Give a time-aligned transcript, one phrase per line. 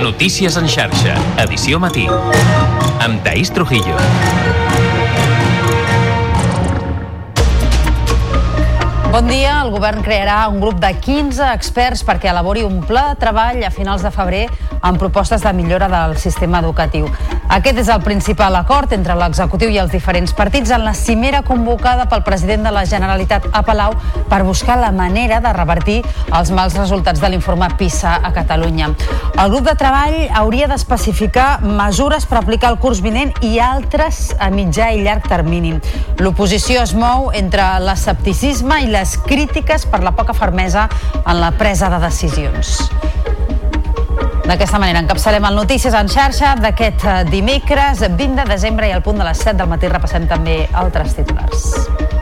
[0.00, 2.06] Notícies en xarxa, edició matí.
[3.04, 3.98] Amb Taís Trujillo.
[9.12, 9.58] Bon dia.
[9.60, 13.70] El govern crearà un grup de 15 experts perquè elabori un pla de treball a
[13.74, 14.46] finals de febrer
[14.80, 17.10] amb propostes de millora del sistema educatiu.
[17.50, 22.04] Aquest és el principal acord entre l'executiu i els diferents partits en la cimera convocada
[22.06, 23.96] pel president de la Generalitat a Palau
[24.30, 25.96] per buscar la manera de revertir
[26.30, 28.92] els mals resultats de l'informe PISA a Catalunya.
[29.34, 34.52] El grup de treball hauria d'especificar mesures per aplicar el curs vinent i altres a
[34.54, 35.74] mitjà i llarg termini.
[36.22, 40.86] L'oposició es mou entre l'escepticisme i les crítiques per la poca fermesa
[41.24, 42.78] en la presa de decisions.
[44.50, 49.04] D'aquesta manera encapçalem el Notícies en xarxa d'aquest eh, dimecres 20 de desembre i al
[49.06, 52.19] punt de les 7 del matí repassem també altres titulars.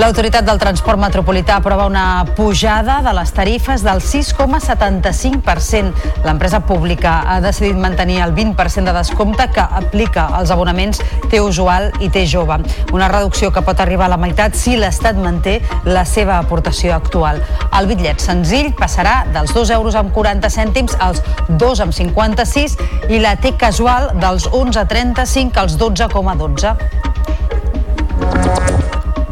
[0.00, 5.92] L'autoritat del transport metropolità aprova una pujada de les tarifes del 6,75%.
[6.24, 11.92] L'empresa pública ha decidit mantenir el 20% de descompte que aplica als abonaments T usual
[12.00, 12.56] i T jove.
[12.96, 17.44] Una reducció que pot arribar a la meitat si l'Estat manté la seva aportació actual.
[17.76, 23.20] El bitllet senzill passarà dels 2 euros amb 40 cèntims als 2 amb 56 i
[23.20, 26.72] la T casual dels 11,35 als 12,12.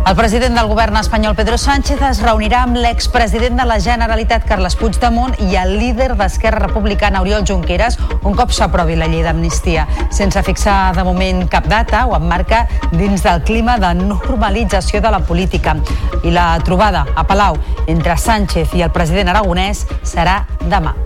[0.08, 4.72] El president del govern espanyol, Pedro Sánchez, es reunirà amb l'expresident de la Generalitat, Carles
[4.80, 9.84] Puigdemont, i el líder d'Esquerra Republicana, Oriol Junqueras, un cop s'aprovi la llei d'amnistia.
[10.08, 12.62] Sense fixar de moment cap data, ho emmarca
[12.94, 15.76] dins del clima de normalització de la política.
[16.24, 20.96] I la trobada a Palau entre Sánchez i el president aragonès serà demà.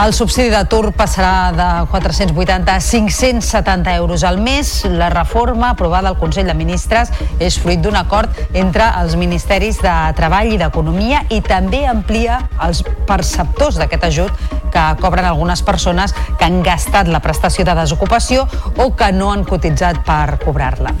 [0.00, 4.86] El subsidi d'atur passarà de 480 a 570 euros al mes.
[4.88, 9.92] La reforma aprovada al Consell de Ministres és fruit d'un acord entre els ministeris de
[10.16, 16.48] Treball i d'Economia i també amplia els perceptors d'aquest ajut que cobren algunes persones que
[16.48, 20.96] han gastat la prestació de desocupació o que no han cotitzat per cobrar-la.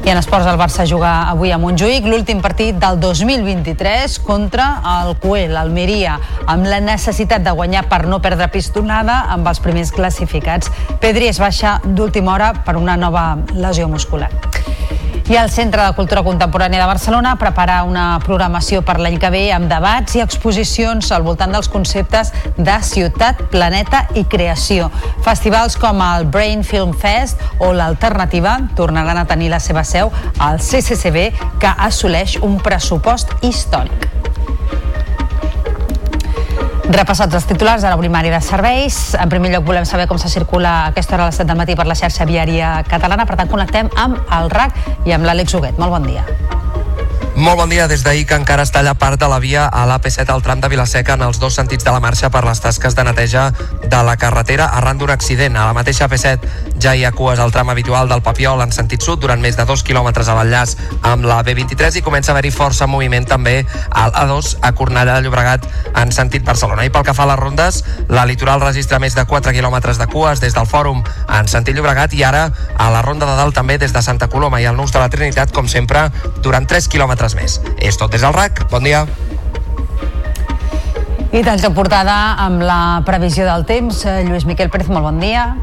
[0.00, 5.12] I en esports el Barça juga avui a Montjuïc l'últim partit del 2023 contra el
[5.20, 6.16] Cué, l'Almeria,
[6.48, 10.72] amb la necessitat de guanyar per no perdre pistonada amb els primers classificats.
[11.04, 14.32] Pedri es baixa d'última hora per una nova lesió muscular.
[15.30, 19.42] I el Centre de Cultura Contemporània de Barcelona prepara una programació per l'any que ve
[19.54, 24.88] amb debats i exposicions al voltant dels conceptes de ciutat, planeta i creació.
[25.22, 30.60] Festivals com el Brain Film Fest o l'Alternativa tornaran a tenir la seva seu al
[30.62, 31.26] CCCB
[31.60, 34.08] que assoleix un pressupost històric.
[36.90, 39.14] Repassats els titulars de la primària de serveis.
[39.14, 41.60] En primer lloc volem saber com se circula a aquesta hora a les 7 del
[41.60, 43.28] matí per la xarxa viària catalana.
[43.30, 45.78] Per tant, connectem amb el RAC i amb l'Àlex Huguet.
[45.78, 46.26] Molt bon dia.
[47.40, 47.86] Molt bon dia.
[47.88, 50.68] Des d'ahir que encara està allà part de la via a l'AP7 al tram de
[50.68, 53.46] Vilaseca en els dos sentits de la marxa per les tasques de neteja
[53.80, 55.56] de la carretera arran d'un accident.
[55.56, 59.00] A la mateixa AP7 ja hi ha cues al tram habitual del Papiol en sentit
[59.00, 62.50] sud durant més de dos quilòmetres a l'enllaç amb la B23 i comença a haver-hi
[62.52, 65.64] força moviment també a l'A2 a Cornellà de Llobregat
[65.96, 66.84] en sentit Barcelona.
[66.84, 67.80] I pel que fa a les rondes,
[68.12, 72.12] la litoral registra més de 4 quilòmetres de cues des del Fòrum en sentit Llobregat
[72.20, 74.92] i ara a la ronda de dalt també des de Santa Coloma i al Nus
[74.92, 76.10] de la Trinitat, com sempre,
[76.44, 77.60] durant 3 quilòmetres més.
[77.78, 78.64] És tot des del RAC.
[78.70, 79.04] Bon dia.
[81.30, 84.02] I tants portada amb la previsió del temps.
[84.04, 85.54] Eh, Lluís Miquel Pérez, molt bon dia.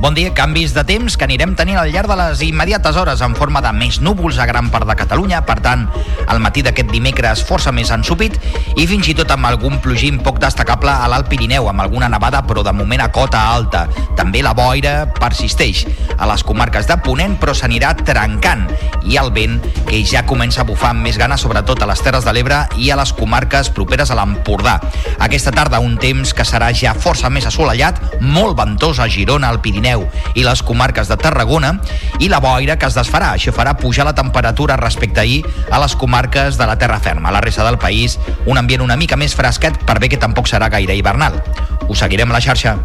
[0.00, 3.34] Bon dia, canvis de temps que anirem tenint al llarg de les immediates hores en
[3.36, 5.82] forma de més núvols a gran part de Catalunya, per tant,
[6.24, 8.38] el matí d'aquest dimecres força més ensupit
[8.80, 12.40] i fins i tot amb algun plogim poc destacable a l'Alt Pirineu, amb alguna nevada
[12.48, 13.82] però de moment a cota alta.
[14.16, 15.84] També la boira persisteix
[16.16, 18.64] a les comarques de Ponent però s'anirà trencant
[19.04, 22.24] i el vent que ja comença a bufar amb més gana sobretot a les Terres
[22.24, 24.78] de l'Ebre i a les comarques properes a l'Empordà.
[25.20, 29.60] Aquesta tarda un temps que serà ja força més assolellat, molt ventós a Girona, al
[29.60, 29.89] Pirineu
[30.34, 31.72] i les comarques de Tarragona
[32.18, 33.32] i la boira que es desfarà.
[33.34, 37.30] Això farà pujar la temperatura respecte ahir a les comarques de la terra ferma.
[37.30, 40.50] A la resta del país, un ambient una mica més fresquet per bé que tampoc
[40.50, 41.40] serà gaire hivernal.
[41.88, 42.78] Us seguirem a la xarxa.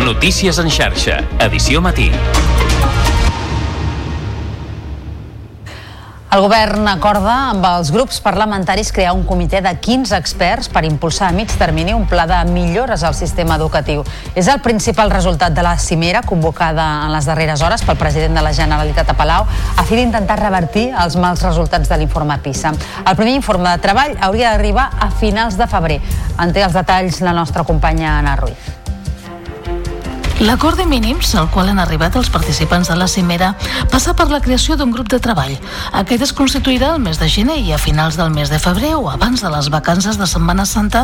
[0.00, 2.10] Notícies en xarxa, edició matí.
[6.30, 11.26] El govern acorda amb els grups parlamentaris crear un comitè de 15 experts per impulsar
[11.26, 14.04] a mig termini un pla de millores al sistema educatiu.
[14.38, 18.46] És el principal resultat de la cimera convocada en les darreres hores pel president de
[18.46, 22.76] la Generalitat a Palau a fi d'intentar revertir els mals resultats de l'informe PISA.
[23.02, 25.98] El primer informe de treball hauria d'arribar a finals de febrer.
[26.38, 28.79] En té els detalls la nostra companya Anna Ruiz.
[30.40, 33.50] L'acord de mínims al qual han arribat els participants de la cimera
[33.92, 35.52] passa per la creació d'un grup de treball.
[36.00, 39.10] Aquest es constituirà el mes de gener i a finals del mes de febrer o
[39.12, 41.02] abans de les vacances de Setmana Santa,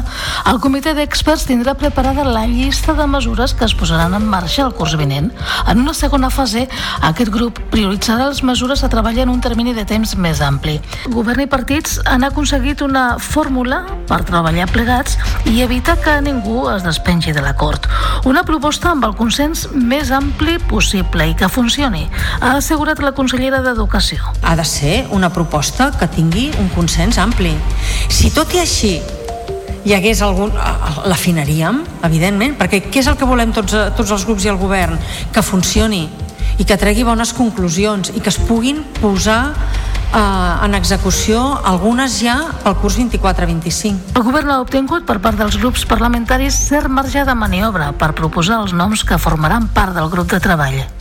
[0.49, 4.73] el comitè d'experts tindrà preparada la llista de mesures que es posaran en marxa el
[4.73, 5.29] curs vinent.
[5.69, 6.65] En una segona fase,
[7.05, 10.79] aquest grup prioritzarà les mesures a treballar en un termini de temps més ampli.
[11.13, 16.89] Govern i partits han aconseguit una fórmula per treballar plegats i evitar que ningú es
[16.89, 17.85] despengi de l'acord.
[18.25, 22.05] Una proposta amb el consens més ampli possible i que funcioni,
[22.39, 24.23] ha assegurat la consellera d'Educació.
[24.47, 27.51] Ha de ser una proposta que tingui un consens ampli.
[28.07, 28.93] Si tot i així
[29.87, 30.55] hi hagués algun...
[31.11, 34.95] l'afinaríem, evidentment, perquè què és el que volem tots, tots els grups i el govern?
[35.35, 36.05] Que funcioni
[36.63, 42.37] i que tregui bones conclusions i que es puguin posar eh, en execució algunes ja
[42.65, 44.17] pel curs 24-25.
[44.17, 48.63] El govern ha obtingut per part dels grups parlamentaris cert marge de maniobra per proposar
[48.65, 50.96] els noms que formaran part del grup de treball.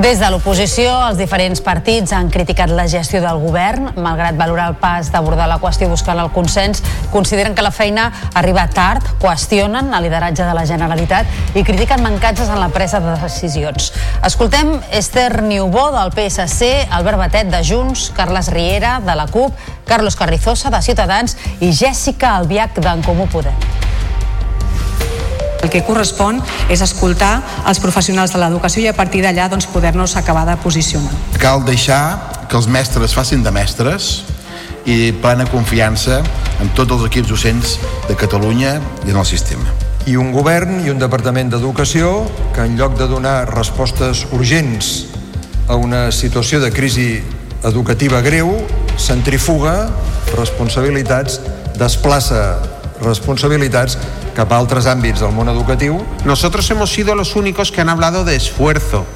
[0.00, 3.90] Des de l'oposició, els diferents partits han criticat la gestió del govern.
[4.00, 6.80] Malgrat valorar el pas d'abordar la qüestió buscant el consens,
[7.12, 12.48] consideren que la feina arriba tard, qüestionen el lideratge de la Generalitat i critiquen mancances
[12.48, 13.92] en la presa de decisions.
[14.24, 19.52] Escoltem Esther Niubó del PSC, Albert Batet de Junts, Carles Riera de la CUP,
[19.84, 23.81] Carlos Carrizosa de Ciutadans i Jèssica Albiach d'en Comú Podem.
[25.62, 26.40] El que correspon
[26.72, 27.36] és escoltar
[27.70, 31.12] els professionals de l'educació i a partir d'allà doncs, poder-nos acabar de posicionar.
[31.38, 34.24] Cal deixar que els mestres facin de mestres
[34.84, 36.18] i plena confiança
[36.60, 37.76] en tots els equips docents
[38.08, 38.74] de Catalunya
[39.06, 39.70] i en el sistema.
[40.10, 42.24] I un govern i un departament d'educació
[42.56, 44.90] que en lloc de donar respostes urgents
[45.70, 47.22] a una situació de crisi
[47.62, 48.50] educativa greu,
[48.98, 49.86] centrifuga
[50.34, 51.38] responsabilitats,
[51.78, 52.58] desplaça
[53.04, 53.98] responsabilitats
[54.36, 56.00] cap a altres àmbits del món educatiu.
[56.24, 59.06] Nosotros hemos sido los únicos que han hablado de esfuerzo.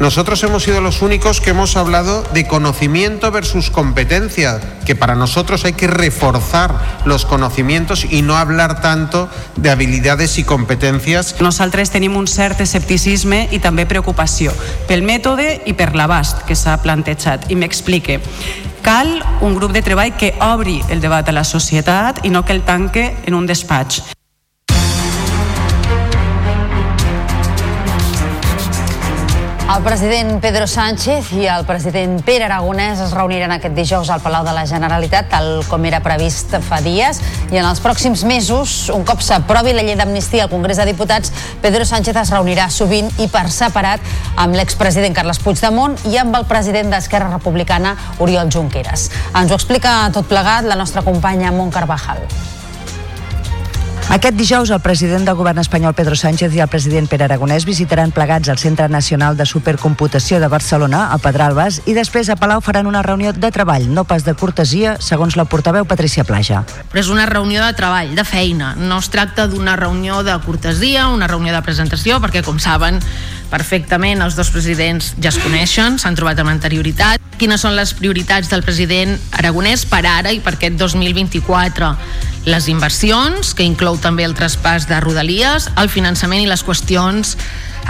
[0.00, 5.64] Nosotros hemos sido los únicos que hemos hablado de conocimiento versus competencia, que para nosotros
[5.64, 11.40] hay que reforzar los conocimientos i no hablar tanto de habilidades i competències.
[11.40, 14.52] Nosaltres tenim un cert escepticisme i també preocupació
[14.84, 17.48] pel mètode i per l'abast que s'ha plantejat.
[17.48, 18.20] I m'explique.
[18.86, 19.08] Cal
[19.40, 22.62] un grup de treball que obri el debat a la societat i no que el
[22.62, 24.15] tanque en un despatx.
[29.66, 34.44] El president Pedro Sánchez i el president Pere Aragonès es reuniran aquest dijous al Palau
[34.46, 37.18] de la Generalitat, tal com era previst fa dies,
[37.50, 41.34] i en els pròxims mesos, un cop s'aprovi la llei d'amnistia al Congrés de Diputats,
[41.66, 44.00] Pedro Sánchez es reunirà sovint i per separat
[44.38, 49.10] amb l'expresident Carles Puigdemont i amb el president d'Esquerra Republicana, Oriol Junqueras.
[49.34, 52.22] Ens ho explica tot plegat la nostra companya Mont Carvajal.
[54.06, 58.12] Aquest dijous el president del govern espanyol Pedro Sánchez i el president Pere Aragonès visitaran
[58.14, 62.86] plegats el Centre Nacional de Supercomputació de Barcelona, a Pedralbes, i després a Palau faran
[62.86, 66.62] una reunió de treball, no pas de cortesia, segons la portaveu Patricia Plaja.
[66.92, 68.76] Però és una reunió de treball, de feina.
[68.78, 73.02] No es tracta d'una reunió de cortesia, una reunió de presentació, perquè, com saben,
[73.50, 77.22] perfectament els dos presidents ja es coneixen, s'han trobat amb anterioritat.
[77.36, 81.92] Quines són les prioritats del president Aragonès per ara i per aquest 2024?
[82.46, 87.36] Les inversions, que inclou també el traspàs de rodalies, el finançament i les qüestions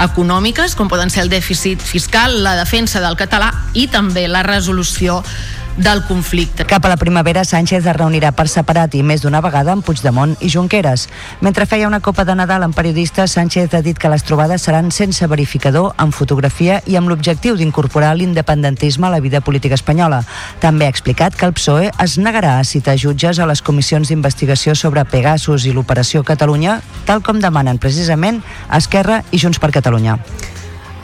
[0.03, 5.23] econòmiques, com poden ser el dèficit fiscal, la defensa del català i també la resolució
[5.76, 6.64] del conflicte.
[6.64, 10.35] Cap a la primavera, Sánchez es reunirà per separat i més d'una vegada amb Puigdemont
[10.40, 11.06] i Junqueras.
[11.45, 14.90] Mentre feia una copa de Nadal amb periodistes, Sánchez ha dit que les trobades seran
[14.90, 20.25] sense verificador, amb fotografia i amb l'objectiu d'incorporar l'independentisme a la vida política espanyola.
[20.61, 24.75] També ha explicat que el PSOE es negarà a citar jutges a les comissions d'investigació
[24.75, 28.42] sobre Pegasus i l'Operació Catalunya, tal com demanen precisament
[28.73, 30.18] Esquerra i Junts per Catalunya.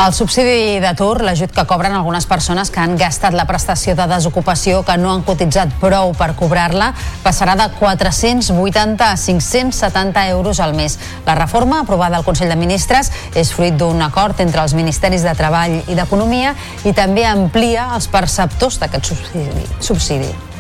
[0.01, 4.81] El subsidi d'atur, l'ajut que cobren algunes persones que han gastat la prestació de desocupació
[4.89, 6.91] que no han cotitzat prou per cobrar-la,
[7.23, 10.99] passarà de 480 a 570 euros al mes.
[11.27, 15.37] La reforma, aprovada al Consell de Ministres, és fruit d'un acord entre els Ministeris de
[15.39, 19.69] Treball i d'Economia i també amplia els perceptors d'aquest subsidi.
[19.79, 20.52] subsidi.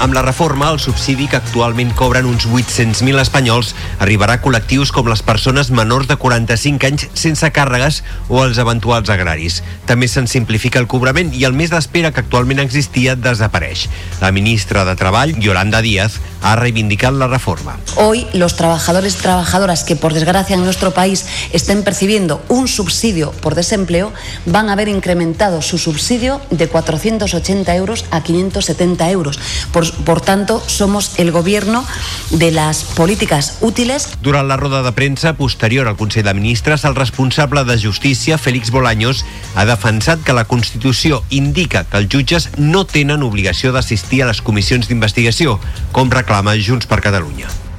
[0.00, 5.10] Amb la reforma, el subsidi que actualment cobren uns 800.000 espanyols arribarà a col·lectius com
[5.12, 7.98] les persones menors de 45 anys sense càrregues
[8.32, 9.58] o els eventuals agraris.
[9.84, 13.90] També se'n simplifica el cobrament i el mes d'espera que actualment existia desapareix.
[14.22, 17.76] La ministra de Treball, Yolanda Díaz, ha reivindicat la reforma.
[17.96, 23.32] Hoy los trabajadores y trabajadoras que por desgracia en nuestro país estén percibiendo un subsidio
[23.42, 24.14] por desempleo
[24.46, 29.38] van a ver incrementado su subsidio de 480 euros a 570 euros.
[29.74, 31.84] Por por tanto, somos el gobierno
[32.30, 34.08] de las políticas útiles.
[34.22, 38.70] Durant la roda de premsa posterior al Consell de Ministres, el responsable de Justícia, Félix
[38.70, 44.30] Bolaños, ha defensat que la Constitució indica que els jutges no tenen obligació d'assistir a
[44.30, 45.58] les comissions d'investigació,
[45.92, 47.69] com reclama Junts per Catalunya.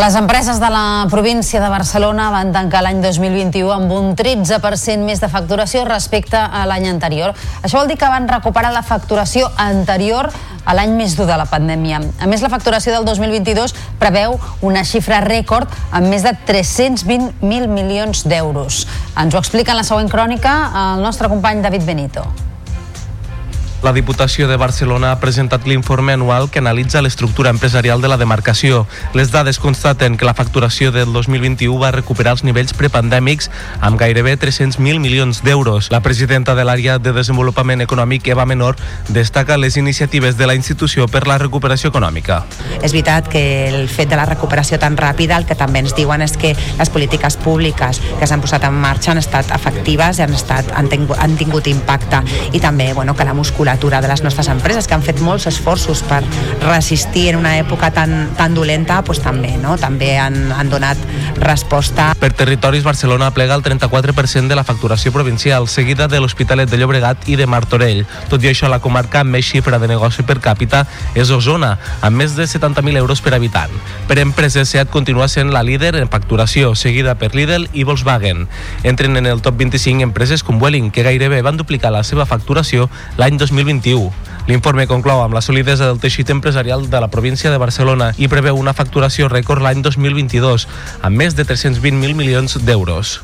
[0.00, 5.20] Les empreses de la província de Barcelona van tancar l'any 2021 amb un 13% més
[5.20, 7.36] de facturació respecte a l'any anterior.
[7.60, 10.30] Això vol dir que van recuperar la facturació anterior
[10.64, 12.00] a l'any més dur de la pandèmia.
[12.16, 18.24] A més, la facturació del 2022 preveu una xifra rècord amb més de 320.000 milions
[18.24, 18.86] d'euros.
[19.20, 20.62] Ens ho explica en la següent crònica
[20.94, 22.24] el nostre company David Benito.
[23.82, 28.82] La Diputació de Barcelona ha presentat l'informe anual que analitza l'estructura empresarial de la demarcació.
[29.16, 33.48] Les dades constaten que la facturació del 2021 va recuperar els nivells prepandèmics
[33.80, 35.88] amb gairebé 300.000 milions d'euros.
[35.94, 38.76] La presidenta de l'àrea de desenvolupament econòmic, Eva Menor,
[39.08, 42.42] destaca les iniciatives de la institució per la recuperació econòmica.
[42.82, 46.20] És veritat que el fet de la recuperació tan ràpida el que també ens diuen
[46.20, 50.36] és que les polítiques públiques que s'han posat en marxa han estat efectives i han,
[50.36, 52.20] estat, han, tingut, han tingut impacte
[52.52, 55.46] i també bueno, que la musculatura musculatura de les nostres empreses que han fet molts
[55.46, 56.24] esforços per
[56.64, 59.76] resistir en una època tan, tan dolenta doncs també, no?
[59.78, 60.98] també han, han donat
[61.38, 62.10] resposta.
[62.18, 67.28] Per territoris, Barcelona plega el 34% de la facturació provincial, seguida de l'Hospitalet de Llobregat
[67.28, 68.04] i de Martorell.
[68.28, 70.84] Tot i això, la comarca amb més xifra de negoci per càpita
[71.14, 73.70] és Osona, amb més de 70.000 euros per habitant.
[74.08, 78.48] Per empreses, SEAT continua sent la líder en facturació, seguida per Lidl i Volkswagen.
[78.82, 82.90] Entren en el top 25 empreses com Welling, que gairebé van duplicar la seva facturació
[83.20, 84.10] l'any 2020 2021.
[84.48, 88.58] L'informe conclou amb la solidesa del teixit empresarial de la província de Barcelona i preveu
[88.58, 90.66] una facturació rècord l'any 2022,
[91.02, 93.20] amb més de 320.000 milions d'euros.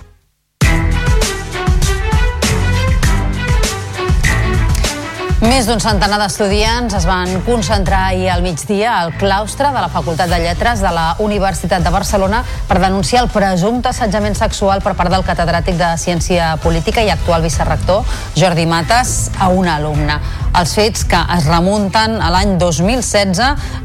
[5.36, 10.30] Més d'un centenar d'estudiants es van concentrar ahir al migdia al claustre de la Facultat
[10.32, 15.12] de Lletres de la Universitat de Barcelona per denunciar el presumpte assetjament sexual per part
[15.12, 20.16] del catedràtic de Ciència Política i actual vicerrector Jordi Mates a una alumna.
[20.56, 23.42] Els fets que es remunten a l'any 2016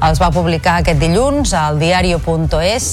[0.08, 2.88] els va publicar aquest dilluns al diario.es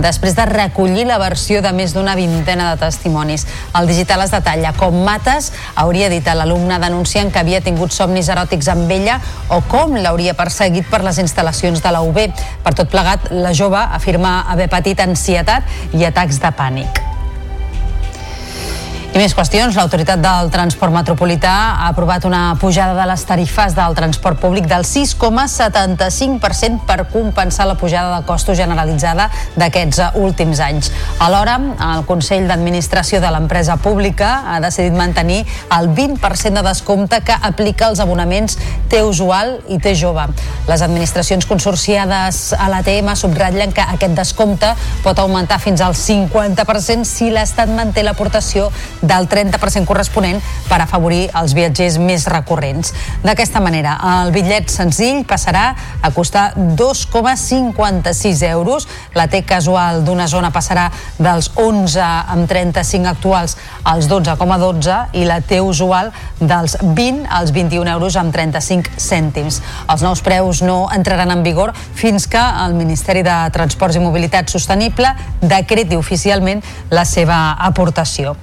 [0.00, 3.44] després de recollir la versió de més d'una vintena de testimonis.
[3.76, 8.30] El digital es detalla com Mates hauria dit a l'alumne denunciant que havia tingut somnis
[8.32, 9.18] eròtics amb ella
[9.54, 12.22] o com l'hauria perseguit per les instal·lacions de la UB.
[12.64, 17.07] Per tot plegat, la jove afirma haver patit ansietat i atacs de pànic.
[19.18, 19.74] I més qüestions.
[19.74, 24.84] L'autoritat del transport metropolità ha aprovat una pujada de les tarifes del transport públic del
[24.86, 29.26] 6,75% per compensar la pujada de costos generalitzada
[29.58, 30.92] d'aquests últims anys.
[31.18, 31.56] Alhora,
[31.88, 35.40] el Consell d'Administració de l'empresa pública ha decidit mantenir
[35.74, 38.54] el 20% de descompte que aplica als abonaments
[38.86, 40.28] T-Usual i T-Jove.
[40.70, 44.70] Les administracions consorciades a l'ATM subratllen que aquest descompte
[45.02, 48.70] pot augmentar fins al 50% si l'Estat manté l'aportació
[49.08, 52.92] del 30% corresponent per afavorir els viatgers més recurrents.
[53.24, 55.72] D'aquesta manera, el bitllet senzill passarà
[56.02, 58.88] a costar 2,56 euros.
[59.16, 60.88] La T casual d'una zona passarà
[61.18, 67.52] dels 11 amb 35 actuals als 12,12 12 i la T usual dels 20 als
[67.52, 69.60] 21 euros amb 35 cèntims.
[69.88, 74.50] Els nous preus no entraran en vigor fins que el Ministeri de Transports i Mobilitat
[74.52, 78.36] Sostenible decreti oficialment la seva aportació.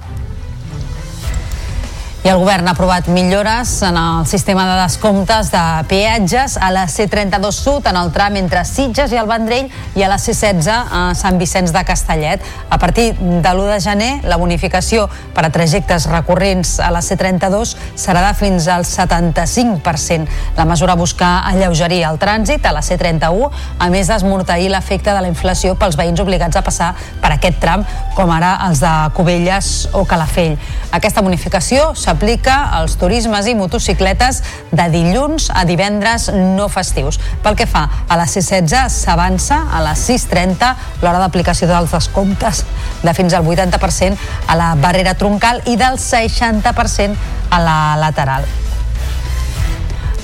[2.26, 6.88] I el govern ha aprovat millores en el sistema de descomptes de peatges a la
[6.88, 11.02] C32 Sud en el tram entre Sitges i el Vendrell i a la C16 a
[11.14, 12.42] Sant Vicenç de Castellet.
[12.68, 15.04] A partir de l'1 de gener, la bonificació
[15.36, 20.26] per a trajectes recurrents a la C32 serà de fins al 75%.
[20.58, 25.30] La mesura busca alleugerir el trànsit a la C31, a més d'esmorteir l'efecte de la
[25.30, 26.90] inflació pels veïns obligats a passar
[27.22, 27.86] per aquest tram,
[28.18, 30.58] com ara els de Cubelles o Calafell.
[30.90, 34.40] Aquesta bonificació s'ha s'aplica als turismes i motocicletes
[34.72, 37.20] de dilluns a divendres no festius.
[37.44, 42.64] Pel que fa a la C16, s'avança a les 6.30 l'hora d'aplicació dels descomptes
[43.04, 44.16] de fins al 80%
[44.48, 47.16] a la barrera troncal i del 60%
[47.50, 48.65] a la lateral.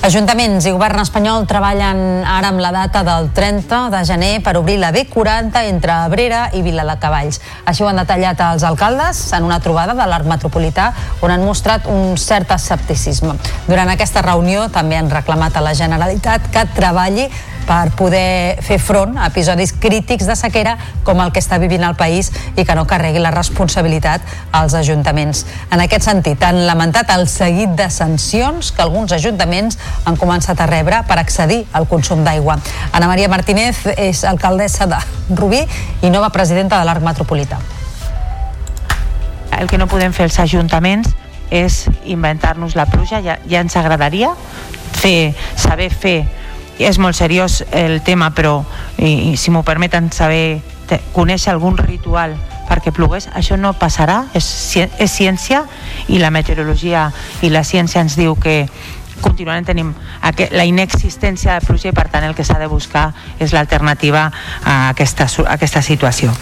[0.03, 4.75] Ajuntaments i govern espanyol treballen ara amb la data del 30 de gener per obrir
[4.81, 7.39] la B40 entre Abrera i Vila de Cavalls.
[7.63, 10.89] Així ho han detallat els alcaldes en una trobada de l'Arc Metropolità
[11.23, 13.37] on han mostrat un cert escepticisme.
[13.69, 17.29] Durant aquesta reunió també han reclamat a la Generalitat que treballi
[17.67, 21.95] per poder fer front a episodis crítics de sequera com el que està vivint el
[21.99, 25.45] país i que no carregui la responsabilitat als ajuntaments.
[25.71, 30.67] En aquest sentit, han lamentat el seguit de sancions que alguns ajuntaments han començat a
[30.69, 32.59] rebre per accedir al consum d'aigua.
[32.91, 34.99] Ana Maria Martínez és alcaldessa de
[35.33, 35.63] Rubí
[36.01, 37.59] i nova presidenta de l'Arc Metropolità.
[39.59, 41.13] El que no podem fer els ajuntaments
[41.53, 44.33] és inventar-nos la pluja, ja, ja ens agradaria
[44.97, 46.23] fer, saber fer
[46.87, 48.61] és molt seriós el tema però
[48.97, 52.35] i, i si m'ho permeten saber te, conèixer algun ritual
[52.67, 54.47] perquè plogués, això no passarà és,
[54.77, 55.63] és ciència
[56.07, 57.09] i la meteorologia
[57.41, 58.63] i la ciència ens diu que
[59.23, 59.93] continuarem tenim
[60.51, 64.27] la inexistència de pluja i per tant el que s'ha de buscar és l'alternativa
[64.63, 66.33] a aquesta, a aquesta situació.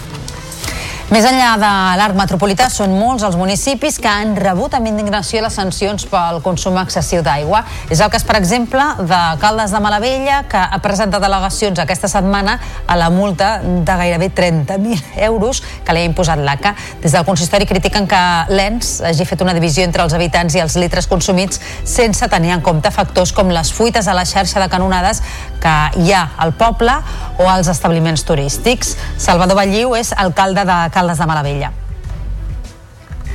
[1.12, 5.58] Més enllà de l'arc metropolità, són molts els municipis que han rebut amb indignació les
[5.58, 7.60] sancions pel consum excessiu d'aigua.
[7.92, 12.56] És el cas, per exemple, de Caldes de Malavella, que ha presentat delegacions aquesta setmana
[12.88, 16.72] a la multa de gairebé 30.000 euros que li ha imposat l'ACA.
[17.04, 20.80] Des del consistori critiquen que l'ENS hagi fet una divisió entre els habitants i els
[20.80, 25.20] litres consumits sense tenir en compte factors com les fuites a la xarxa de canonades
[25.62, 26.96] que hi ha al poble
[27.38, 28.96] o als establiments turístics.
[29.16, 31.72] Salvador Balliu és alcalde de Caldes de Malavella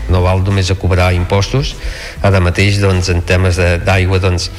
[0.07, 1.74] no val només a cobrar impostos
[2.24, 4.50] ara mateix doncs, en temes d'aigua doncs,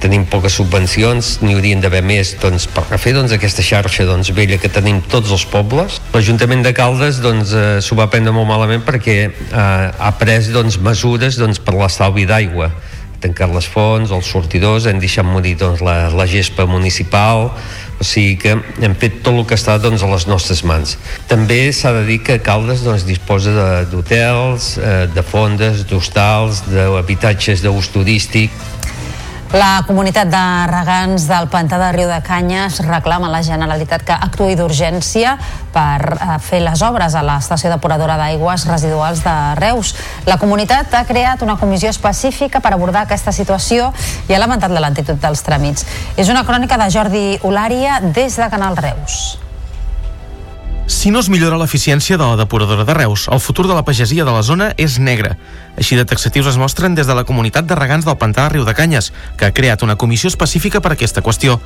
[0.00, 4.56] tenim poques subvencions, n'hi haurien d'haver més doncs, per fer doncs, aquesta xarxa doncs, vella
[4.60, 5.98] que tenim tots els pobles.
[6.14, 11.36] L'Ajuntament de Caldes doncs, eh, va prendre molt malament perquè eh, ha pres doncs, mesures
[11.40, 12.70] doncs, per l'estalvi d'aigua
[13.20, 17.50] tancat les fonts, els sortidors, hem deixat morir doncs, la, la gespa municipal,
[18.00, 20.96] o sigui que hem fet tot el que està doncs, a les nostres mans.
[21.28, 27.92] També s'ha de dir que Caldes doncs, disposa d'hotels, eh, de fondes, d'hostals, d'habitatges d'ús
[27.92, 28.54] turístic,
[29.52, 34.14] la comunitat de regants del pantà de Riu de Canyes reclama a la Generalitat que
[34.14, 35.32] actuï d'urgència
[35.74, 39.96] per eh, fer les obres a l'estació depuradora d'aigües residuals de Reus.
[40.30, 43.90] La comunitat ha creat una comissió específica per abordar aquesta situació
[44.30, 45.86] i ha lamentat la lentitud dels tràmits.
[46.16, 49.49] És una crònica de Jordi Olària des de Canal Reus.
[50.90, 54.24] Si no es millora l'eficiència de la depuradora de Reus, el futur de la pagesia
[54.26, 55.36] de la zona és negre.
[55.78, 58.64] Així de taxatius es mostren des de la comunitat de regants del pantà de Riu
[58.66, 61.60] de Canyes, que ha creat una comissió específica per a aquesta qüestió.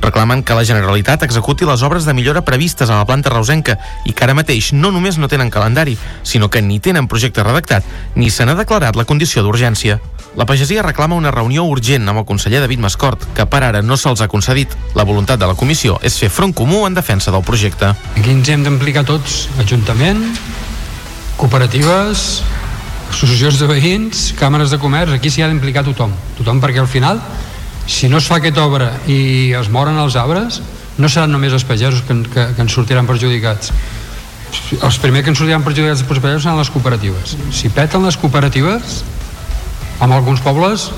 [0.00, 3.76] Reclamen que la Generalitat executi les obres de millora previstes a la planta reusenca
[4.08, 7.84] i que ara mateix no només no tenen calendari, sinó que ni tenen projecte redactat
[8.16, 10.00] ni se n'ha declarat la condició d'urgència.
[10.36, 13.96] La pagesia reclama una reunió urgent amb el conseller David Mascort, que per ara no
[13.98, 14.76] se'ls ha concedit.
[14.94, 17.90] La voluntat de la comissió és fer front comú en defensa del projecte.
[18.14, 20.22] Aquí ens hem d'implicar tots, Ajuntament,
[21.36, 22.42] cooperatives,
[23.10, 26.14] associacions de veïns, càmeres de comerç, aquí s'hi ha d'implicar tothom.
[26.38, 27.18] Tothom perquè al final,
[27.90, 30.60] si no es fa aquesta obra i es moren els arbres,
[31.00, 33.72] no seran només els pagesos que, que, que ens sortiran perjudicats.
[34.78, 37.34] Els primers que ens sortiran perjudicats els pagesos seran les cooperatives.
[37.56, 39.00] Si peten les cooperatives,
[39.98, 40.90] amb alguns pobles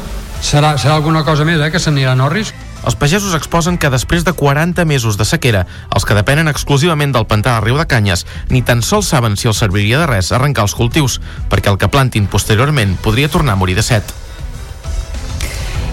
[0.45, 2.53] serà, serà alguna cosa més, eh, que s'aniran orris.
[2.83, 7.29] Els pagesos exposen que després de 40 mesos de sequera, els que depenen exclusivament del
[7.31, 10.67] pantà de Riu de Canyes ni tan sols saben si els serviria de res arrencar
[10.67, 14.13] els cultius, perquè el que plantin posteriorment podria tornar a morir de set.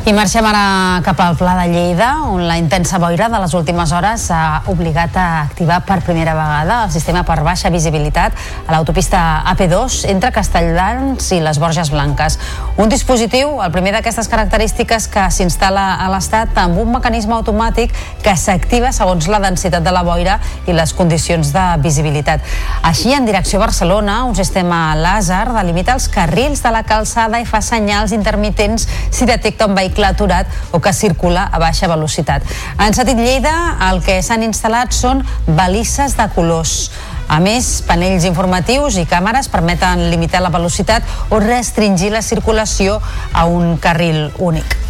[0.07, 3.91] I marxem ara cap al Pla de Lleida, on la intensa boira de les últimes
[3.91, 8.33] hores ha obligat a activar per primera vegada el sistema per baixa visibilitat
[8.65, 12.39] a l'autopista AP2 entre Castelldans i les Borges Blanques.
[12.79, 18.37] Un dispositiu, el primer d'aquestes característiques que s'instal·la a l'Estat amb un mecanisme automàtic que
[18.39, 22.41] s'activa segons la densitat de la boira i les condicions de visibilitat.
[22.87, 27.45] Així, en direcció a Barcelona, un sistema làser delimita els carrils de la calçada i
[27.45, 32.43] fa senyals intermitents si detecta un vehicle vehicle aturat o que circula a baixa velocitat.
[32.79, 36.91] En sentit Lleida, el que s'han instal·lat són balisses de colors.
[37.29, 42.99] A més, panells informatius i càmeres permeten limitar la velocitat o restringir la circulació
[43.33, 44.88] a un carril únic.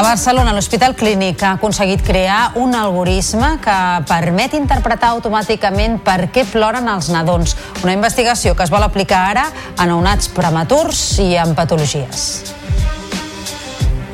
[0.00, 3.74] A Barcelona, l'Hospital Clínic ha aconseguit crear un algoritme que
[4.08, 7.52] permet interpretar automàticament per què ploren els nadons.
[7.84, 9.44] Una investigació que es vol aplicar ara
[9.76, 12.24] a nounats prematurs i amb patologies.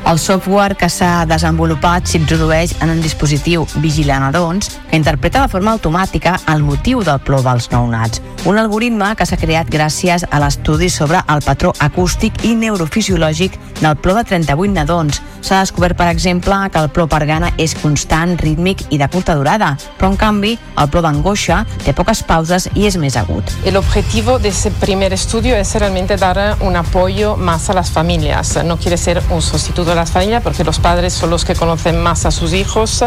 [0.07, 6.37] El software que s'ha desenvolupat s'introdueix en un dispositiu vigilanadons que interpreta de forma automàtica
[6.53, 8.22] el motiu del plor dels nounats.
[8.46, 13.96] Un algoritme que s'ha creat gràcies a l'estudi sobre el patró acústic i neurofisiològic del
[13.99, 15.18] plor de 38 nadons.
[15.46, 19.37] S'ha descobert, per exemple, que el plor per gana és constant, rítmic i de curta
[19.38, 23.52] durada, però en canvi el plor d'angoixa té poques pauses i és més agut.
[23.64, 28.59] El objetivo de ese primer estudio es realmente dar un apoyo más a las familias.
[28.64, 32.02] No quiere ser un sustituto de las familias porque los padres son los que conocen
[32.02, 33.04] más a sus hijos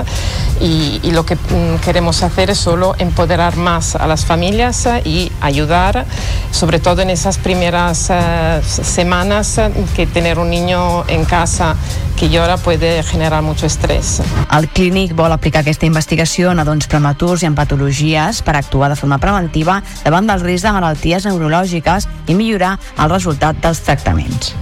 [0.61, 5.31] y, y lo que mm, queremos hacer es solo empoderar más a las familias y
[5.41, 6.05] ayudar,
[6.51, 9.59] sobre todo en esas primeras eh, semanas,
[9.95, 11.75] que tener un niño en casa
[12.15, 14.21] que llora puede generar mucho estrés.
[14.55, 18.99] El clínic vol aplicar aquesta investigació a nadons prematurs i en patologies per actuar de
[18.99, 24.53] forma preventiva davant del risc de malalties neurològiques i millorar el resultat dels tractaments.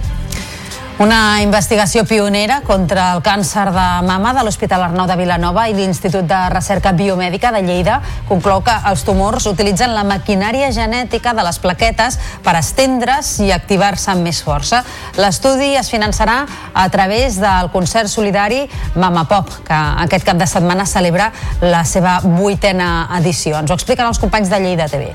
[0.98, 6.26] Una investigació pionera contra el càncer de mama de l'Hospital Arnau de Vilanova i l'Institut
[6.26, 11.62] de Recerca Biomèdica de Lleida conclou que els tumors utilitzen la maquinària genètica de les
[11.62, 14.82] plaquetes per estendre's i activar-se amb més força.
[15.22, 16.40] L'estudi es finançarà
[16.74, 18.64] a través del concert solidari
[18.98, 21.30] Mama Pop, que aquest cap de setmana celebra
[21.62, 23.60] la seva vuitena edició.
[23.62, 25.14] Ens ho expliquen els companys de Lleida TV.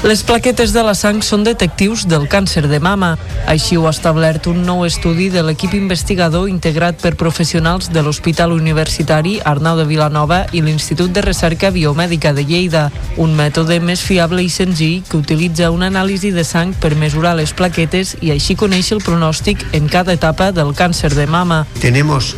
[0.00, 3.10] Les plaquetes de la sang són detectius del càncer de mama.
[3.52, 8.54] Així ho ha establert un nou estudi de l'equip investigador integrat per professionals de l'Hospital
[8.56, 12.86] Universitari Arnau de Vilanova i l'Institut de Recerca Biomèdica de Lleida,
[13.20, 17.52] un mètode més fiable i senzill que utilitza una anàlisi de sang per mesurar les
[17.52, 21.66] plaquetes i així conèixer el pronòstic en cada etapa del càncer de mama.
[21.78, 22.36] Tenemos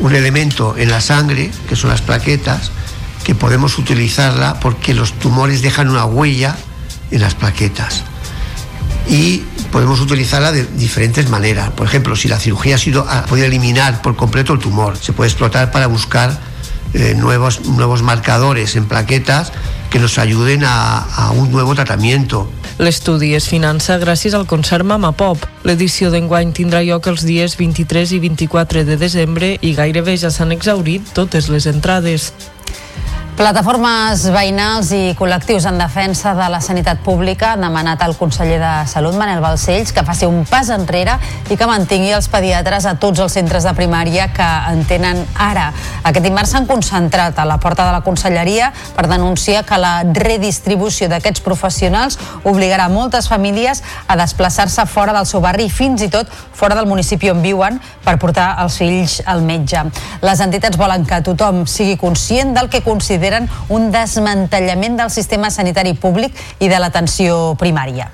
[0.00, 2.70] un elemento en la sangre, que son las plaquetas,
[3.24, 6.54] que podemos utilizarla porque los tumores dejan una huella
[7.10, 8.04] en las plaquetas.
[9.08, 9.38] Y
[9.72, 11.70] podemos utilizarla de diferentes maneras.
[11.70, 15.12] Por ejemplo, si la cirugía ha sido ha podido eliminar por completo el tumor, se
[15.12, 16.38] puede explotar para buscar
[16.94, 19.52] eh, nuevos, nuevos marcadores en plaquetas
[19.90, 22.50] que nos ayuden a, a un nuevo tratamiento.
[22.78, 25.42] L'estudi es finança gràcies al concert Mama Pop.
[25.66, 30.54] L'edició d'enguany tindrà lloc els dies 23 i 24 de desembre i gairebé ja s'han
[30.54, 32.30] exaurit totes les entrades.
[33.38, 38.70] Plataformes veïnals i col·lectius en defensa de la sanitat pública han demanat al conseller de
[38.90, 41.14] Salut, Manel Balcells, que faci un pas enrere
[41.46, 45.68] i que mantingui els pediatres a tots els centres de primària que en tenen ara.
[46.02, 51.06] Aquest dimarts s'han concentrat a la porta de la conselleria per denunciar que la redistribució
[51.06, 56.26] d'aquests professionals obligarà moltes famílies a desplaçar-se fora del seu barri i fins i tot
[56.58, 59.86] fora del municipi on viuen per portar els fills al metge.
[60.26, 65.50] Les entitats volen que tothom sigui conscient del que considera consideren un desmantellament del sistema
[65.50, 68.10] sanitari públic i de l'atenció primària.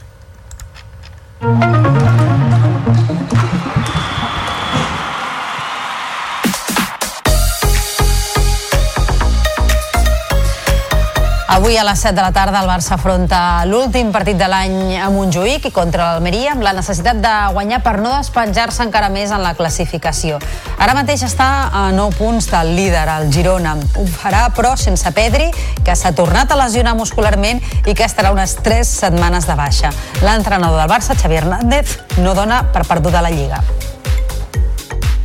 [11.64, 15.06] Avui a les 7 de la tarda el Barça afronta l'últim partit de l'any a
[15.08, 19.40] Montjuïc i contra l'Almeria amb la necessitat de guanyar per no despenjar-se encara més en
[19.40, 20.36] la classificació.
[20.76, 23.72] Ara mateix està a 9 punts del líder, el Girona.
[23.96, 25.48] Ho farà, però, sense Pedri,
[25.80, 29.94] que s'ha tornat a lesionar muscularment i que estarà unes 3 setmanes de baixa.
[30.20, 33.64] L'entrenador del Barça, Xavi Hernández, no dona per perduda la Lliga.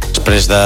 [0.08, 0.64] Després de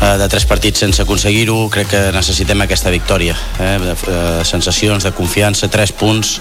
[0.00, 3.36] de tres partits sense aconseguir-ho, crec que necessitem aquesta victòria.
[3.58, 3.76] Eh?
[3.80, 6.40] De, eh, sensacions de confiança, tres punts,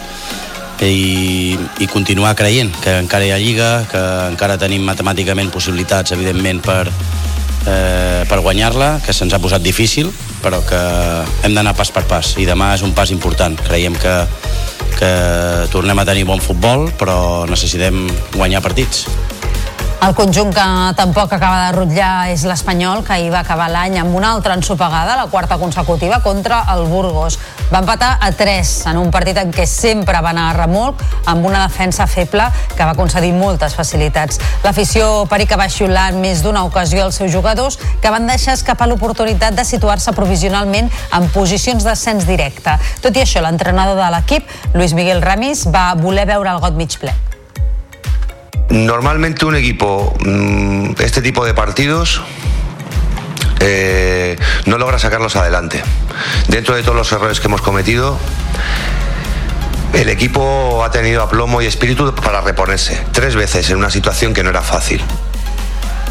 [0.84, 6.60] i, i continuar creient que encara hi ha Lliga, que encara tenim matemàticament possibilitats, evidentment,
[6.65, 10.12] per, eh, per guanyar-la, que se'ns ha posat difícil,
[10.44, 10.82] però que
[11.48, 13.56] hem d'anar pas per pas, i demà és un pas important.
[13.68, 14.15] Creiem que,
[15.00, 15.13] que
[15.72, 19.06] tornem a tenir bon futbol, però necessitem guanyar partits.
[20.03, 24.13] El conjunt que tampoc acaba de rotllar és l'Espanyol, que hi va acabar l'any amb
[24.13, 27.39] una altra ensopegada, la quarta consecutiva, contra el Burgos.
[27.71, 31.47] Va empatar a 3 en un partit en què sempre va anar a remolc, amb
[31.49, 34.38] una defensa feble que va concedir moltes facilitats.
[34.63, 39.58] L'afició perica va xiular més d'una ocasió als seus jugadors, que van deixar escapar l'oportunitat
[39.58, 42.77] de situar-se provisionalment en posicions d'ascens directe.
[43.01, 46.99] Tot i això, l'entrenador de l'equip, Luis Miguel Ramis, va voler veure el got mig
[47.01, 47.15] ple.
[48.69, 52.21] Normalmente un equipo, mm, este tipo de partidos,
[53.60, 55.84] eh, no logra sacarlos adelante.
[56.47, 58.17] Dentro de todos los errores que hemos cometido,
[59.93, 64.43] el equipo ha tenido aplomo y espíritu para reponerse tres veces en una situación que
[64.43, 65.01] no era fácil.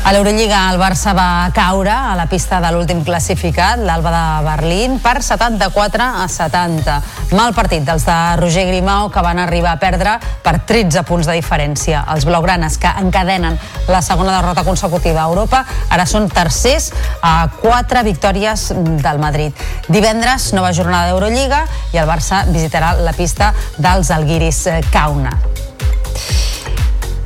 [0.05, 4.99] A l'Eurolliga el Barça va caure a la pista de l'últim classificat, l'Alba de Berlín,
[5.01, 6.97] per 74 a 70.
[7.33, 11.39] Mal partit dels de Roger Grimau que van arribar a perdre per 13 punts de
[11.39, 12.05] diferència.
[12.13, 13.57] Els blaugranes que encadenen
[13.89, 16.91] la segona derrota consecutiva a Europa ara són tercers
[17.25, 19.57] a 4 victòries del Madrid.
[19.89, 21.65] Divendres, nova jornada d'Eurolliga
[21.97, 25.39] i el Barça visitarà la pista dels Alguiris Kauna.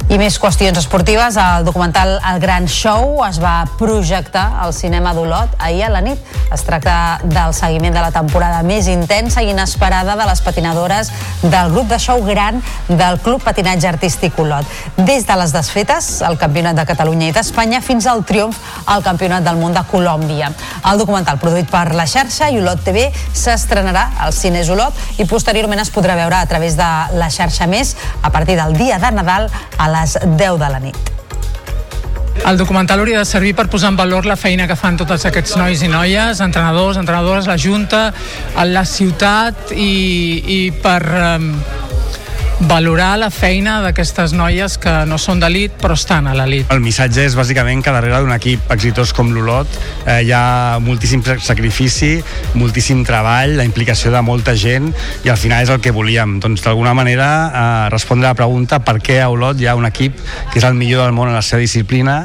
[0.09, 1.37] I més qüestions esportives.
[1.37, 6.23] El documental El Gran Show es va projectar al cinema d'Olot ahir a la nit.
[6.49, 11.11] Es tracta del seguiment de la temporada més intensa i inesperada de les patinadores
[11.43, 14.65] del grup de show gran del Club Patinatge Artístic Olot.
[14.97, 18.57] Des de les desfetes, el Campionat de Catalunya i d'Espanya, fins al triomf
[18.89, 20.49] al Campionat del Món de Colòmbia.
[20.89, 25.85] El documental, produït per la xarxa i Olot TV, s'estrenarà al Cines Olot i posteriorment
[25.85, 26.91] es podrà veure a través de
[27.21, 27.93] la xarxa més
[28.23, 31.15] a partir del dia de Nadal a les 10 de la nit.
[32.47, 35.57] El documental hauria de servir per posar en valor la feina que fan tots aquests
[35.59, 38.07] nois i noies, entrenadors, entrenadores, la Junta,
[38.65, 39.91] la ciutat i,
[40.55, 41.51] i per um,
[42.61, 46.71] valorar la feina d'aquestes noies que no són d'elit però estan a l'elit.
[46.75, 49.69] El missatge és bàsicament que darrere d'un equip exitós com l'Olot
[50.05, 52.17] eh, hi ha moltíssim sacrifici,
[52.59, 54.91] moltíssim treball, la implicació de molta gent
[55.25, 56.39] i al final és el que volíem.
[56.43, 57.63] Doncs d'alguna manera eh,
[57.95, 60.19] respondre a la pregunta per què a Olot hi ha un equip
[60.53, 62.25] que és el millor del món en la seva disciplina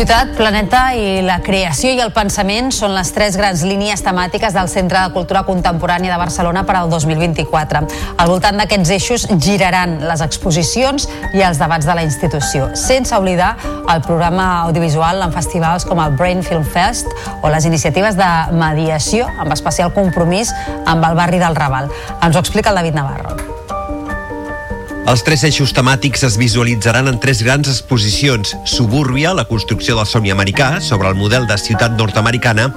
[0.00, 4.70] Ciutat, planeta i la creació i el pensament són les tres grans línies temàtiques del
[4.72, 7.82] Centre de Cultura Contemporània de Barcelona per al 2024.
[8.16, 11.04] Al voltant d'aquests eixos giraran les exposicions
[11.36, 13.52] i els debats de la institució, sense oblidar
[13.92, 19.28] el programa audiovisual en festivals com el Brain Film Fest o les iniciatives de mediació
[19.36, 21.92] amb especial compromís amb el barri del Raval.
[22.24, 23.59] Ens ho explica el David Navarro.
[25.08, 28.52] Els tres eixos temàtics es visualitzaran en tres grans exposicions.
[28.68, 32.68] Subúrbia, la construcció del somni americà, sobre el model de ciutat nord-americana,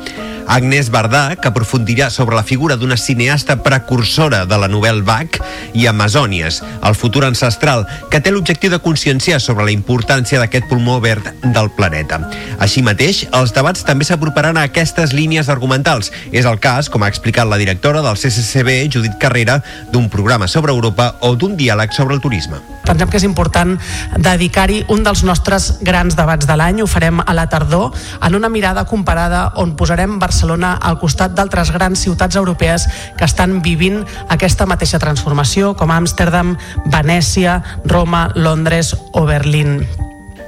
[0.47, 5.39] Agnès Bardà, que aprofundirà sobre la figura d'una cineasta precursora de la novel Bach,
[5.73, 10.99] i Amazònies, el futur ancestral, que té l'objectiu de conscienciar sobre la importància d'aquest pulmó
[11.01, 12.19] verd del planeta.
[12.59, 16.11] Així mateix, els debats també s'aproparan a aquestes línies argumentals.
[16.31, 20.75] És el cas, com ha explicat la directora del CCCB, Judit Carrera, d'un programa sobre
[20.75, 22.61] Europa o d'un diàleg sobre el turisme.
[22.83, 23.77] Pensem que és important
[24.19, 28.51] dedicar-hi un dels nostres grans debats de l'any, ho farem a la tardor, en una
[28.51, 34.65] mirada comparada on posarem Barcelona al costat d'altres grans ciutats europees que estan vivint aquesta
[34.65, 39.85] mateixa transformació, com Amsterdam, Venècia, Roma, Londres o Berlín.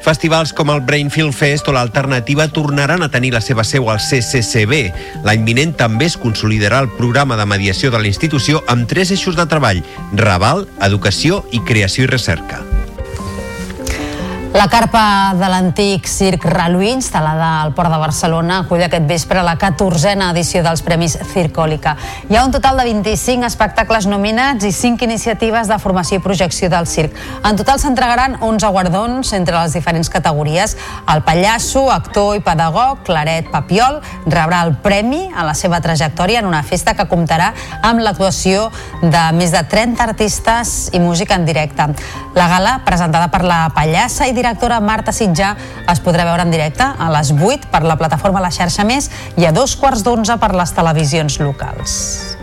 [0.06, 3.98] Festivals com el Brain Film Fest o l'Alternativa tornaran a tenir la seva seu al
[3.98, 4.92] CCCB.
[5.26, 9.36] L'any vinent també es consolidarà el programa de mediació de la institució amb tres eixos
[9.36, 9.82] de treball,
[10.14, 12.62] Raval, Educació i Creació i Recerca.
[14.56, 19.58] La carpa de l'antic Circ Reluí, instal·lada al Port de Barcelona, acull aquest vespre la
[19.60, 21.98] 14a edició dels Premis Circòlica.
[22.30, 26.70] Hi ha un total de 25 espectacles nominats i 5 iniciatives de formació i projecció
[26.72, 27.18] del circ.
[27.44, 30.78] En total s'entregaran 11 guardons entre les diferents categories.
[31.12, 36.48] El pallasso, actor i pedagog, Claret Papiol, rebrà el premi a la seva trajectòria en
[36.48, 37.52] una festa que comptarà
[37.84, 38.70] amb l'actuació
[39.04, 41.92] de més de 30 artistes i música en directe.
[42.40, 44.45] La gala, presentada per la pallassa i
[44.82, 45.56] Marta Sitjà
[45.90, 49.46] es podrà veure en directe a les 8 per la plataforma La Xarxa Més i
[49.46, 52.36] a dos quarts d'onze per les televisions locals.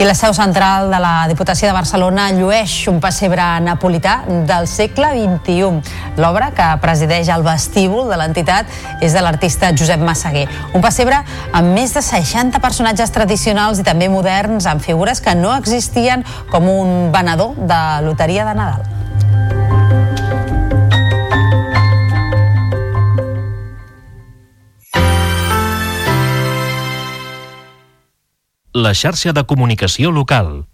[0.00, 5.10] I la seu central de la Diputació de Barcelona llueix un pessebre napolità del segle
[5.12, 5.82] XXI.
[6.16, 8.64] L'obra, que presideix el vestíbul de l'entitat,
[9.04, 10.46] és de l'artista Josep Massaguer.
[10.72, 11.18] Un pessebre
[11.52, 16.72] amb més de 60 personatges tradicionals i també moderns, amb figures que no existien com
[16.72, 18.99] un venedor de loteria de Nadal.
[28.72, 30.64] La xarxa de comunicació local.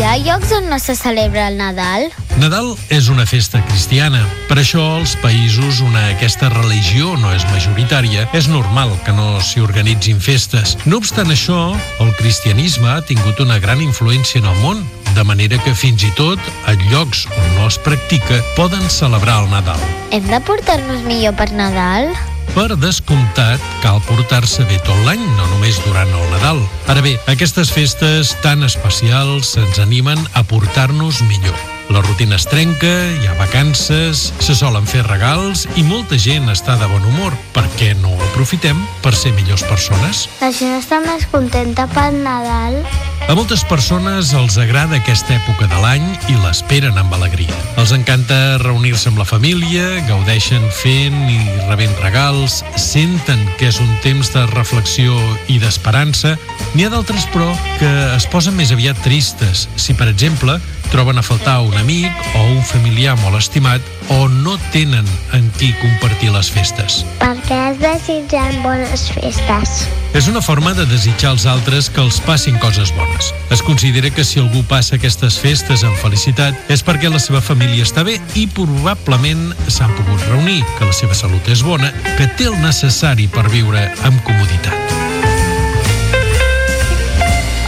[0.00, 2.06] Hi ha llocs on no se celebra el Nadal?
[2.40, 4.22] Nadal és una festa cristiana.
[4.48, 9.60] Per això, als països on aquesta religió no és majoritària, és normal que no s'hi
[9.60, 10.78] organitzin festes.
[10.86, 14.80] No obstant això, el cristianisme ha tingut una gran influència en el món,
[15.12, 16.40] de manera que fins i tot
[16.70, 19.88] a llocs on no es practica poden celebrar el Nadal.
[20.14, 22.14] Hem de portar-nos millor per Nadal?
[22.50, 26.58] Per descomptat, cal portar-se bé tot l'any, no només durant el Nadal.
[26.90, 31.54] Ara bé, aquestes festes tan especials ens animen a portar-nos millor.
[31.90, 36.76] La rutina es trenca, hi ha vacances, se solen fer regals i molta gent està
[36.78, 37.34] de bon humor.
[37.54, 40.26] Per què no aprofitem per ser millors persones?
[40.42, 42.82] La gent està més contenta pel Nadal.
[43.30, 47.54] A moltes persones els agrada aquesta època de l'any i l'esperen amb alegria.
[47.78, 51.38] Els encanta reunir-se amb la família, gaudeixen fent i
[51.68, 55.14] rebent regals, senten que és un temps de reflexió
[55.46, 56.34] i d'esperança.
[56.74, 60.58] N'hi ha d'altres, però, que es posen més aviat tristes si, per exemple,
[60.90, 65.70] troben a faltar un amic o un familiar molt estimat o no tenen en qui
[65.78, 67.04] compartir les festes.
[67.20, 69.84] Perquè has desitjat bones festes.
[70.18, 73.30] És una forma de desitjar als altres que els passin coses bones.
[73.54, 77.86] Es considera que si algú passa aquestes festes amb felicitat és perquè la seva família
[77.86, 82.50] està bé i probablement s'han pogut reunir, que la seva salut és bona, que té
[82.50, 85.09] el necessari per viure amb comoditat.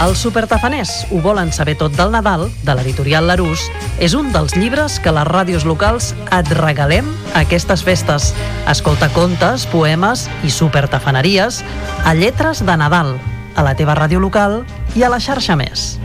[0.02, 3.68] Els supertafaners ho volen saber tot del Nadal, de l'editorial Larús,
[4.02, 8.32] és un dels llibres que les ràdios locals et regalem a aquestes festes.
[8.66, 11.62] Escolta contes, poemes i supertafaneries
[12.02, 13.14] a Lletres de Nadal,
[13.54, 14.64] a la teva ràdio local
[14.98, 16.00] i a la xarxa més.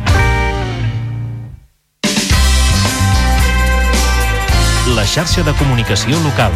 [4.93, 6.53] La xarxa de comunicació local.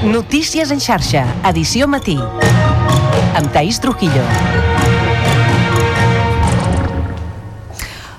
[0.00, 2.14] Notícies en xarxa, edició matí.
[3.36, 4.22] Amb Taís Trujillo.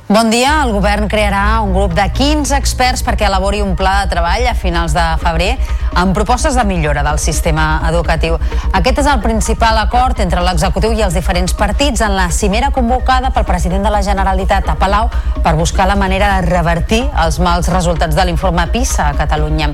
[0.05, 0.59] Bon dia.
[0.61, 4.53] El govern crearà un grup de 15 experts perquè elabori un pla de treball a
[4.53, 5.55] finals de febrer
[5.95, 8.37] amb propostes de millora del sistema educatiu.
[8.71, 13.31] Aquest és el principal acord entre l'executiu i els diferents partits en la cimera convocada
[13.35, 15.09] pel president de la Generalitat a Palau
[15.43, 19.71] per buscar la manera de revertir els mals resultats de l'informe PISA a Catalunya.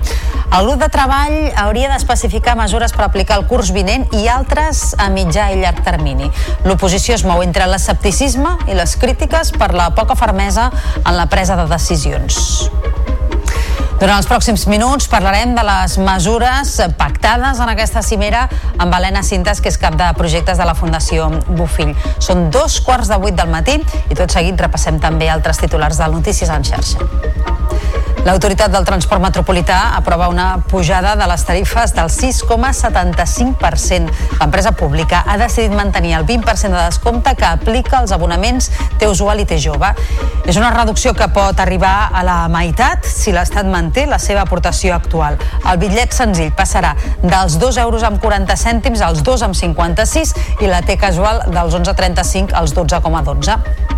[0.47, 5.09] El grup de treball hauria d'especificar mesures per aplicar el curs vinent i altres a
[5.13, 6.31] mitjà i llarg termini.
[6.65, 10.71] L'oposició es mou entre l'escepticisme i les crítiques per la poca fermesa
[11.03, 12.67] en la presa de decisions.
[13.97, 18.43] Durant els pròxims minuts parlarem de les mesures pactades en aquesta cimera
[18.77, 21.95] amb Helena Cintas, que és cap de projectes de la Fundació Bufill.
[22.21, 26.11] Són dos quarts de vuit del matí i tot seguit repassem també altres titulars de
[26.13, 27.66] Notícies en xarxa.
[28.27, 34.11] L'Autoritat del Transport Metropolità aprova una pujada de les tarifes del 6,75%.
[34.41, 38.67] L'empresa pública ha decidit mantenir el 20% de descompte que aplica als abonaments
[38.99, 39.95] té usual i té jove.
[40.43, 44.91] És una reducció que pot arribar a la meitat si l'Estat manté la seva aportació
[44.97, 45.39] actual.
[45.63, 50.67] El bitllet senzill passarà dels 2 euros amb 40 cèntims als 2 amb 56 i
[50.67, 53.95] la T casual dels 11,35 als 12,12.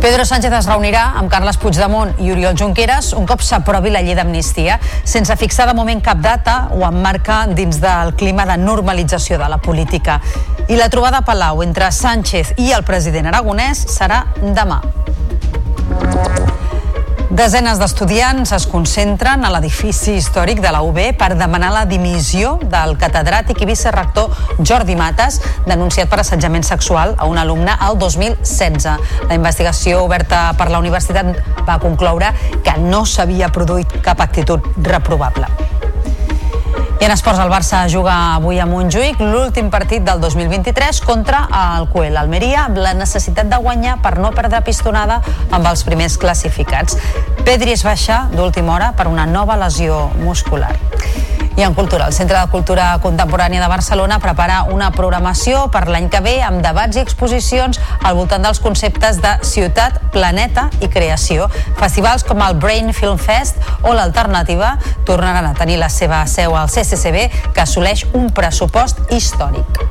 [0.00, 4.14] Pedro Sánchez es reunirà amb Carles Puigdemont i Oriol Junqueras un cop s'aprovi la llei
[4.14, 9.50] d'amnistia, sense fixar de moment cap data o emmarca dins del clima de normalització de
[9.50, 10.20] la política.
[10.68, 14.82] I la trobada a Palau entre Sánchez i el president aragonès serà demà.
[17.38, 22.96] Desenes d'estudiants es concentren a l'edifici històric de la UB per demanar la dimissió del
[22.98, 28.90] catedràtic i vicerrector Jordi Mates, denunciat per assetjament sexual a un alumne al 2016.
[29.30, 31.30] La investigació oberta per la universitat
[31.62, 32.34] va concloure
[32.66, 35.46] que no s'havia produït cap actitud reprovable.
[37.00, 41.86] I en esports, el Barça juga avui a Montjuïc l'últim partit del 2023 contra el
[41.92, 46.98] Coel Almeria amb la necessitat de guanyar per no perdre pistonada amb els primers classificats.
[47.46, 50.74] Pedri es baixa d'última hora per una nova lesió muscular.
[51.58, 56.06] I en cultura, el Centre de Cultura Contemporània de Barcelona prepara una programació per l'any
[56.06, 61.48] que ve amb debats i exposicions al voltant dels conceptes de ciutat, planeta i creació.
[61.80, 66.70] Festivals com el Brain Film Fest o l'Alternativa tornaran a tenir la seva seu al
[66.88, 69.82] CCCB, que assoleix un pressupost històric.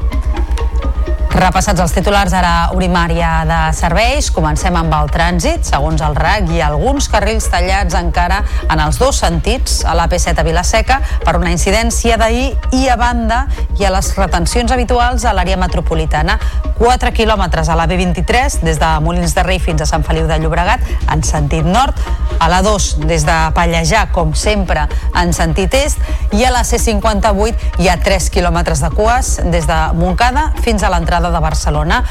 [1.38, 4.32] Repassats els titulars, ara obrim àrea de serveis.
[4.34, 5.68] Comencem amb el trànsit.
[5.70, 10.42] Segons el RAC, hi ha alguns carrils tallats encara en els dos sentits a l'AP7
[10.42, 13.44] a Vilaseca per una incidència d'ahir i a banda
[13.78, 16.40] i a les retencions habituals a l'àrea metropolitana.
[16.80, 20.40] 4 quilòmetres a la B23 des de Molins de Rei fins a Sant Feliu de
[20.42, 20.82] Llobregat
[21.14, 22.02] en sentit nord,
[22.40, 26.02] a la 2 des de Pallejà, com sempre, en sentit est,
[26.34, 30.90] i a la C58 hi ha 3 quilòmetres de cues des de Montcada fins a
[30.94, 32.04] l'entrada de Barcelona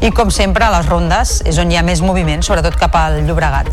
[0.00, 3.22] i com sempre a les rondes és on hi ha més moviment, sobretot cap al
[3.26, 3.68] Llobregat.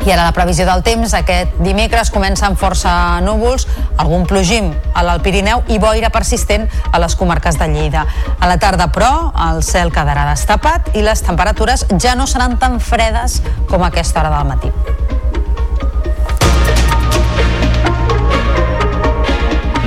[0.00, 3.66] I ara la previsió del temps, aquest dimecres comença amb força núvols,
[4.00, 8.06] algun plogim a l'Alt Pirineu i boira persistent a les comarques de Lleida.
[8.40, 12.80] A la tarda, però, el cel quedarà destapat i les temperatures ja no seran tan
[12.80, 14.72] fredes com a aquesta hora del matí.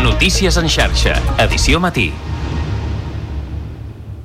[0.03, 2.11] Notícies en xarxa, edició matí.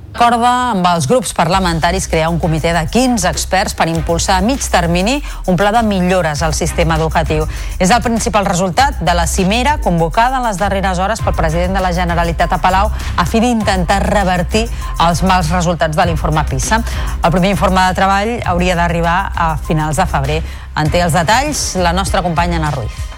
[0.09, 4.63] Acorda amb els grups parlamentaris crear un comitè de 15 experts per impulsar a mig
[4.71, 7.45] termini un pla de millores al sistema educatiu.
[7.79, 11.83] És el principal resultat de la cimera convocada en les darreres hores pel president de
[11.85, 14.65] la Generalitat a Palau a fi d'intentar revertir
[15.07, 16.81] els mals resultats de l'informe PISA.
[17.23, 20.41] El primer informe de treball hauria d'arribar a finals de febrer.
[20.75, 23.08] En té els detalls la nostra companya Ana Ruiz.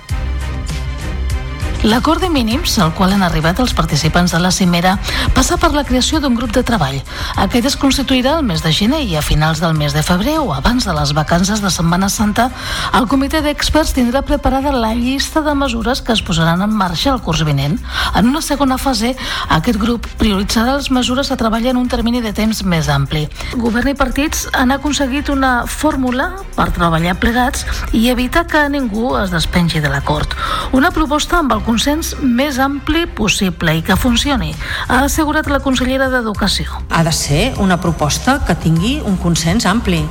[1.82, 4.92] L'acord de mínims al qual han arribat els participants de la cimera
[5.34, 7.00] passa per la creació d'un grup de treball.
[7.42, 10.52] Aquest es constituirà el mes de gener i a finals del mes de febrer o
[10.54, 12.52] abans de les vacances de Setmana Santa,
[12.94, 17.24] el comitè d'experts tindrà preparada la llista de mesures que es posaran en marxa el
[17.26, 17.80] curs vinent.
[18.14, 19.16] En una segona fase,
[19.50, 23.26] aquest grup prioritzarà les mesures a treballar en un termini de temps més ampli.
[23.58, 29.34] Govern i partits han aconseguit una fórmula per treballar plegats i evitar que ningú es
[29.34, 30.38] despengi de l'acord.
[30.78, 34.52] Una proposta amb el consens més ampli possible i que funcioni,
[34.92, 36.82] ha assegurat la consellera d'Educació.
[36.92, 40.02] Ha de ser una proposta que tingui un consens ampli.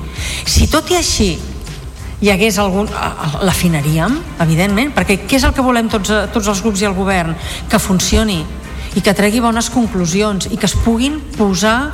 [0.49, 1.35] Si tot i així
[2.21, 2.89] hi hagués algun...
[3.45, 7.37] l'afinaríem, evidentment, perquè què és el que volem tots, tots els grups i el govern?
[7.69, 8.41] Que funcioni
[8.97, 11.93] i que tregui bones conclusions i que es puguin posar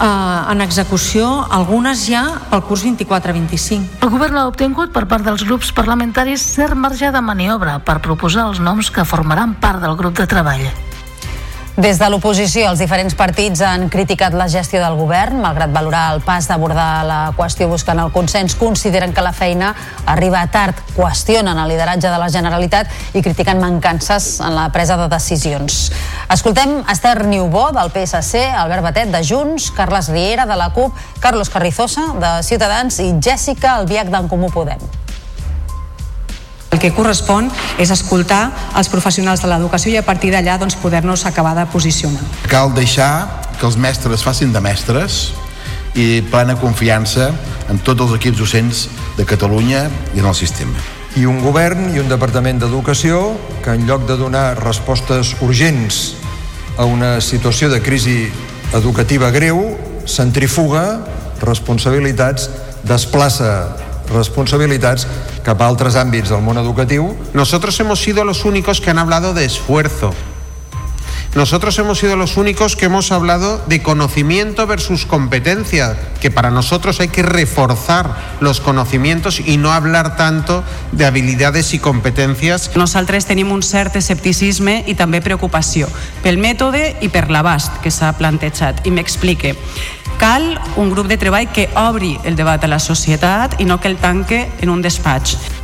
[0.00, 4.00] eh, en execució algunes ja pel curs 24-25.
[4.04, 8.48] El govern ha obtingut per part dels grups parlamentaris cert marge de maniobra per proposar
[8.50, 10.70] els noms que formaran part del grup de treball.
[11.80, 16.18] Des de l'oposició, els diferents partits han criticat la gestió del govern, malgrat valorar el
[16.20, 19.70] pas d'abordar la qüestió buscant el consens, consideren que la feina
[20.04, 25.08] arriba tard, qüestionen el lideratge de la Generalitat i critiquen mancances en la presa de
[25.08, 25.86] decisions.
[26.28, 31.48] Escoltem Esther Niubó, del PSC, Albert Batet, de Junts, Carles Riera, de la CUP, Carlos
[31.48, 34.84] Carrizosa, de Ciutadans i Jèssica Albiach d'en Comú Podem.
[36.70, 37.48] El que correspon
[37.82, 38.44] és escoltar
[38.78, 42.22] els professionals de l'educació i a partir d'allà doncs, poder-nos acabar de posicionar.
[42.46, 45.32] Cal deixar que els mestres facin de mestres
[45.98, 47.32] i plena confiança
[47.70, 48.86] en tots els equips docents
[49.18, 50.78] de Catalunya i en el sistema.
[51.18, 56.14] I un govern i un departament d'educació que en lloc de donar respostes urgents
[56.78, 58.30] a una situació de crisi
[58.78, 59.58] educativa greu,
[60.06, 61.00] centrifuga
[61.42, 62.46] responsabilitats,
[62.86, 63.50] desplaça
[64.10, 65.06] responsabilitats
[65.46, 67.14] cap a altres àmbits del món educatiu.
[67.34, 70.12] Nosotros hemos sido los únicos que han hablado de esfuerzo.
[71.34, 76.98] Nosotros hemos sido los únicos que hemos hablado de conocimiento versus competencia, que para nosotros
[76.98, 82.74] hay que reforzar los conocimientos y no hablar tanto de habilidades i competències.
[82.74, 85.86] Nosaltres tenim un cert escepticisme i també preocupació
[86.24, 88.82] pel mètode i per l'abast que s'ha plantejat.
[88.82, 89.54] I m'explique.
[90.18, 93.88] Cal un grup de treball que obri el debat a la societat i no que
[93.88, 95.59] el tanque en un despatx.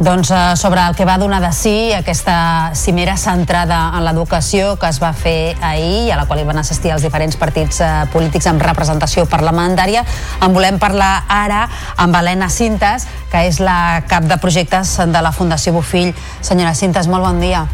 [0.00, 4.88] Doncs eh, sobre el que va donar de sí aquesta cimera centrada en l'educació que
[4.88, 7.90] es va fer ahir i a la qual hi van assistir els diferents partits eh,
[8.12, 10.02] polítics amb representació parlamentària,
[10.42, 11.66] en volem parlar ara
[11.96, 16.16] amb Helena Cintes, que és la cap de projectes de la Fundació Bofill.
[16.40, 17.66] Senyora Cintes, molt bon dia.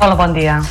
[0.00, 0.62] Hola, bon dia.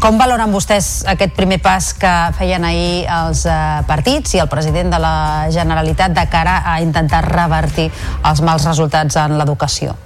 [0.00, 4.88] Com valoren vostès aquest primer pas que feien ahir els eh, partits i el president
[4.94, 5.16] de la
[5.52, 7.90] Generalitat de cara a intentar revertir
[8.24, 9.98] els mals resultats en l'educació?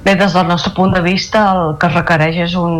[0.00, 2.72] Bé, des del nostre punt de vista el que es requereix és un,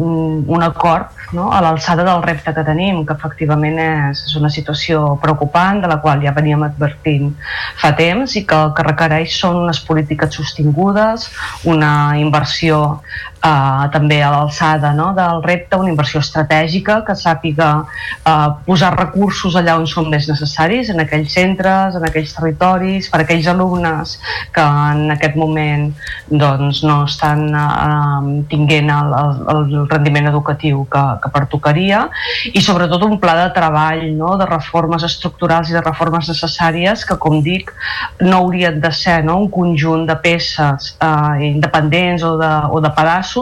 [0.00, 1.50] un, un acord no?
[1.52, 5.98] a l'alçada del repte que tenim, que efectivament és, és una situació preocupant de la
[6.00, 7.34] qual ja veníem advertint
[7.82, 11.28] fa temps i que el que requereix són unes polítiques sostingudes,
[11.68, 13.02] una inversió
[13.46, 15.12] eh, també a l'alçada no?
[15.16, 20.90] del repte, una inversió estratègica que sàpiga eh, posar recursos allà on són més necessaris,
[20.92, 24.16] en aquells centres, en aquells territoris, per aquells alumnes
[24.54, 25.88] que en aquest moment
[26.28, 32.06] doncs, no estan eh, tinguent el, el, el rendiment educatiu que, que pertocaria
[32.52, 34.34] i sobretot un pla de treball no?
[34.40, 37.72] de reformes estructurals i de reformes necessàries que, com dic,
[38.24, 39.38] no haurien de ser no?
[39.44, 43.35] un conjunt de peces eh, independents o de, o de pedaços,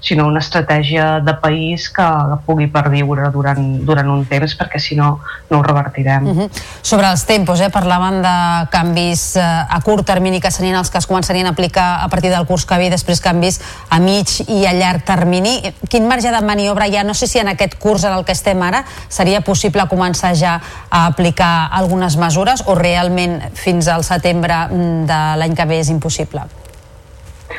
[0.00, 2.06] sinó una estratègia de país que,
[2.46, 5.18] pugui perviure durant, durant un temps, perquè si no,
[5.50, 6.26] no ho revertirem.
[6.26, 6.50] Uh -huh.
[6.82, 10.98] Sobre els tempos, eh, parlaven de canvis eh, a curt termini que serien els que
[10.98, 14.66] es començarien a aplicar a partir del curs que ve, després canvis a mig i
[14.66, 15.74] a llarg termini.
[15.88, 17.04] Quin marge de maniobra hi ha?
[17.04, 20.60] No sé si en aquest curs en el que estem ara seria possible començar ja
[20.90, 25.88] a aplicar algunes mesures o realment fins al setembre mm, de l'any que ve és
[25.88, 26.57] impossible?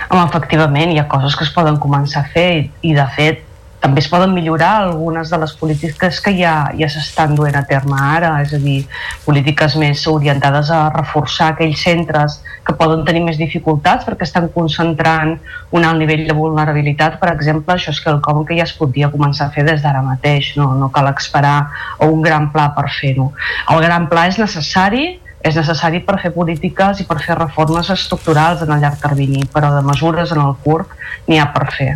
[0.09, 3.45] Home, efectivament, hi ha coses que es poden començar a fer i, i de fet,
[3.79, 7.95] també es poden millorar algunes de les polítiques que ja, ja s'estan duent a terme
[7.95, 8.81] ara, és a dir,
[9.23, 15.37] polítiques més orientades a reforçar aquells centres que poden tenir més dificultats perquè estan concentrant
[15.71, 19.47] un alt nivell de vulnerabilitat, per exemple, això és quelcom que ja es podria començar
[19.47, 21.57] a fer des d'ara mateix, no, no cal esperar
[21.95, 23.31] a un gran pla per fer-ho.
[23.71, 25.07] El gran pla és necessari,
[25.39, 29.71] és necessari per fer polítiques i per fer reformes estructurals en el llarg termini, però
[29.75, 30.91] de mesures en el curt
[31.27, 31.93] n'hi ha per fer.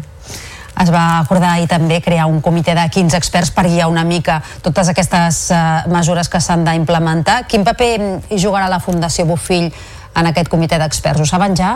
[0.81, 4.39] Es va acordar ahir també crear un comitè de 15 experts per guiar una mica
[4.63, 7.43] totes aquestes uh, mesures que s'han d'implementar.
[7.47, 7.91] Quin paper
[8.31, 11.21] hi jugarà la Fundació Bofill en aquest comitè d'experts?
[11.21, 11.75] Ho saben ja?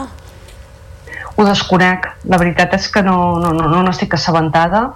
[1.35, 2.09] Ho desconec.
[2.25, 4.87] La veritat és que no, no, no, no n'estic assabentada.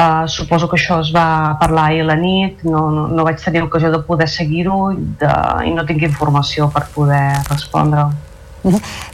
[0.00, 3.42] Uh, suposo que això es va parlar ahir a la nit, no, no, no vaig
[3.42, 8.06] tenir ocasió de poder seguir-ho i, no tinc informació per poder respondre.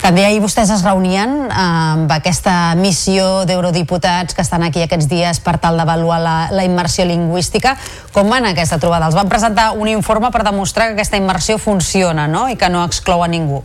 [0.02, 5.42] També ahir vostès es reunien eh, amb aquesta missió d'eurodiputats que estan aquí aquests dies
[5.42, 7.76] per tal d'avaluar la, la immersió lingüística.
[8.14, 9.10] Com van aquesta trobada?
[9.10, 12.46] Els van presentar un informe per demostrar que aquesta immersió funciona no?
[12.50, 13.64] i que no exclou a ningú.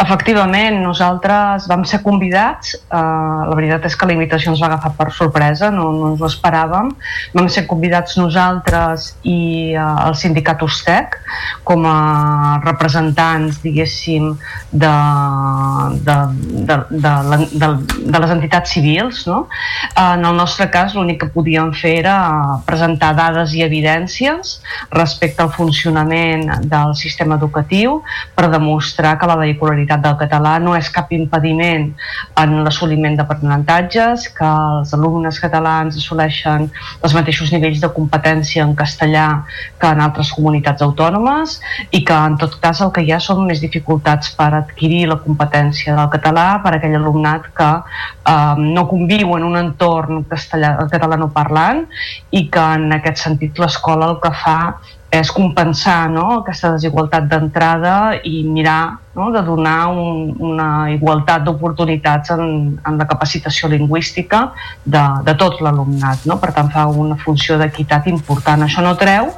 [0.00, 4.94] Efectivament, nosaltres vam ser convidats, eh, la veritat és que la invitació ens va agafar
[4.96, 6.88] per sorpresa, no, no ens ho esperàvem,
[7.36, 11.18] vam ser convidats nosaltres i eh, el sindicat USTEC
[11.68, 14.30] com a representants, diguéssim,
[14.72, 14.94] de,
[16.08, 16.16] de,
[16.70, 17.12] de, de,
[17.60, 17.70] de,
[18.14, 19.26] de les entitats civils.
[19.28, 19.42] No?
[20.00, 22.16] En el nostre cas l'únic que podíem fer era
[22.64, 24.56] presentar dades i evidències
[24.96, 28.00] respecte al funcionament del sistema educatiu
[28.34, 31.88] per demostrar que la vehicularitat del català no és cap impediment
[32.38, 36.68] en l'assoliment d'aprenentatges, que els alumnes catalans assoleixen
[37.02, 39.26] els mateixos nivells de competència en castellà
[39.80, 41.58] que en altres comunitats autònomes
[41.90, 45.18] i que en tot cas el que hi ha són més dificultats per adquirir la
[45.24, 51.84] competència del català per aquell alumnat que eh, no conviu en un entorn castellà, catalanoparlant
[52.30, 54.58] i que en aquest sentit l'escola el que fa
[55.10, 62.30] és compensar no, aquesta desigualtat d'entrada i mirar no, de donar un, una igualtat d'oportunitats
[62.36, 64.46] en, en la capacitació lingüística
[64.84, 66.24] de, de tot l'alumnat.
[66.30, 66.38] No?
[66.38, 68.62] Per tant, fa una funció d'equitat important.
[68.62, 69.32] Això no treu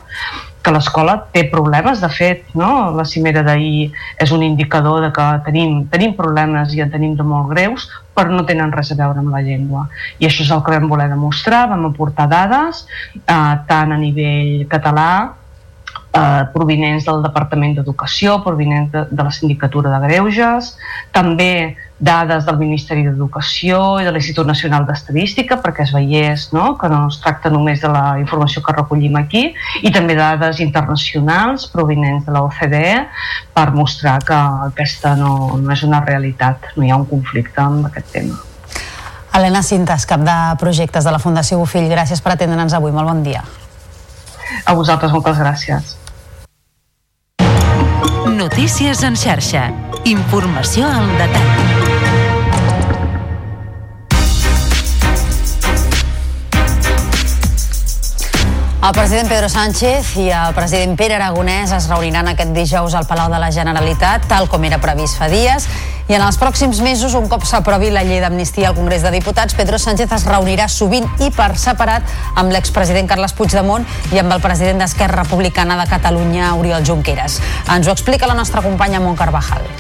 [0.63, 2.93] que l'escola té problemes, de fet, no?
[2.95, 3.89] la cimera d'ahir
[4.23, 8.31] és un indicador de que tenim, tenim problemes i en tenim de molt greus, però
[8.31, 9.89] no tenen res a veure amb la llengua.
[10.21, 12.85] I això és el que vam voler demostrar, vam aportar dades,
[13.25, 15.09] eh, tant a nivell català
[16.13, 20.75] eh, provinents del Departament d'Educació, provinents de, de la Sindicatura de Greuges,
[21.13, 26.73] també dades del Ministeri d'Educació i de l'Institut Nacional d'Estadística perquè es veiés no?
[26.79, 29.45] que no es tracta només de la informació que recollim aquí
[29.83, 32.97] i també dades internacionals provinents de la OCDE
[33.55, 37.87] per mostrar que aquesta no, no és una realitat, no hi ha un conflicte amb
[37.93, 38.43] aquest tema.
[39.33, 43.23] Helena Cintas, cap de projectes de la Fundació Bofill, gràcies per atendre'ns avui, molt bon
[43.25, 43.47] dia.
[44.67, 46.02] A vosaltres moltes gràcies.
[48.43, 49.69] Notícies en xarxa.
[50.03, 51.51] Informació al detall.
[58.83, 63.31] El president Pedro Sánchez i el president Pere Aragonès es reuniran aquest dijous al Palau
[63.31, 65.71] de la Generalitat, tal com era previst fa dies.
[66.11, 69.55] I en els pròxims mesos, un cop s'aprovi la llei d'amnistia al Congrés de Diputats,
[69.55, 72.03] Pedro Sánchez es reunirà sovint i per separat
[72.35, 77.39] amb l'expresident Carles Puigdemont i amb el president d'Esquerra Republicana de Catalunya, Oriol Junqueras.
[77.71, 79.71] Ens ho explica la nostra companya Mont Carvajal.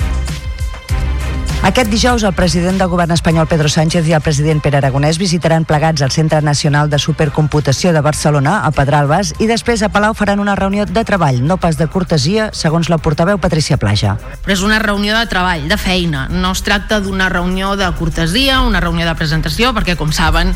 [1.62, 5.62] Aquest dijous, el president del govern espanyol Pedro Sánchez i el president Pere Aragonès visitaran
[5.62, 10.42] plegats el Centre Nacional de Supercomputació de Barcelona, a Pedralbes, i després a Palau faran
[10.42, 14.16] una reunió de treball, no pas de cortesia, segons la portaveu Patricia Plaja.
[14.42, 16.24] Però és una reunió de treball, de feina.
[16.34, 20.50] No es tracta d'una reunió de cortesia, una reunió de presentació, perquè, com saben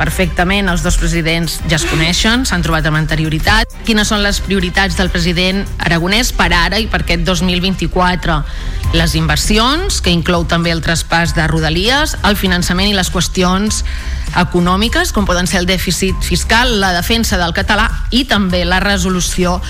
[0.00, 3.76] perfectament, els dos presidents ja es coneixen, s'han trobat amb anterioritat.
[3.84, 8.40] Quines són les prioritats del president Aragonès per ara i per aquest 2024?
[8.96, 13.82] Les inversions, que inclou també el traspàs de rodalies, el finançament i les qüestions
[14.36, 19.60] econòmiques, com poden ser el dèficit fiscal, la defensa del català i també la resolució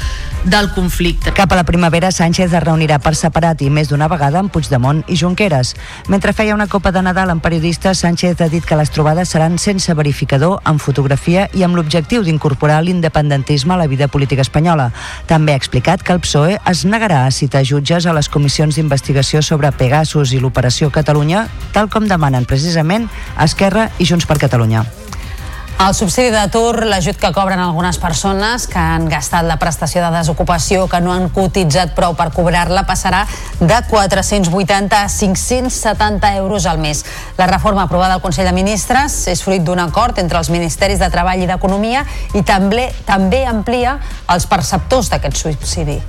[0.46, 1.32] del conflicte.
[1.32, 5.02] Cap a la primavera, Sánchez es reunirà per separat i més d'una vegada amb Puigdemont
[5.10, 5.74] i Junqueras.
[6.08, 9.58] Mentre feia una copa de Nadal amb periodistes, Sánchez ha dit que les trobades seran
[9.58, 14.92] sense verificador, amb fotografia i amb l'objectiu d'incorporar l'independentisme a la vida política espanyola.
[15.26, 19.42] També ha explicat que el PSOE es negarà a citar jutges a les comissions d'investigació
[19.42, 24.86] sobre Pegasus i l'Operació Catalunya, tal com demanen precisament Esquerra i Junts per Catalunya.
[25.76, 30.86] El subsidi d'atur, l'ajut que cobren algunes persones que han gastat la prestació de desocupació
[30.88, 33.26] que no han cotitzat prou per cobrar-la passarà
[33.60, 37.04] de 480 a 570 euros al mes.
[37.36, 41.12] La reforma aprovada al Consell de Ministres és fruit d'un acord entre els Ministeris de
[41.12, 43.98] Treball i d'Economia i també també amplia
[44.32, 46.00] els perceptors d'aquest subsidi.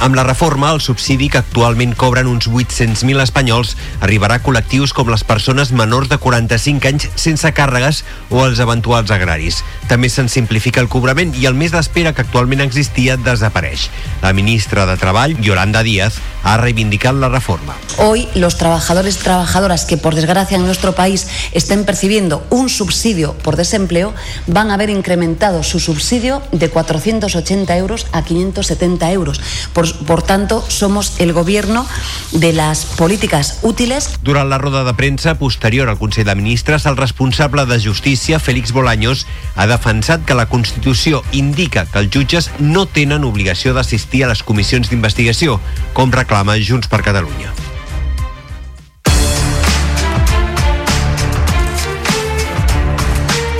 [0.00, 5.10] Amb la reforma, el subsidi que actualment cobren uns 800.000 espanyols arribarà a col·lectius com
[5.10, 9.64] les persones menors de 45 anys sense càrregues o els eventuals agraris.
[9.90, 13.88] També se'n simplifica el cobrament i el mes d'espera que actualment existia desapareix.
[14.22, 17.74] La ministra de Treball, Yolanda Díaz, ha reivindicat la reforma.
[17.98, 23.34] Hoy los trabajadores y trabajadoras que por desgracia en nuestro país estén percibiendo un subsidio
[23.42, 24.14] por desempleo
[24.46, 29.40] van a ver incrementado su subsidio de 480 euros a 570 euros.
[29.72, 31.86] Por, por tanto, somos el gobierno
[32.32, 34.18] de las políticas útiles.
[34.22, 38.72] Durant la roda de premsa posterior al Consell de Ministres, el responsable de Justícia, Félix
[38.72, 39.26] Bolaños,
[39.56, 44.42] ha defensat que la Constitució indica que els jutges no tenen obligació d'assistir a les
[44.42, 45.60] comissions d'investigació,
[45.92, 47.67] com reclama Junts per Catalunya.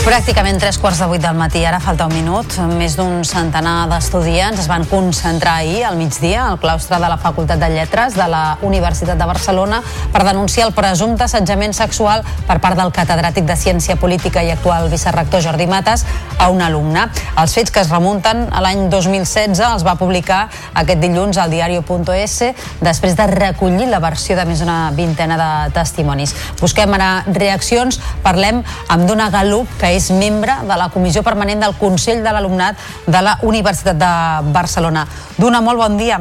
[0.09, 2.55] Pràcticament tres quarts de vuit del matí, ara falta un minut.
[2.79, 7.61] Més d'un centenar d'estudiants es van concentrar ahir al migdia al claustre de la Facultat
[7.61, 9.83] de Lletres de la Universitat de Barcelona
[10.15, 14.89] per denunciar el presumpte assetjament sexual per part del catedràtic de Ciència Política i actual
[14.89, 16.07] vicerrector Jordi Mates
[16.39, 17.05] a un alumne.
[17.37, 22.39] Els fets que es remunten a l'any 2016 els va publicar aquest dilluns al diario.es
[22.81, 26.33] després de recollir la versió de més d'una vintena de testimonis.
[26.65, 31.75] Busquem ara reaccions, parlem amb Dona Galup, que és membre de la Comissió Permanent del
[31.79, 32.77] Consell de l'Alumnat
[33.07, 34.13] de la Universitat de
[34.55, 35.07] Barcelona.
[35.37, 36.21] Duna, molt bon dia.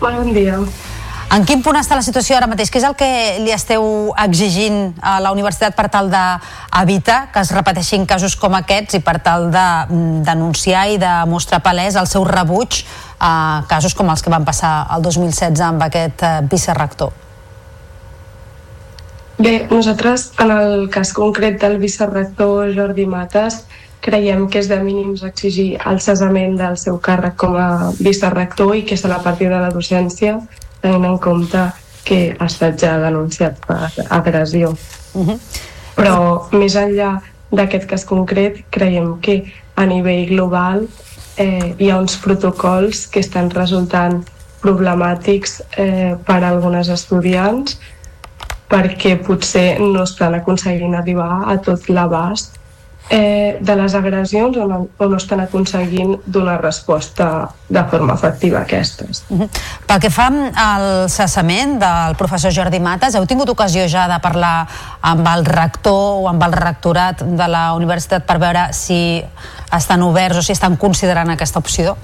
[0.00, 0.60] Bon dia.
[1.30, 2.72] En quin punt està la situació ara mateix?
[2.74, 3.08] Què és el que
[3.44, 3.84] li esteu
[4.18, 9.20] exigint a la universitat per tal d'evitar que es repeteixin casos com aquests i per
[9.22, 12.82] tal de mm, denunciar i de mostrar palès el seu rebuig
[13.22, 17.29] a casos com els que van passar el 2016 amb aquest eh, vicerrector?
[19.40, 23.62] Bé, nosaltres en el cas concret del vicerrector Jordi Mates
[24.04, 28.82] creiem que és de mínims exigir el cessament del seu càrrec com a vicerrector i
[28.84, 30.34] que se la partir de la docència
[30.82, 31.62] tenint en compte
[32.04, 34.74] que ha estat ja denunciat per agressió.
[35.14, 35.38] Uh -huh.
[35.96, 36.18] Però
[36.52, 40.86] més enllà d'aquest cas concret, creiem que a nivell global
[41.38, 44.22] eh, hi ha uns protocols que estan resultant
[44.60, 47.78] problemàtics eh, per a algunes estudiants
[48.70, 52.60] perquè potser no estan aconseguint arribar a tot l'abast
[53.10, 58.60] eh, de les agressions o no, o no estan aconseguint donar resposta de forma efectiva
[58.60, 59.24] a aquestes.
[59.28, 59.48] Uh -huh.
[59.86, 64.68] Pel que fa al cessament del professor Jordi Mates, heu tingut ocasió ja de parlar
[65.00, 69.22] amb el rector o amb el rectorat de la universitat per veure si
[69.72, 71.96] estan oberts o si estan considerant aquesta opció?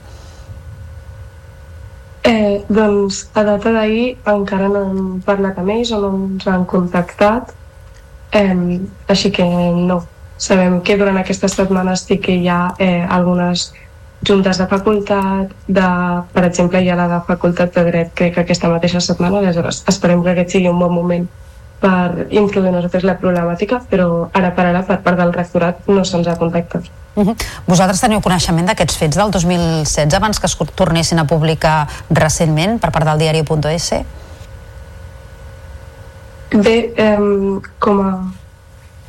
[2.27, 6.65] Eh, doncs a data d'ahir encara no hem parlat amb ells o no ens han
[6.67, 7.53] contactat.
[8.35, 10.03] Eh, així que no.
[10.37, 13.71] Sabem que durant aquestes setmanes sí que hi ha eh, algunes
[14.27, 15.89] juntes de facultat, de,
[16.35, 19.85] per exemple hi ha la de facultat de dret crec que aquesta mateixa setmana, aleshores
[19.93, 21.29] esperem que aquest sigui un bon moment
[21.81, 26.29] per introduir nosaltres la problemàtica, però ara per ara per part del rectorat no se'ns
[26.29, 26.89] ha contactat.
[27.17, 27.37] Uh -huh.
[27.67, 32.91] Vosaltres teniu coneixement d'aquests fets del 2016 abans que es tornessin a publicar recentment per
[32.91, 33.91] part del diari.es?
[36.51, 37.19] Bé, eh,
[37.79, 38.33] com a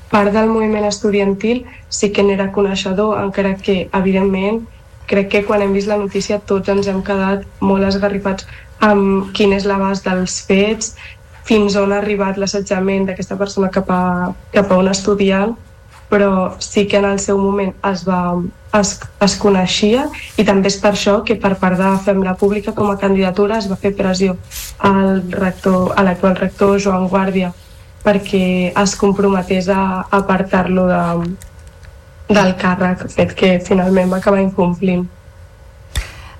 [0.09, 4.65] part del moviment estudiantil sí que n'era coneixedor, encara que, evidentment,
[5.05, 8.47] crec que quan hem vist la notícia tots ens hem quedat molt esgarrifats
[8.79, 10.95] amb quin és l'abast dels fets,
[11.47, 14.03] fins on ha arribat l'assetjament d'aquesta persona cap a,
[14.53, 15.55] cap a un estudiant,
[16.09, 18.35] però sí que en el seu moment es, va,
[18.79, 18.93] es,
[19.23, 20.07] es coneixia
[20.39, 23.67] i també és per això que per part de Fem-la Pública com a candidatura es
[23.71, 24.37] va fer pressió
[24.79, 27.51] al rector, a l'actual rector Joan Guàrdia
[28.07, 29.81] perquè es comprometés a
[30.15, 31.03] apartar-lo de,
[32.31, 35.07] del càrrec, fet que finalment va acabar incomplint.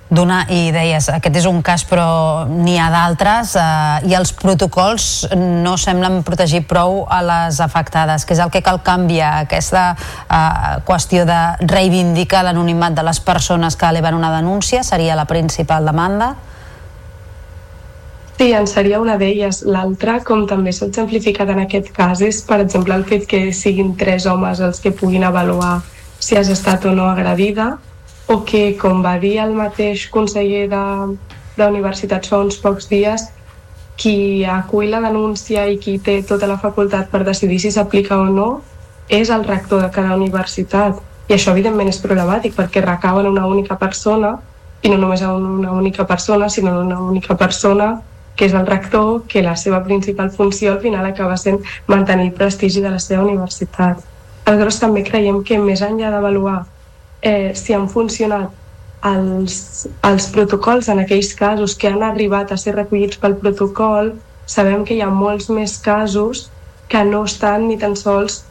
[0.10, 5.28] Dona, i deies, aquest és un cas però n'hi ha d'altres eh, i els protocols
[5.36, 10.78] no semblen protegir prou a les afectades, que és el que cal canviar, aquesta eh,
[10.88, 16.36] qüestió de reivindicar l'anonimat de les persones que eleven una denúncia seria la principal demanda?
[18.38, 19.64] Sí, en seria una d'elles.
[19.66, 23.96] L'altra, com també s'ha exemplificat en aquest cas, és, per exemple, el fet que siguin
[24.00, 25.82] tres homes els que puguin avaluar
[26.20, 27.74] si has estat o no agredida,
[28.28, 30.84] o que, com va dir el mateix conseller de,
[31.58, 33.30] d'universitats fa uns pocs dies,
[33.98, 38.28] qui acull la denúncia i qui té tota la facultat per decidir si s'aplica o
[38.30, 38.50] no
[39.10, 41.00] és el rector de cada universitat.
[41.28, 44.36] I això, evidentment, és problemàtic perquè recau en una única persona
[44.84, 48.02] i no només en una única persona, sinó en una única persona
[48.38, 52.34] que és el rector, que la seva principal funció al final acaba sent mantenir el
[52.38, 54.04] prestigi de la seva universitat.
[54.46, 56.60] Aleshores també creiem que més enllà d'avaluar
[57.22, 58.54] eh, si han funcionat
[59.08, 64.14] els, els protocols en aquells casos que han arribat a ser recollits pel protocol,
[64.46, 66.48] sabem que hi ha molts més casos
[66.88, 68.44] que no estan ni tan sols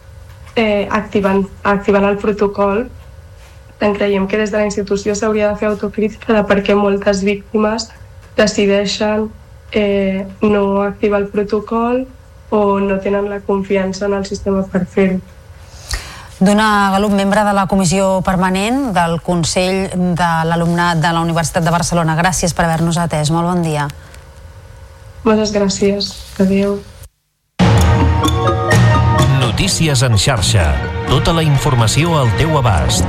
[0.54, 2.86] eh, activant, activant el protocol
[3.78, 7.22] tant creiem que des de la institució s'hauria de fer autocrítica de per què moltes
[7.24, 7.90] víctimes
[8.36, 9.28] decideixen
[9.72, 12.06] eh, no activa el protocol
[12.50, 15.20] o no tenen la confiança en el sistema per fer-ho.
[16.38, 19.86] Dona Galup, membre de la comissió permanent del Consell
[20.18, 22.16] de l'Alumnat de la Universitat de Barcelona.
[22.18, 23.32] Gràcies per haver-nos atès.
[23.32, 23.88] Molt bon dia.
[25.24, 26.12] Moltes gràcies.
[26.38, 26.76] Adéu.
[29.40, 30.68] Notícies en xarxa.
[31.08, 33.08] Tota la informació al teu abast.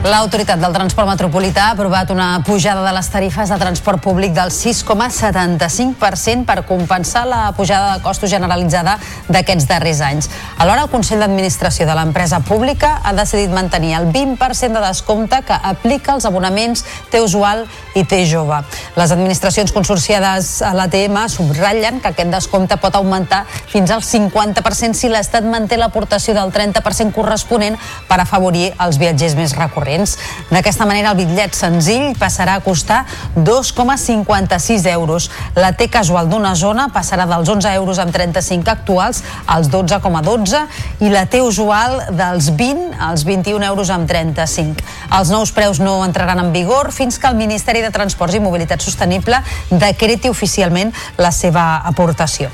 [0.00, 4.48] L'Autoritat del Transport Metropolità ha aprovat una pujada de les tarifes de transport públic del
[4.48, 8.94] 6,75% per compensar la pujada de costos generalitzada
[9.28, 10.30] d'aquests darrers anys.
[10.56, 15.60] Alhora, el Consell d'Administració de l'empresa pública ha decidit mantenir el 20% de descompte que
[15.60, 18.62] aplica als abonaments T-Usual i T-Jove.
[18.96, 25.12] Les administracions consorciades a l'ATM subratllen que aquest descompte pot augmentar fins al 50% si
[25.12, 27.76] l'Estat manté l'aportació del 30% corresponent
[28.08, 30.16] per afavorir els viatgers més recorrents corrents.
[30.50, 33.04] D'aquesta manera, el bitllet senzill passarà a costar
[33.36, 35.30] 2,56 euros.
[35.56, 40.62] La T casual d'una zona passarà dels 11 euros amb 35 actuals als 12,12
[41.00, 44.82] i la T usual dels 20 als 21 euros amb 35.
[45.18, 48.82] Els nous preus no entraran en vigor fins que el Ministeri de Transports i Mobilitat
[48.82, 52.50] Sostenible decreti oficialment la seva aportació.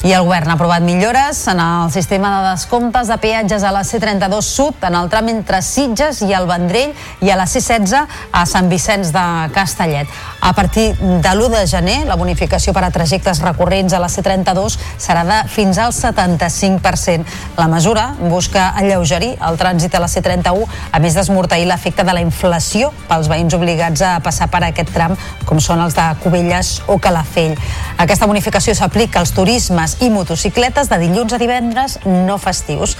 [0.00, 3.82] I el govern ha aprovat millores en el sistema de descomptes de peatges a la
[3.84, 8.44] C32 Sud, en el tram entre Sitges i el Vendrell i a la C16 a
[8.48, 10.08] Sant Vicenç de Castellet.
[10.40, 14.78] A partir de l'1 de gener, la bonificació per a trajectes recurrents a la C32
[14.96, 17.28] serà de fins al 75%.
[17.58, 22.24] La mesura busca alleugerir el trànsit a la C31, a més d'esmorteir l'efecte de la
[22.24, 25.12] inflació pels veïns obligats a passar per aquest tram,
[25.44, 27.58] com són els de Cubelles o Calafell.
[28.00, 32.96] Aquesta bonificació s'aplica als turismes i motocicletes de dilluns a divendres no festius.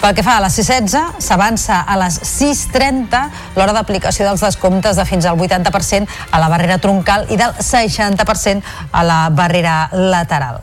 [0.00, 3.20] Pel que fa a la C16, s'avança a les 6.30
[3.58, 8.64] l'hora d'aplicació dels descomptes de fins al 80% a la barrera troncal i del 60%
[8.92, 10.62] a la barrera lateral.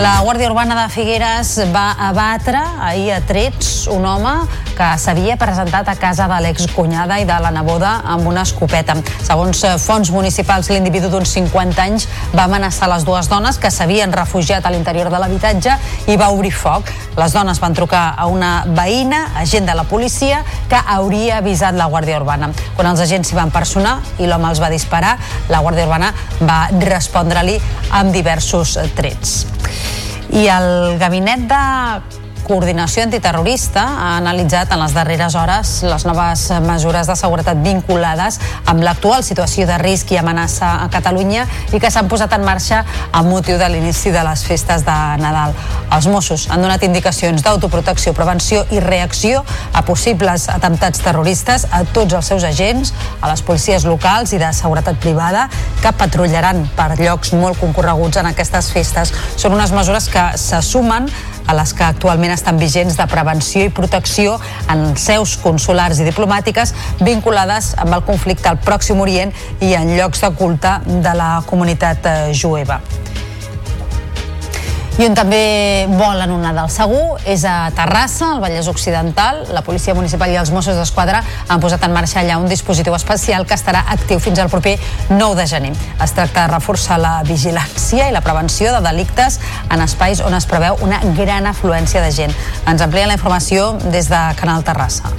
[0.00, 4.32] La Guàrdia Urbana de Figueres va abatre ahir a trets un home
[4.80, 8.94] que s'havia presentat a casa de l'excunyada i de la neboda amb una escopeta.
[9.26, 14.14] Segons eh, fons municipals, l'individu d'uns 50 anys va amenaçar les dues dones que s'havien
[14.14, 15.74] refugiat a l'interior de l'habitatge
[16.08, 16.88] i va obrir foc.
[17.18, 21.90] Les dones van trucar a una veïna, agent de la policia, que hauria avisat la
[21.92, 22.48] Guàrdia Urbana.
[22.78, 25.18] Quan els agents s'hi van personar i l'home els va disparar,
[25.52, 27.58] la Guàrdia Urbana va respondre-li
[28.00, 29.44] amb diversos trets.
[30.30, 31.62] I el gabinet de
[32.50, 38.40] coordinació antiterrorista ha analitzat en les darreres hores les noves mesures de seguretat vinculades
[38.72, 42.82] amb l'actual situació de risc i amenaça a Catalunya i que s'han posat en marxa
[43.12, 45.54] amb motiu de l'inici de les festes de Nadal.
[45.94, 52.18] Els Mossos han donat indicacions d'autoprotecció, prevenció i reacció a possibles atemptats terroristes a tots
[52.18, 55.46] els seus agents, a les policies locals i de seguretat privada
[55.82, 59.14] que patrullaran per llocs molt concorreguts en aquestes festes.
[59.36, 61.06] Són unes mesures que se sumen
[61.50, 64.36] a les que actualment estan vigents de prevenció i protecció
[64.70, 69.34] en seus consulars i diplomàtiques vinculades amb el conflicte al Pròxim Orient
[69.66, 72.78] i en llocs de culte de la comunitat eh, jueva.
[74.98, 79.44] I on també volen un Nadal segur és a Terrassa, al Vallès Occidental.
[79.54, 83.46] La Policia Municipal i els Mossos d'Esquadra han posat en marxa allà un dispositiu especial
[83.46, 84.76] que estarà actiu fins al proper
[85.08, 85.72] 9 de gener.
[86.02, 90.48] Es tracta de reforçar la vigilància i la prevenció de delictes en espais on es
[90.50, 92.34] preveu una gran afluència de gent.
[92.66, 95.14] Ens amplien la informació des de Canal Terrassa.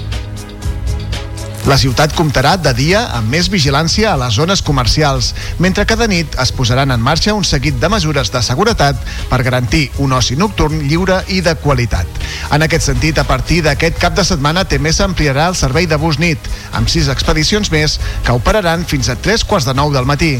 [1.69, 5.27] La ciutat comptarà de dia amb més vigilància a les zones comercials,
[5.61, 8.97] mentre que de nit es posaran en marxa un seguit de mesures de seguretat
[9.29, 12.09] per garantir un oci nocturn lliure i de qualitat.
[12.51, 16.17] En aquest sentit, a partir d'aquest cap de setmana també s'ampliarà el servei de bus
[16.17, 20.31] nit, amb sis expedicions més que operaran fins a tres quarts de nou del matí.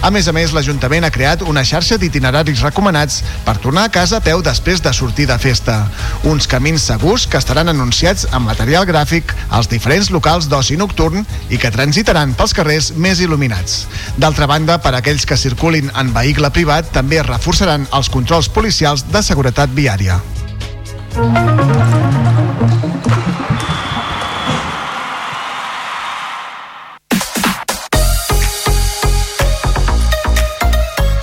[0.00, 4.16] A més a més, l'Ajuntament ha creat una xarxa d'itineraris recomanats per tornar a casa
[4.16, 5.76] a peu després de sortir de festa.
[6.24, 11.24] Uns camins segurs que estaran anunciats amb material gràfic als diferents locals d'oci d'oci nocturn
[11.50, 13.86] i que transitaran pels carrers més il·luminats.
[14.20, 18.48] D'altra banda, per a aquells que circulin en vehicle privat, també es reforçaran els controls
[18.48, 20.20] policials de seguretat viària.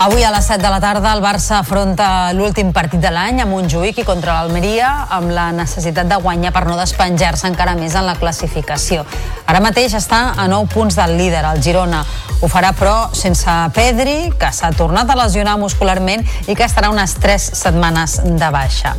[0.07, 3.47] Avui a les 7 de la tarda el Barça afronta l'últim partit de l'any a
[3.49, 4.87] Montjuïc i contra l'Almeria
[5.17, 9.03] amb la necessitat de guanyar per no despenjar-se encara més en la classificació.
[9.51, 12.05] Ara mateix està a 9 punts del líder, el Girona.
[12.39, 17.19] Ho farà però sense Pedri, que s'ha tornat a lesionar muscularment i que estarà unes
[17.19, 18.95] 3 setmanes de baixa.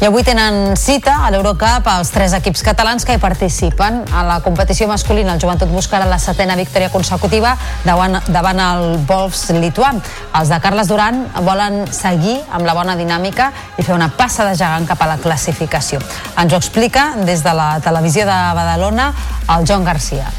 [0.00, 3.98] I avui tenen cita a l'Eurocup els tres equips catalans que hi participen.
[4.16, 7.52] A la competició masculina el Joventut buscarà la setena victòria consecutiva
[7.84, 9.92] davant, davant el Wolfs lituà.
[10.40, 14.56] Els de Carles Duran volen seguir amb la bona dinàmica i fer una passa de
[14.56, 16.00] gegant cap a la classificació.
[16.40, 19.12] Ens ho explica des de la televisió de Badalona
[19.52, 20.32] el Joan Garcia.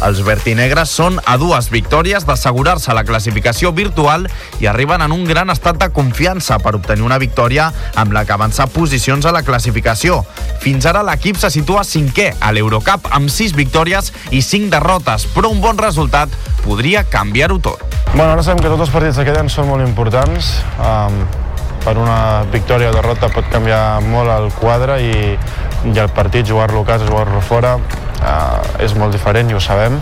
[0.00, 4.24] Els vertinegres són a dues victòries d'assegurar-se la classificació virtual
[4.60, 7.68] i arriben en un gran estat de confiança per obtenir una victòria
[8.00, 10.22] amb la que avança posicions a la classificació.
[10.64, 15.52] Fins ara l'equip se situa cinquè a l'Eurocup amb 6 victòries i 5 derrotes, però
[15.52, 16.32] un bon resultat
[16.64, 17.84] podria canviar-ho tot.
[18.14, 20.56] Bueno, ara sabem que tots els partits que queden són molt importants.
[20.80, 21.22] Um,
[21.80, 25.12] per una victòria o derrota pot canviar molt el quadre i,
[25.84, 27.76] i el partit, jugar-lo a casa, jugar-lo fora,
[28.20, 30.00] eh, és molt diferent i ho sabem.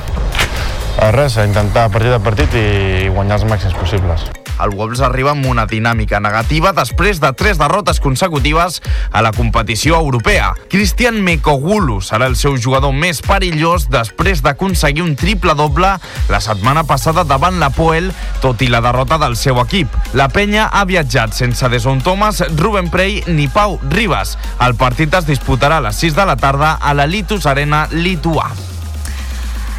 [0.99, 4.26] Eh, res, a intentar partit a partit i guanyar els màxims possibles
[4.65, 8.81] el Wolves arriba amb una dinàmica negativa després de tres derrotes consecutives
[9.13, 10.53] a la competició europea.
[10.71, 15.95] Christian Mekogulu serà el seu jugador més perillós després d'aconseguir un triple doble
[16.29, 19.93] la setmana passada davant la Poel, tot i la derrota del seu equip.
[20.19, 24.37] La penya ha viatjat sense Deson Thomas, Ruben Prey ni Pau Ribas.
[24.65, 28.51] El partit es disputarà a les 6 de la tarda a la Litus Arena lituà.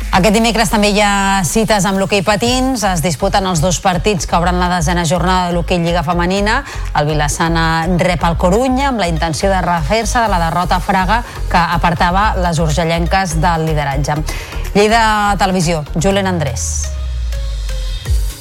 [0.10, 2.82] Aquest dimecres també hi ha cites amb l'hoquei patins.
[2.88, 6.64] Es disputen els dos partits que obren la desena jornada de l'hoquei Lliga Femenina.
[6.98, 11.24] El Vilassana rep el Corunya amb la intenció de refer-se de la derrota a Fraga
[11.52, 14.18] que apartava les urgellenques del lideratge.
[14.74, 16.99] Lleida Televisió, Julen Andrés.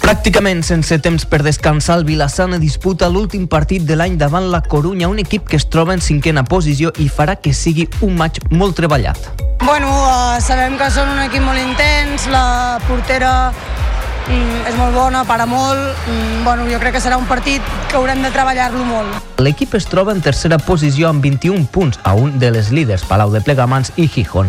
[0.08, 5.04] Pràcticament sense temps per descansar, el Vilassana disputa l'últim partit de l'any davant la Corunya,
[5.12, 8.78] un equip que es troba en cinquena posició i farà que sigui un maig molt
[8.80, 9.20] treballat.
[9.60, 15.26] Bueno, uh, sabem que són un equip molt intens, la portera mm, és molt bona,
[15.28, 15.84] para molt.
[16.08, 17.60] Mm, bueno, jo crec que serà un partit
[17.92, 19.28] que haurem de treballar-lo molt.
[19.44, 23.28] L'equip es troba en tercera posició amb 21 punts a un de les líders, Palau
[23.28, 24.48] de Plegamans i Gijón.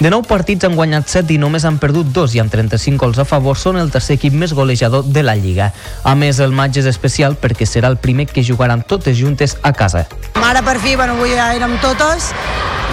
[0.00, 3.18] De nou partits han guanyat 7 i només han perdut 2 i amb 35 gols
[3.20, 5.66] a favor són el tercer equip més golejador de la Lliga.
[6.08, 9.74] A més, el maig és especial perquè serà el primer que jugaran totes juntes a
[9.76, 10.06] casa.
[10.40, 12.32] Ara per fi, bueno, avui ja érem totes,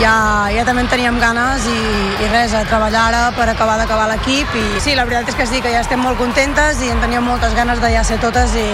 [0.04, 0.14] ja,
[0.52, 1.80] ja també en teníem ganes i,
[2.28, 5.48] i res, a treballar ara per acabar d'acabar l'equip i sí, la veritat és que
[5.48, 8.60] sí, que ja estem molt contentes i en teníem moltes ganes de ja ser totes
[8.60, 8.68] i,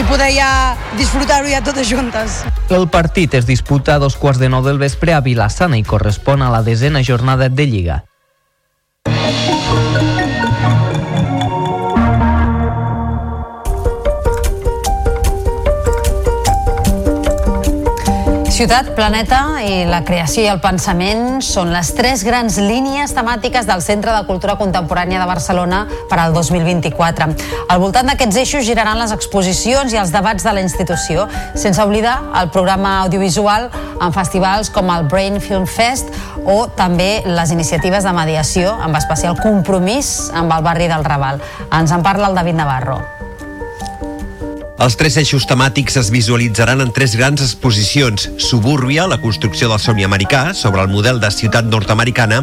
[0.00, 0.50] i poder ja
[0.96, 2.46] disfrutar-ho ja totes juntes.
[2.68, 6.42] El partit es disputa a dos quarts de nou del vespre a Vilassana i correspon
[6.42, 7.98] a la desena jornada de Lliga.
[18.56, 23.82] Ciutat, planeta i la creació i el pensament són les tres grans línies temàtiques del
[23.84, 27.26] Centre de Cultura Contemporània de Barcelona per al 2024.
[27.68, 32.14] Al voltant d'aquests eixos giraran les exposicions i els debats de la institució, sense oblidar
[32.40, 33.68] el programa audiovisual
[34.00, 36.08] en festivals com el Brain Film Fest
[36.48, 41.44] o també les iniciatives de mediació amb especial compromís amb el barri del Raval.
[41.68, 43.15] Ens en parla el David Navarro.
[44.76, 48.26] Els tres eixos temàtics es visualitzaran en tres grans exposicions.
[48.36, 52.42] Subúrbia, la construcció del somni americà, sobre el model de ciutat nord-americana,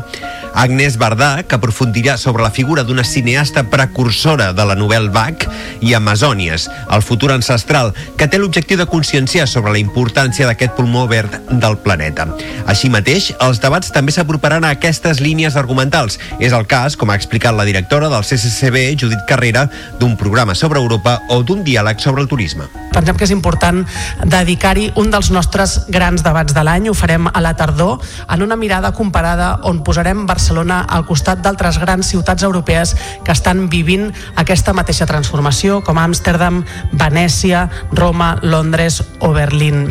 [0.54, 5.48] Agnès Bardà, que aprofundirà sobre la figura d'una cineasta precursora de la novel Bach,
[5.82, 11.08] i Amazònies, el futur ancestral, que té l'objectiu de conscienciar sobre la importància d'aquest pulmó
[11.10, 12.28] verd del planeta.
[12.70, 16.20] Així mateix, els debats també s'aproparan a aquestes línies argumentals.
[16.40, 19.66] És el cas, com ha explicat la directora del CCCB, Judit Carrera,
[20.00, 22.70] d'un programa sobre Europa o d'un diàleg sobre el turisme.
[22.94, 23.82] Pensem que és important
[24.30, 26.92] dedicar-hi un dels nostres grans debats de l'any.
[26.92, 27.98] Ho farem a la tardor
[28.30, 33.70] en una mirada comparada on posarem Barcelona al costat d'altres grans ciutats europees que estan
[33.70, 39.88] vivint aquesta mateixa transformació, com Amsterdam, Venècia, Roma, Londres o Berlín.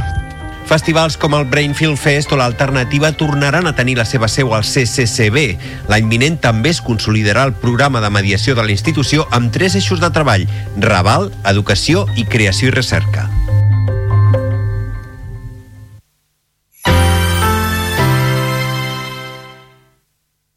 [0.66, 5.58] Festivals com el Brainfield Fest o l'Alternativa tornaran a tenir la seva seu al CCCB.
[5.90, 10.00] L'any vinent també es consolidarà el programa de mediació de la institució amb tres eixos
[10.00, 10.48] de treball,
[10.80, 13.28] Raval, Educació i Creació i Recerca.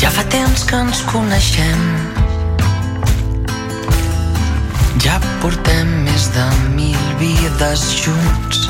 [0.00, 1.82] ja fa temps que ens coneixem.
[5.04, 8.66] Ja portem més de mil vides junts,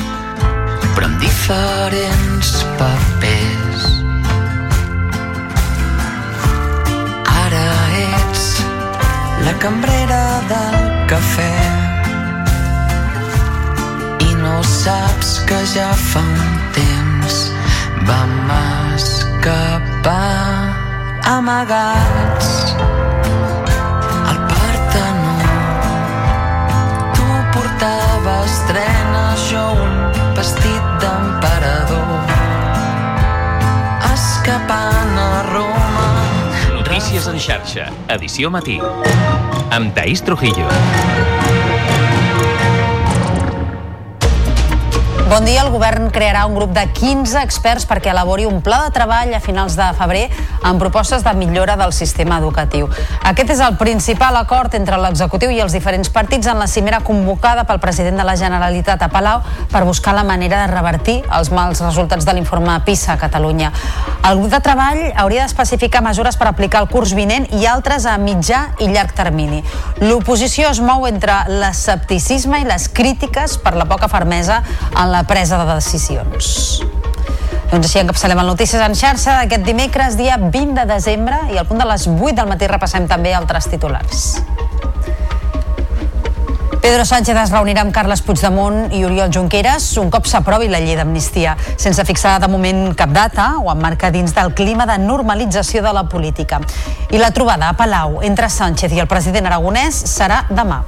[0.95, 3.87] però amb diferents papers.
[7.47, 7.65] Ara
[8.03, 8.47] ets
[9.47, 10.23] la cambrera
[10.53, 10.79] del
[11.11, 11.51] cafè
[14.29, 17.43] i no saps que ja fa un temps
[18.07, 18.57] vam
[18.95, 20.66] escapar
[21.27, 22.77] amagats
[24.31, 25.35] al Partenó.
[27.15, 29.95] Tu portaves trenes, jo un
[30.39, 32.31] vestit d'emperador
[34.13, 36.09] escapant a Roma.
[36.79, 38.79] Notícies en xarxa, edició matí.
[39.75, 40.71] Amb Taís Trujillo.
[45.27, 48.93] Bon dia, el govern crearà un grup de 15 experts perquè elabori un pla de
[48.95, 50.29] treball a finals de febrer
[50.67, 52.89] amb propostes de millora del sistema educatiu.
[53.23, 57.65] Aquest és el principal acord entre l'executiu i els diferents partits en la cimera convocada
[57.69, 61.83] pel president de la Generalitat a Palau per buscar la manera de revertir els mals
[61.85, 63.71] resultats de l'informe PISA a Catalunya.
[64.27, 68.17] El grup de treball hauria d'especificar mesures per aplicar el curs vinent i altres a
[68.19, 69.63] mitjà i llarg termini.
[70.03, 75.63] L'oposició es mou entre l'escepticisme i les crítiques per la poca fermesa en la presa
[75.63, 77.06] de decisions.
[77.67, 81.67] Doncs així encapçalem el Notícies en xarxa d'aquest dimecres, dia 20 de desembre, i al
[81.67, 84.27] punt de les 8 del matí repassem també altres titulars.
[86.87, 90.95] Pedro Sánchez es reunirà amb Carles Puigdemont i Oriol Junqueras un cop s'aprovi la llei
[90.95, 95.91] d'amnistia, sense fixar de moment cap data o emmarcar dins del clima de normalització de
[95.99, 96.63] la política.
[97.11, 100.85] I la trobada a Palau entre Sánchez i el president aragonès serà demà.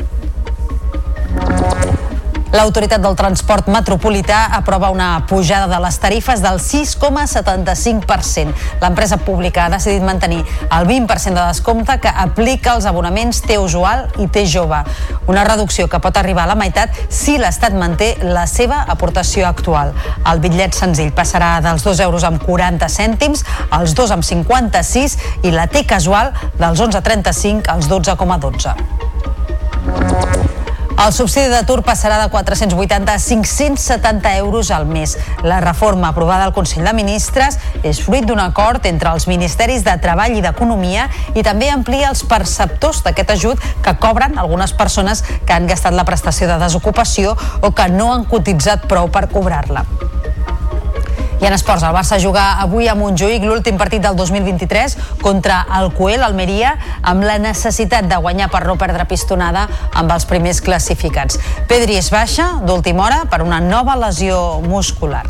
[2.48, 8.54] L'Autoritat del Transport Metropolità aprova una pujada de les tarifes del 6,75%.
[8.80, 10.40] L'empresa pública ha decidit mantenir
[10.72, 14.80] el 20% de descompte que aplica als abonaments T usual i T jove.
[15.28, 19.92] Una reducció que pot arribar a la meitat si l'Estat manté la seva aportació actual.
[20.24, 25.52] El bitllet senzill passarà dels 2 euros amb 40 cèntims als 2 amb 56 i
[25.52, 30.56] la T casual dels 11,35 als 12,12.
[30.98, 35.14] El subsidi d'atur passarà de 480 a 570 euros al mes.
[35.46, 37.54] La reforma aprovada al Consell de Ministres
[37.86, 41.06] és fruit d'un acord entre els Ministeris de Treball i d'Economia
[41.38, 46.06] i també amplia els perceptors d'aquest ajut que cobren algunes persones que han gastat la
[46.08, 49.86] prestació de desocupació o que no han cotitzat prou per cobrar-la.
[51.38, 55.92] I en esports, el Barça juga avui a Montjuïc l'últim partit del 2023 contra el
[55.94, 56.72] Coel Almeria
[57.06, 61.38] amb la necessitat de guanyar per no perdre pistonada amb els primers classificats.
[61.70, 65.28] Pedri és baixa d'última hora per una nova lesió muscular.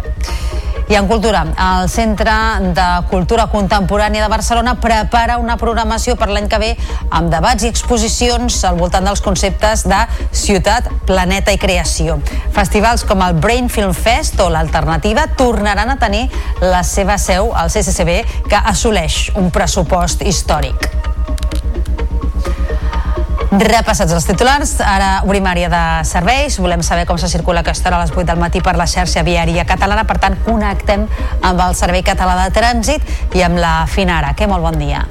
[0.89, 1.45] I en cultura,
[1.83, 2.33] el Centre
[2.73, 6.71] de Cultura Contemporània de Barcelona prepara una programació per l'any que ve
[7.13, 9.99] amb debats i exposicions al voltant dels conceptes de
[10.33, 12.17] ciutat, planeta i creació.
[12.57, 16.25] Festivals com el Brain Film Fest o l'Alternativa tornaran a tenir
[16.65, 20.89] la seva seu al CCCB que assoleix un pressupost històric.
[23.49, 26.59] Repassats els titulars, ara obrim àrea de serveis.
[26.61, 29.25] Volem saber com se circula aquesta hora a les 8 del matí per la xarxa
[29.25, 30.05] viària catalana.
[30.05, 31.07] Per tant, connectem
[31.41, 34.35] amb el Servei Català de Trànsit i amb la Finara.
[34.37, 35.07] Que molt bon dia.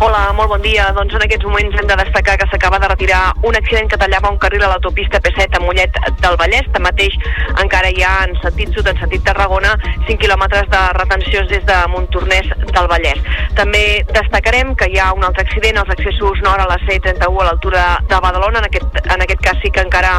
[0.00, 0.88] Hola, molt bon dia.
[0.96, 4.30] Doncs en aquests moments hem de destacar que s'acaba de retirar un accident que tallava
[4.32, 6.66] un carril a l'autopista P7 a Mollet del Vallès.
[6.74, 7.14] Tanmateix
[7.62, 9.74] encara hi ha en sentit sud, en sentit Tarragona,
[10.08, 13.22] 5 quilòmetres de retencions des de Montornès del Vallès.
[13.56, 17.48] També destacarem que hi ha un altre accident als accessos nord a la C31 a
[17.48, 18.60] l'altura de Badalona.
[18.64, 20.18] En aquest, en aquest cas sí que encara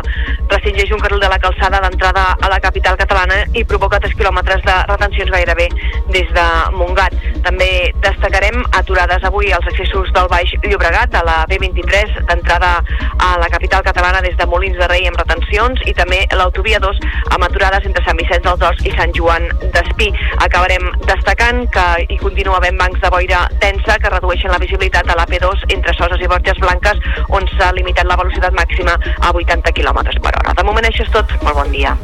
[0.50, 4.66] restringeix un carril de la calçada d'entrada a la capital catalana i provoca 3 quilòmetres
[4.66, 5.70] de retencions gairebé
[6.16, 6.48] des de
[6.80, 7.14] Montgat.
[7.46, 7.70] També
[8.02, 12.80] destacarem aturades avui als accessos del Baix Llobregat, a la B23, d'entrada
[13.20, 17.02] a la capital catalana des de Molins de Rei amb retencions i també l'autovia 2
[17.36, 20.08] amb aturades entre Sant Vicenç dels Horts i Sant Joan d'Espí.
[20.48, 25.20] Acabarem destacant que hi continua havent bancs de boira densa que redueixen la visibilitat a
[25.20, 29.76] la P2 entre Soses i Borges Blanques on s'ha limitat la velocitat màxima a 80
[29.76, 30.56] km per hora.
[30.56, 31.42] De moment això és tot.
[31.44, 31.98] Molt bon dia.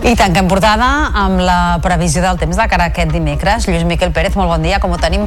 [0.00, 3.66] I tanquem portada amb la previsió del temps de cara a aquest dimecres.
[3.68, 5.26] Lluís Miquel Pérez, molt bon dia, com ho tenim?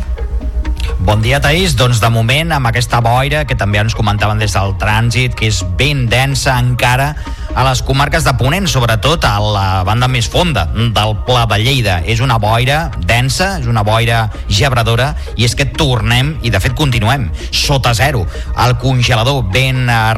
[1.05, 1.75] Bon dia, Taís.
[1.77, 5.61] Doncs de moment, amb aquesta boira que també ens comentaven des del trànsit, que és
[5.77, 7.13] ben densa encara
[7.55, 11.99] a les comarques de Ponent, sobretot a la banda més fonda del Pla de Lleida.
[12.09, 16.73] És una boira densa, és una boira gebradora, i és que tornem, i de fet
[16.77, 18.23] continuem, sota zero.
[18.65, 20.13] El congelador ben a,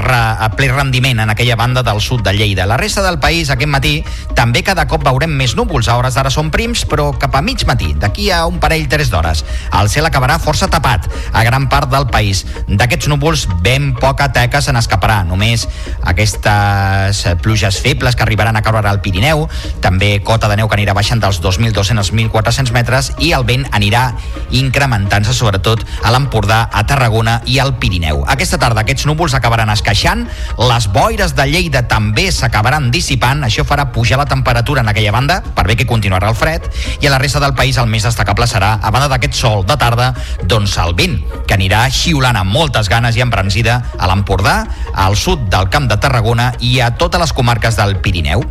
[0.45, 2.67] a ple rendiment en aquella banda del sud de Lleida.
[2.69, 3.95] La resta del país aquest matí
[4.35, 5.89] també cada cop veurem més núvols.
[5.91, 9.11] A hores d'ara són prims, però cap a mig matí, d'aquí a un parell, tres
[9.11, 9.43] d'hores.
[9.75, 12.45] El cel acabarà força tapat a gran part del país.
[12.71, 15.23] D'aquests núvols ben poca teca se n'escaparà.
[15.27, 15.67] Només
[16.07, 19.47] aquestes pluges febles que arribaran a caure al Pirineu,
[19.81, 23.65] també cota de neu que anirà baixant dels 2.200 als 1.400 metres i el vent
[23.73, 24.11] anirà
[24.55, 28.23] incrementant-se sobretot a l'Empordà, a Tarragona i al Pirineu.
[28.29, 30.25] Aquesta tarda aquests núvols acabaran esqueixant,
[30.59, 35.41] les boires de Lleida també s'acabaran dissipant, això farà pujar la temperatura en aquella banda,
[35.55, 36.69] per bé que continuarà el fred,
[37.01, 39.77] i a la resta del país el més destacable serà, a banda d'aquest sol de
[39.81, 40.11] tarda,
[40.43, 41.17] doncs el vent,
[41.47, 44.57] que anirà xiulant amb moltes ganes i embranzida a l'Empordà,
[44.93, 48.41] al sud del Camp de Tarragona i a totes les comarques del Pirineu.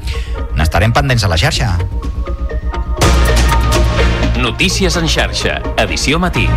[0.56, 1.74] N'estarem pendents a la xarxa.
[4.40, 6.48] Notícies en xarxa, edició matí.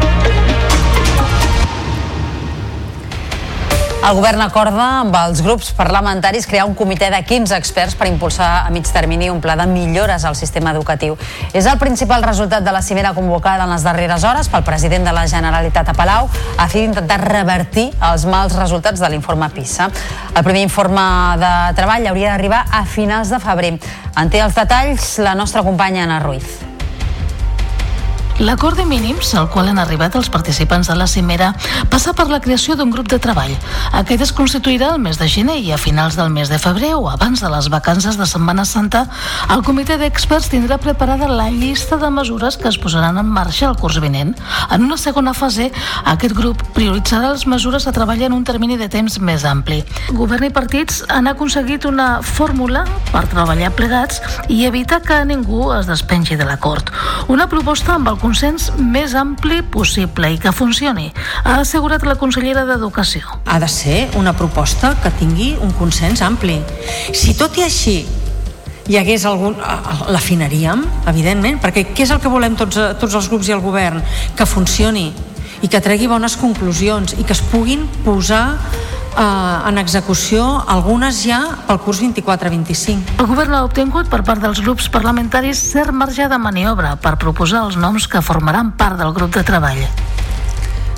[3.98, 8.48] El govern acorda amb els grups parlamentaris crear un comitè de 15 experts per impulsar
[8.62, 11.18] a mig termini un pla de millores al sistema educatiu.
[11.52, 15.16] És el principal resultat de la cimera convocada en les darreres hores pel president de
[15.18, 19.89] la Generalitat a Palau a fi d'intentar revertir els mals resultats de l'informe PISA.
[20.36, 21.04] El primer informe
[21.41, 23.76] de treball hauria d'arribar a finals de febrer.
[24.16, 26.76] En té els detalls la nostra companya Anna Ruiz.
[28.39, 31.47] L'acord de mínims al qual han arribat els participants de la cimera
[31.89, 33.55] passa per la creació d'un grup de treball.
[33.97, 37.07] Aquest es constituirà el mes de gener i a finals del mes de febrer o
[37.09, 39.07] abans de les vacances de Setmana Santa,
[39.49, 43.75] el comitè d'experts tindrà preparada la llista de mesures que es posaran en marxa el
[43.75, 44.35] curs vinent.
[44.69, 45.71] En una segona fase,
[46.05, 49.81] aquest grup prioritzarà les mesures a treballar en un termini de temps més ampli.
[50.13, 55.89] Govern i partits han aconseguit una fórmula per treballar plegats i evitar que ningú es
[55.89, 56.93] despengi de l'acord.
[57.33, 61.07] Una proposta amb el consens més ampli possible i que funcioni,
[61.45, 63.23] ha assegurat la consellera d'Educació.
[63.47, 66.57] Ha de ser una proposta que tingui un consens ampli.
[67.15, 68.01] Si tot i així
[68.88, 69.55] hi hagués algun...
[70.11, 74.03] l'afinaríem, evidentment, perquè què és el que volem tots, tots els grups i el govern?
[74.36, 75.07] Que funcioni
[75.62, 78.58] i que tregui bones conclusions i que es puguin posar
[79.18, 83.18] eh, en execució algunes ja pel curs 24-25.
[83.22, 87.66] El govern ha obtingut per part dels grups parlamentaris cert marge de maniobra per proposar
[87.66, 89.86] els noms que formaran part del grup de treball.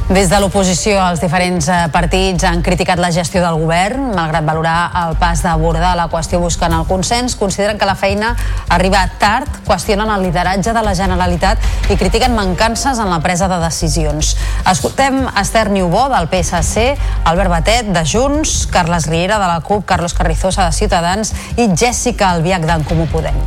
[0.10, 4.78] Des de l'oposició, els diferents eh, partits han criticat la gestió del govern, malgrat valorar
[5.03, 8.32] el pas d'abordar la qüestió buscant el consens, consideren que la feina
[8.74, 13.62] arriba tard, qüestionen el lideratge de la Generalitat i critiquen mancances en la presa de
[13.62, 14.34] decisions.
[14.66, 16.95] Escoltem Esther Niubó, del PSC,
[17.30, 22.34] Albert Batet, de Junts, Carles Riera, de la CUP, Carlos Carrizosa, de Ciutadans i Jessica
[22.34, 23.38] Albiach, d'en Comú Podem.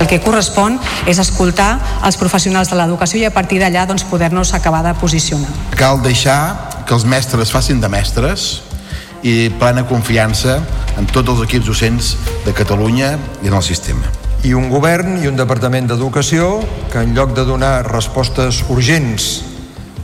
[0.00, 0.76] El que correspon
[1.08, 5.48] és escoltar els professionals de l'educació i a partir d'allà doncs, poder-nos acabar de posicionar.
[5.76, 8.62] Cal deixar que els mestres facin de mestres
[9.26, 10.60] i plena confiança
[10.96, 12.12] en tots els equips docents
[12.44, 14.06] de Catalunya i en el sistema.
[14.44, 16.60] I un govern i un departament d'educació
[16.92, 19.40] que en lloc de donar respostes urgents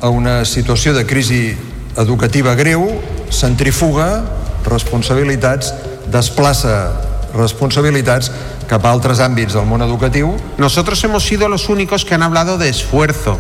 [0.01, 1.53] a una situació de crisi
[2.01, 2.89] educativa greu,
[3.31, 4.25] centrifuga
[4.67, 5.71] responsabilitats,
[6.11, 8.31] desplaça responsabilitats
[8.69, 10.37] cap a altres àmbits del món educatiu.
[10.59, 13.39] Nosotros hemos sido los únicos que han hablado de esfuerzo.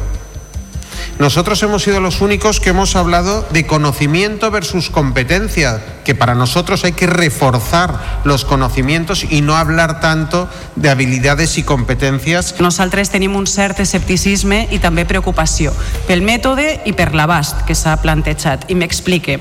[1.18, 6.84] Nosotros hemos sido los únicos que hemos hablado de conocimiento versus competencia, que para nosotros
[6.84, 12.56] hay que reforzar los conocimientos y no hablar tanto de habilidades i competències.
[12.58, 15.70] Nosaltres tenim un cert escepticisme i també preocupació
[16.08, 18.66] pel mètode i per l'abast que s'ha plantejat.
[18.72, 19.38] I m'explique.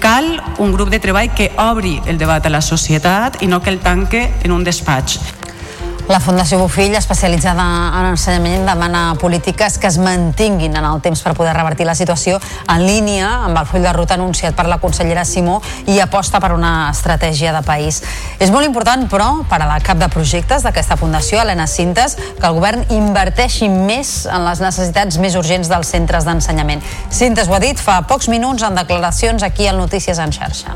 [0.00, 3.68] Cal un grup de treball que obri el debat a la societat i no que
[3.68, 5.39] el tanque en un despatx.
[6.10, 7.62] La Fundació Bofill, especialitzada
[8.00, 12.40] en ensenyament, demana polítiques que es mantinguin en el temps per poder revertir la situació
[12.66, 16.50] en línia amb el full de ruta anunciat per la consellera Simó i aposta per
[16.56, 18.02] una estratègia de país.
[18.42, 22.46] És molt important, però, per a la cap de projectes d'aquesta fundació, Helena Cintes, que
[22.48, 26.82] el govern inverteixi més en les necessitats més urgents dels centres d'ensenyament.
[27.06, 30.74] Cintes ho ha dit fa pocs minuts en declaracions aquí al Notícies en xarxa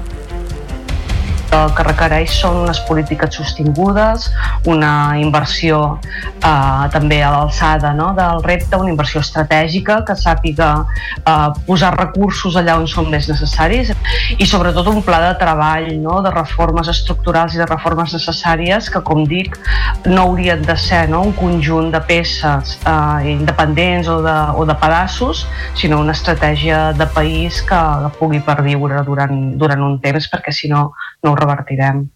[1.54, 4.28] el que requereix són unes polítiques sostingudes,
[4.70, 11.48] una inversió eh, també a l'alçada no, del repte, una inversió estratègica que sàpiga eh,
[11.66, 13.92] posar recursos allà on són més necessaris
[14.38, 19.02] i sobretot un pla de treball no, de reformes estructurals i de reformes necessàries que,
[19.06, 19.58] com dic,
[20.06, 24.78] no haurien de ser no, un conjunt de peces eh, independents o de, o de
[24.80, 25.46] pedaços,
[25.78, 30.70] sinó una estratègia de país que, que pugui perviure durant, durant un temps perquè si
[30.72, 30.90] no
[31.24, 32.06] no ho revertirem.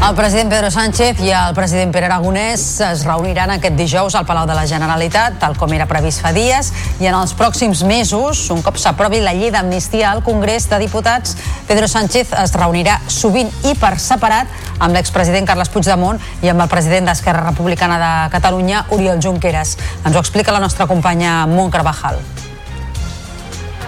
[0.00, 4.46] El president Pedro Sánchez i el president Pere Aragonès es reuniran aquest dijous al Palau
[4.48, 6.72] de la Generalitat, tal com era previst fa dies,
[7.04, 11.36] i en els pròxims mesos, un cop s'aprovi la llei d'amnistia al Congrés de Diputats,
[11.68, 14.48] Pedro Sánchez es reunirà sovint i per separat
[14.80, 19.76] amb l'expresident Carles Puigdemont i amb el president d'Esquerra Republicana de Catalunya, Oriol Junqueras.
[20.00, 22.16] Ens ho explica la nostra companya Montcarvajal.
[22.16, 22.49] Carvajal.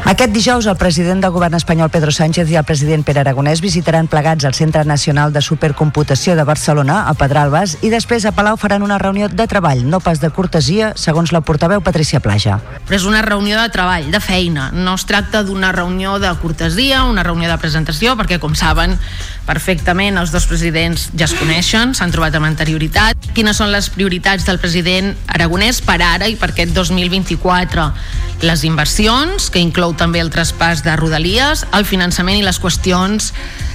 [0.03, 4.09] Aquest dijous el president del govern espanyol Pedro Sánchez i el president Pere Aragonès visitaran
[4.11, 8.83] plegats el Centre Nacional de Supercomputació de Barcelona, a Pedralbes, i després a Palau faran
[8.83, 12.59] una reunió de treball, no pas de cortesia, segons la portaveu Patricia Plaja.
[12.89, 14.73] Però és una reunió de treball, de feina.
[14.75, 18.99] No es tracta d'una reunió de cortesia, una reunió de presentació, perquè, com saben
[19.47, 23.31] perfectament, els dos presidents ja es coneixen, s'han trobat amb anterioritat.
[23.39, 27.87] Quines són les prioritats del president Aragonès per ara i per aquest 2024?
[28.43, 33.33] Les inversions, que inclou també el traspàs de rodalies, el finançament i les qüestions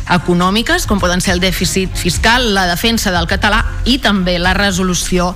[0.09, 5.33] econòmiques, com poden ser el dèficit fiscal, la defensa del català i també la resolució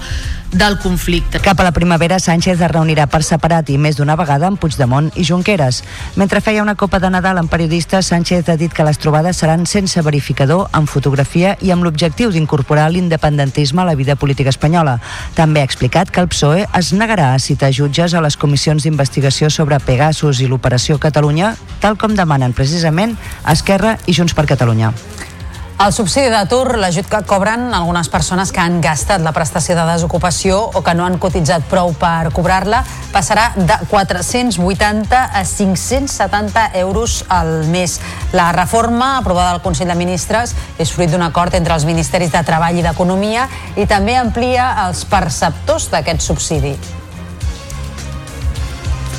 [0.52, 1.40] del conflicte.
[1.40, 5.10] Cap a la primavera, Sánchez es reunirà per separat i més d'una vegada amb Puigdemont
[5.16, 5.82] i Junqueras.
[6.20, 9.66] Mentre feia una copa de Nadal amb periodistes, Sánchez ha dit que les trobades seran
[9.66, 15.00] sense verificador, amb fotografia i amb l'objectiu d'incorporar l'independentisme a la vida política espanyola.
[15.36, 19.50] També ha explicat que el PSOE es negarà a citar jutges a les comissions d'investigació
[19.50, 23.16] sobre Pegasus i l'Operació Catalunya, tal com demanen precisament
[23.48, 24.61] Esquerra i Junts per Catalunya.
[25.82, 30.60] El subsidi d'atur, l'ajut que cobren algunes persones que han gastat la prestació de desocupació
[30.78, 37.66] o que no han cotitzat prou per cobrar-la, passarà de 480 a 570 euros al
[37.74, 37.98] mes.
[38.38, 42.46] La reforma aprovada al Consell de Ministres és fruit d'un acord entre els Ministeris de
[42.46, 46.78] Treball i d'Economia i també amplia els perceptors d'aquest subsidi.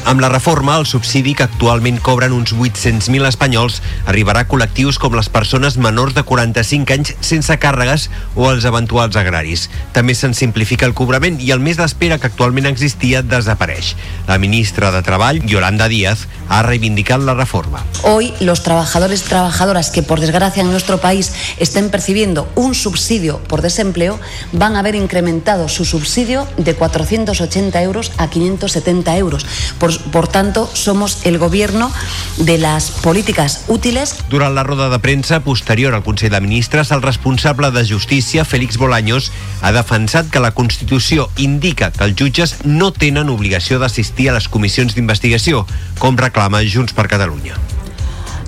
[0.05, 3.77] Amb la reforma, el subsidi que actualment cobren uns 800.000 espanyols
[4.11, 9.15] arribarà a col·lectius com les persones menors de 45 anys sense càrregues o els eventuals
[9.17, 9.69] agraris.
[9.95, 13.93] També se'n simplifica el cobrament i el mes d'espera que actualment existia desapareix.
[14.27, 17.85] La ministra de Treball, Yolanda Díaz, ha reivindicat la reforma.
[18.03, 23.39] Hoy los trabajadores y trabajadoras que por desgracia en nuestro país estén percibiendo un subsidio
[23.47, 24.19] por desempleo
[24.51, 29.47] van a ver incrementado su subsidio de 480 euros a 570 euros.
[29.79, 31.91] Por por, tanto, somos el gobierno
[32.39, 34.17] de las políticas útiles.
[34.31, 38.77] Durant la roda de premsa posterior al Consell de Ministres, el responsable de Justícia, Félix
[38.77, 44.39] Bolaños, ha defensat que la Constitució indica que els jutges no tenen obligació d'assistir a
[44.39, 45.67] les comissions d'investigació,
[45.99, 47.57] com reclama Junts per Catalunya.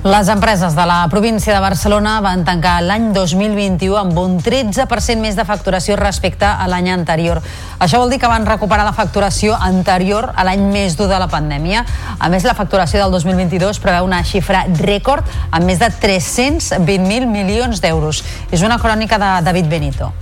[0.05, 5.33] Les empreses de la província de Barcelona van tancar l'any 2021 amb un 13% més
[5.33, 7.41] de facturació respecte a l'any anterior.
[7.81, 11.31] Això vol dir que van recuperar la facturació anterior a l'any més dur de la
[11.33, 11.87] pandèmia.
[12.19, 17.81] A més, la facturació del 2022 preveu una xifra rècord amb més de 320.000 milions
[17.81, 18.21] d'euros.
[18.53, 20.13] És una crònica de David Benito.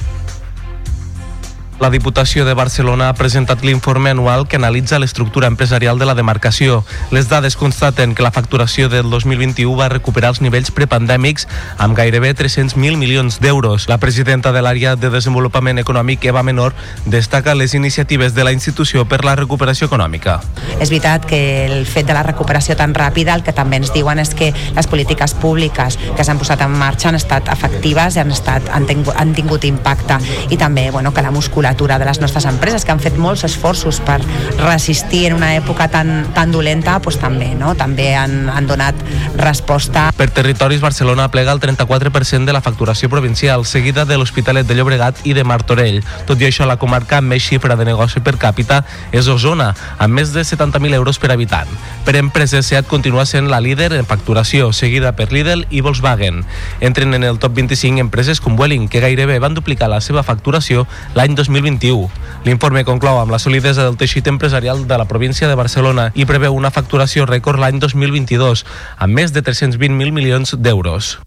[1.83, 6.85] La Diputació de Barcelona ha presentat l'informe anual que analitza l'estructura empresarial de la demarcació.
[7.11, 11.49] Les dades constaten que la facturació del 2021 va recuperar els nivells prepandèmics
[11.83, 13.89] amb gairebé 300.000 milions d'euros.
[13.91, 19.03] La presidenta de l'àrea de desenvolupament econòmic, Eva Menor, destaca les iniciatives de la institució
[19.11, 20.39] per la recuperació econòmica.
[20.79, 24.23] És veritat que el fet de la recuperació tan ràpida el que també ens diuen
[24.23, 28.31] és que les polítiques públiques que s'han posat en marxa han estat efectives i han,
[28.31, 32.21] estat, han, tingut, han tingut impacte i també bueno, que la musculatura musculatura de les
[32.21, 34.21] nostres empreses, que han fet molts esforços per
[34.61, 37.75] resistir en una època tan, tan dolenta, doncs també, no?
[37.75, 38.95] també han, han donat
[39.37, 40.11] resposta.
[40.17, 45.25] Per territoris, Barcelona plega el 34% de la facturació provincial, seguida de l'Hospitalet de Llobregat
[45.25, 46.03] i de Martorell.
[46.27, 48.83] Tot i això, la comarca amb més xifra de negoci per càpita
[49.13, 51.71] és Osona, amb més de 70.000 euros per habitant.
[52.05, 56.45] Per empreses, SEAT continua sent la líder en facturació, seguida per Lidl i Volkswagen.
[56.81, 60.85] Entren en el top 25 empreses com Welling, que gairebé van duplicar la seva facturació
[61.17, 62.09] l'any 2021.
[62.45, 66.57] L'informe conclou amb la solidesa del teixit empresarial de la província de Barcelona i preveu
[66.57, 68.65] una facturació rècord l'any 2022,
[68.99, 71.19] amb més de 320.000 milions d'euros.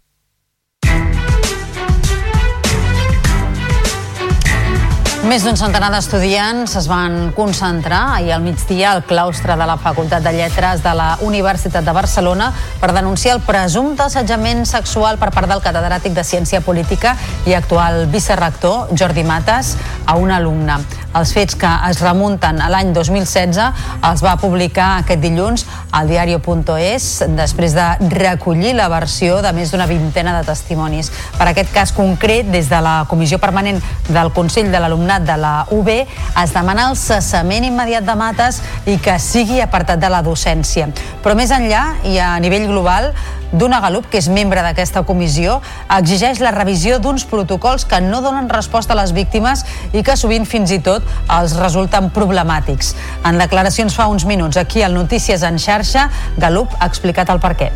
[5.26, 10.22] Més d'un centenar d'estudiants es van concentrar ahir al migdia al claustre de la Facultat
[10.22, 15.50] de Lletres de la Universitat de Barcelona per denunciar el presumpte assetjament sexual per part
[15.50, 17.16] del catedràtic de Ciència Política
[17.50, 19.74] i actual vicerrector Jordi Mates
[20.06, 20.78] a un alumne.
[21.16, 23.58] Els fets que es remunten a l'any 2016
[24.04, 25.64] els va publicar aquest dilluns
[25.96, 27.06] al diario.es
[27.38, 31.14] després de recollir la versió de més d'una vintena de testimonis.
[31.40, 33.80] Per aquest cas concret, des de la Comissió Permanent
[34.10, 38.98] del Consell de l'Alumnat de la UB es demana el cessament immediat de mates i
[39.00, 40.90] que sigui apartat de la docència.
[41.24, 43.12] Però més enllà i a nivell global,
[43.56, 45.60] Duna Galup, que és membre d'aquesta comissió,
[45.96, 49.64] exigeix la revisió d'uns protocols que no donen resposta a les víctimes
[49.94, 52.96] i que sovint fins i tot els resulten problemàtics.
[53.24, 57.72] En declaracions fa uns minuts aquí al Notícies en xarxa, Galup ha explicat el perquè.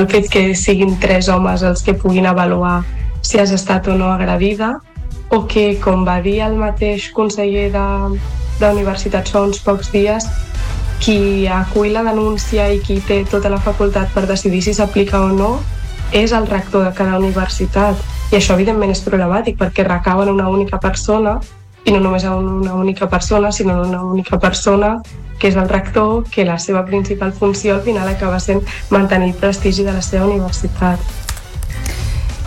[0.00, 2.82] El fet que siguin tres homes els que puguin avaluar
[3.20, 4.78] si has estat o no agredida
[5.30, 7.86] o que, com va dir el mateix conseller de,
[8.60, 10.26] d'universitats fa uns pocs dies,
[11.00, 15.30] qui acull la denúncia i qui té tota la facultat per decidir si s'aplica o
[15.32, 15.54] no
[16.12, 17.96] és el rector de cada universitat.
[18.30, 21.38] I això, evidentment, és problemàtic perquè recau en una única persona
[21.86, 24.98] i no només en una única persona, sinó en una única persona
[25.40, 29.40] que és el rector, que la seva principal funció al final acaba sent mantenir el
[29.40, 31.29] prestigi de la seva universitat.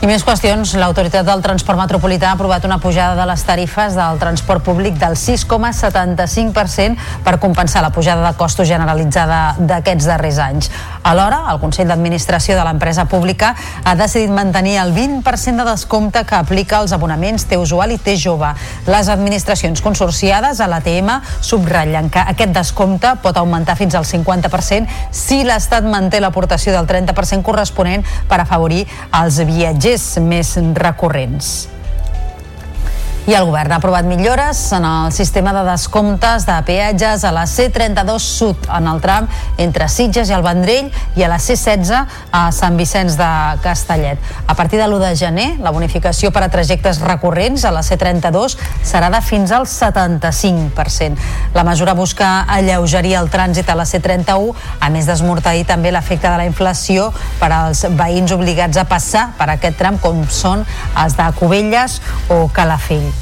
[0.01, 0.73] I més qüestions.
[0.75, 5.13] L'Autoritat del Transport Metropolità ha aprovat una pujada de les tarifes del transport públic del
[5.15, 10.71] 6,75% per compensar la pujada de costos generalitzada d'aquests darrers anys.
[11.03, 13.53] Alhora, el Consell d'Administració de l'empresa pública
[13.83, 18.17] ha decidit mantenir el 20% de descompte que aplica als abonaments T usual i T
[18.19, 18.51] jove.
[18.87, 25.43] Les administracions consorciades a l'ATM subratllen que aquest descompte pot augmentar fins al 50% si
[25.47, 28.83] l'Estat manté l'aportació del 30% corresponent per afavorir
[29.21, 31.67] els viatgers viatgers més recurrents.
[33.23, 37.45] I el govern ha aprovat millores en el sistema de descomptes de peatges a la
[37.47, 42.01] C32 Sud, en el tram entre Sitges i el Vendrell, i a la C16
[42.35, 43.29] a Sant Vicenç de
[43.63, 44.19] Castellet.
[44.43, 48.57] A partir de l'1 de gener, la bonificació per a trajectes recurrents a la C32
[48.83, 51.15] serà de fins al 75%.
[51.55, 54.51] La mesura busca alleugerir el trànsit a la C31,
[54.83, 59.47] a més d'esmorteir també l'efecte de la inflació per als veïns obligats a passar per
[59.55, 60.67] aquest tram, com són
[60.99, 63.12] els de Cubelles o Calafell.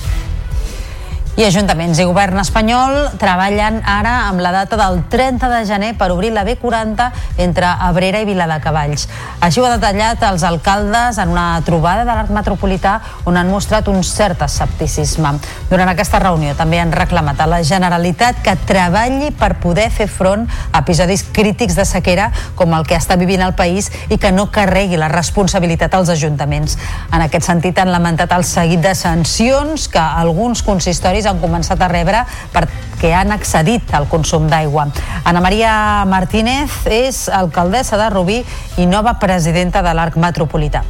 [1.39, 6.09] I ajuntaments i govern espanyol treballen ara amb la data del 30 de gener per
[6.11, 7.05] obrir la B40
[7.39, 9.05] entre Abrera i Viladecavalls.
[9.39, 13.87] Així ho ha detallat els alcaldes en una trobada de l'arc metropolità on han mostrat
[13.87, 15.31] un cert escepticisme.
[15.69, 20.43] Durant aquesta reunió també han reclamat a la Generalitat que treballi per poder fer front
[20.73, 22.27] a episodis crítics de sequera
[22.59, 26.75] com el que està vivint el país i que no carregui la responsabilitat als ajuntaments.
[27.15, 31.89] En aquest sentit han lamentat el seguit de sancions que alguns consistoris han començat a
[31.91, 32.23] rebre
[32.53, 34.87] perquè han accedit al consum d'aigua.
[35.25, 35.73] Ana Maria
[36.09, 38.41] Martínez és alcaldessa de Rubí
[38.77, 40.83] i nova presidenta de l'Arc Metropolità.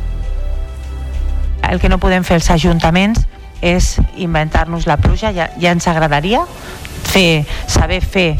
[1.69, 3.25] El que no podem fer els ajuntaments
[3.61, 6.41] és inventar-nos la pluja, ja, ja ens agradaria
[7.05, 8.31] fer, saber fer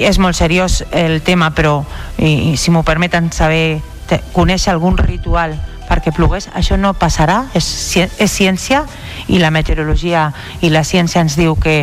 [0.00, 1.82] és molt seriós el tema però
[2.16, 5.52] i, i si m'ho permeten saber te, conèixer algun ritual
[5.90, 7.66] perquè plogués, això no passarà és,
[7.98, 8.84] és ciència
[9.28, 10.30] i la meteorologia
[10.62, 11.82] i la ciència ens diu que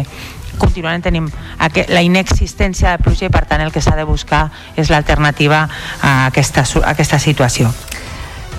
[0.58, 1.30] continuarem tenim
[1.92, 5.68] la inexistència de pluja i per tant el que s'ha de buscar és l'alternativa
[6.02, 7.72] a aquesta, a aquesta situació.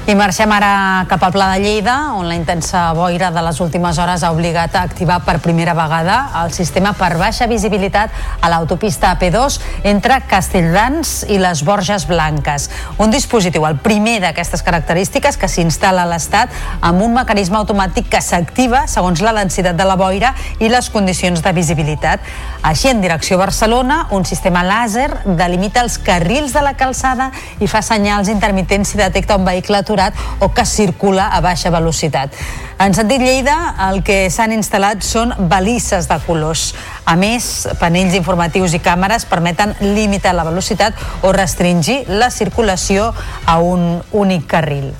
[0.09, 3.99] I marxem ara cap al Pla de Lleida, on la intensa boira de les últimes
[4.01, 8.09] hores ha obligat a activar per primera vegada el sistema per baixa visibilitat
[8.41, 9.59] a l'autopista AP2
[9.91, 12.71] entre Castelldans i les Borges Blanques.
[12.97, 18.25] Un dispositiu, el primer d'aquestes característiques, que s'instal·la a l'Estat amb un mecanisme automàtic que
[18.25, 22.25] s'activa segons la densitat de la boira i les condicions de visibilitat.
[22.63, 27.29] Així, en direcció Barcelona, un sistema làser delimita els carrils de la calçada
[27.61, 31.71] i fa senyals intermitents si detecta un vehicle aturat aturat o que circula a baixa
[31.71, 32.31] velocitat.
[32.79, 36.71] En sentit Lleida, el que s'han instal·lat són balisses de colors.
[37.05, 43.13] A més, panells informatius i càmeres permeten limitar la velocitat o restringir la circulació
[43.47, 44.95] a un únic carril.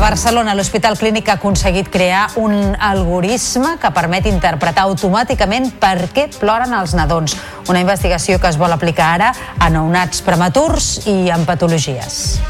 [0.00, 6.72] Barcelona, l'Hospital Clínic ha aconseguit crear un algoritme que permet interpretar automàticament per què ploren
[6.72, 7.34] els nadons.
[7.68, 9.28] Una investigació que es vol aplicar ara
[9.60, 12.40] a nounats prematurs i amb patologies.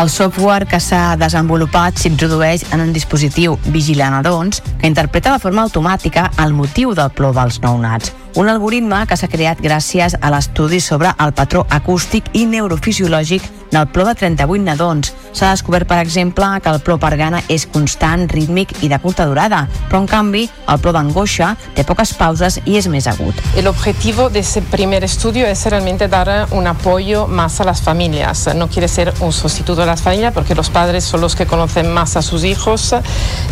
[0.00, 6.30] El software que s'ha desenvolupat s'introdueix en un dispositiu vigilanadons que interpreta de forma automàtica
[6.40, 11.10] el motiu del plor dels nounats un algoritme que s'ha creat gràcies a l'estudi sobre
[11.20, 15.12] el patró acústic i neurofisiològic del plor de 38 nadons.
[15.32, 19.24] S'ha descobert, per exemple, que el plor per gana és constant, rítmic i de curta
[19.26, 23.34] durada, però en canvi el plor d'angoixa té poques pauses i és més agut.
[23.56, 28.50] El objetivo de ese primer estudio es realmente dar un apoyo más a las familias.
[28.54, 31.92] No quiere ser un sustituto de las familias porque los padres son los que conocen
[31.92, 32.94] más a sus hijos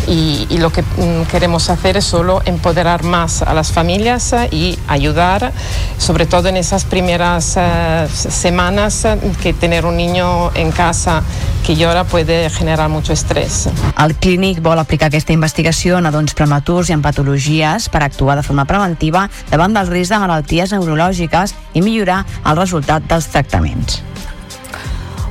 [0.07, 4.77] y, y lo que mm, queremos hacer es solo empoderar más a las familias y
[4.87, 5.51] ayudar,
[5.97, 9.07] sobre todo en esas primeras uh, semanas
[9.41, 10.10] que tener un niño
[10.55, 11.23] en casa
[11.65, 13.69] que llora puede generar mucho estrés.
[13.97, 18.43] El clínic vol aplicar aquesta investigació a nadons prematurs i en patologies per actuar de
[18.43, 24.01] forma preventiva davant del risc de malalties neurològiques i millorar el resultat dels tractaments.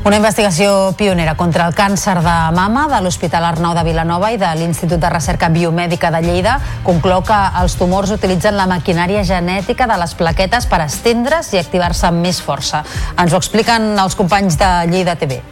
[0.00, 4.48] Una investigació pionera contra el càncer de mama de l'Hospital Arnau de Vilanova i de
[4.56, 6.54] l'Institut de Recerca Biomèdica de Lleida
[6.86, 12.08] conclou que els tumors utilitzen la maquinària genètica de les plaquetes per estendre's i activar-se
[12.08, 12.80] amb més força.
[13.20, 15.42] Ens ho expliquen els companys de Lleida TV.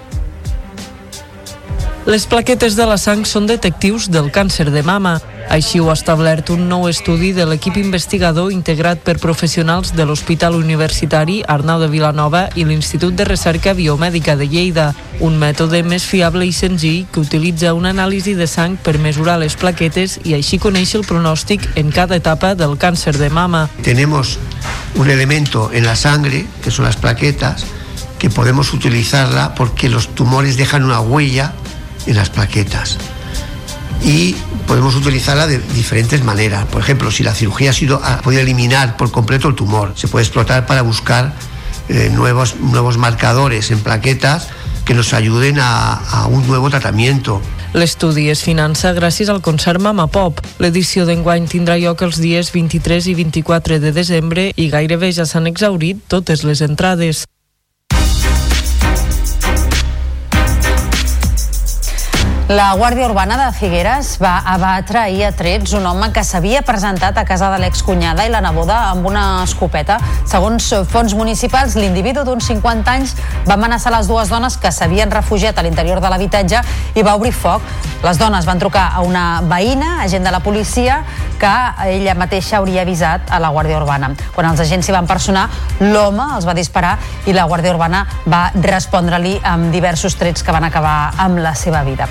[2.08, 5.18] Les plaquetes de la sang són detectius del càncer de mama.
[5.48, 10.58] Així ho ha establert un nou estudi de l'equip investigador integrat per professionals de l'Hospital
[10.58, 14.90] Universitari Arnau de Vilanova i l'Institut de Recerca Biomèdica de Lleida,
[15.24, 19.56] un mètode més fiable i senzill que utilitza una anàlisi de sang per mesurar les
[19.56, 23.70] plaquetes i així conèixer el pronòstic en cada etapa del càncer de mama.
[23.82, 24.36] Tenemos
[24.96, 27.64] un elemento en la sangre, que son las plaquetas,
[28.18, 31.54] que podemos utilizarla porque los tumores dejan una huella
[32.06, 32.98] en las plaquetas.
[34.02, 36.66] Y podemos utilizarla de diferentes maneras.
[36.66, 40.08] Por ejemplo, si la cirugía ha sido ha podido eliminar por completo el tumor, se
[40.08, 41.34] puede explotar para buscar
[41.88, 44.48] eh, nuevos, nuevos marcadores en plaquetas
[44.84, 47.42] que nos ayuden a, a un nuevo tratamiento.
[47.76, 50.40] L'estudi es finança gràcies al concert Mama Pop.
[50.62, 55.50] L'edició d'enguany tindrà lloc els dies 23 i 24 de desembre i gairebé ja s'han
[55.50, 57.26] exaurit totes les entrades.
[62.48, 67.18] La Guàrdia Urbana de Figueres va abatre ahir a trets un home que s'havia presentat
[67.20, 69.98] a casa de l'excunyada i la neboda amb una escopeta.
[70.24, 73.12] Segons fons municipals, l'individu d'uns 50 anys
[73.44, 76.62] va amenaçar les dues dones que s'havien refugiat a l'interior de l'habitatge
[76.96, 77.60] i va obrir foc.
[78.00, 81.02] Les dones van trucar a una veïna, agent de la policia,
[81.38, 81.54] que
[81.86, 84.12] ella mateixa hauria avisat a la Guàrdia Urbana.
[84.34, 85.48] Quan els agents s'hi van personar,
[85.80, 86.96] l'home els va disparar
[87.26, 91.84] i la Guàrdia Urbana va respondre-li amb diversos trets que van acabar amb la seva
[91.86, 92.08] vida.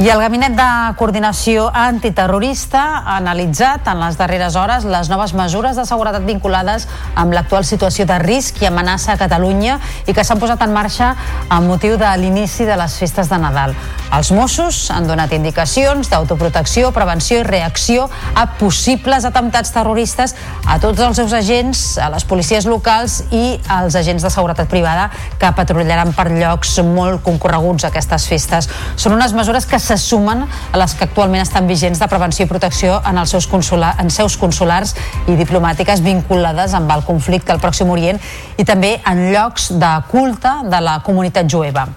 [0.00, 5.76] I el Gabinet de Coordinació Antiterrorista ha analitzat en les darreres hores les noves mesures
[5.78, 9.78] de seguretat vinculades amb l'actual situació de risc i amenaça a Catalunya
[10.08, 11.12] i que s'han posat en marxa
[11.48, 13.76] amb motiu de l'inici de les festes de Nadal.
[14.12, 20.34] Els Mossos han donat indicacions d'autoprotecció, prevenció i reacció a possibles atemptats terroristes
[20.68, 25.08] a tots els seus agents, a les policies locals i als agents de seguretat privada
[25.40, 28.68] que patrullaran per llocs molt concorreguts aquestes festes.
[28.96, 32.50] Són unes mesures que se sumen a les que actualment estan vigents de prevenció i
[32.50, 34.94] protecció en els seus, consular, en seus consulars
[35.26, 38.22] i diplomàtiques vinculades amb el conflicte al Pròxim Orient
[38.56, 41.88] i també en llocs de culte de la comunitat jueva.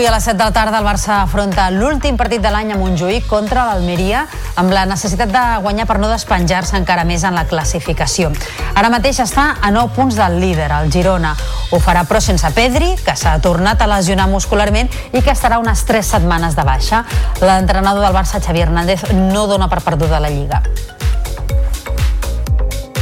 [0.00, 2.76] Avui a les 7 de la tarda el Barça afronta l'últim partit de l'any a
[2.80, 4.22] Montjuïc contra l'Almeria
[4.56, 8.30] amb la necessitat de guanyar per no despenjar-se encara més en la classificació.
[8.72, 11.34] Ara mateix està a 9 punts del líder, el Girona.
[11.68, 15.84] Ho farà però sense Pedri, que s'ha tornat a lesionar muscularment i que estarà unes
[15.84, 17.04] 3 setmanes de baixa.
[17.44, 20.62] L'entrenador del Barça, Xavi Hernández, no dona per perduda la Lliga.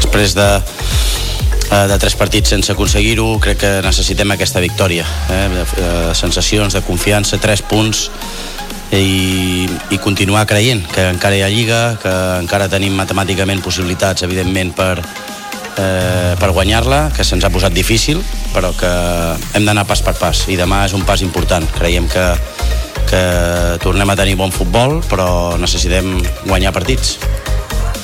[0.02, 0.50] Després de
[1.68, 5.46] de tres partits sense aconseguir-ho crec que necessitem aquesta victòria eh?
[5.52, 8.08] de, de sensacions de confiança tres punts
[8.92, 14.72] i, i continuar creient que encara hi ha Lliga que encara tenim matemàticament possibilitats evidentment
[14.76, 14.94] per,
[15.78, 18.22] eh, per guanyar-la, que se'ns ha posat difícil,
[18.54, 18.90] però que
[19.54, 21.64] hem d'anar pas per pas i demà és un pas important.
[21.78, 22.26] Creiem que,
[23.10, 23.22] que
[23.84, 26.16] tornem a tenir bon futbol, però necessitem
[26.46, 27.18] guanyar partits.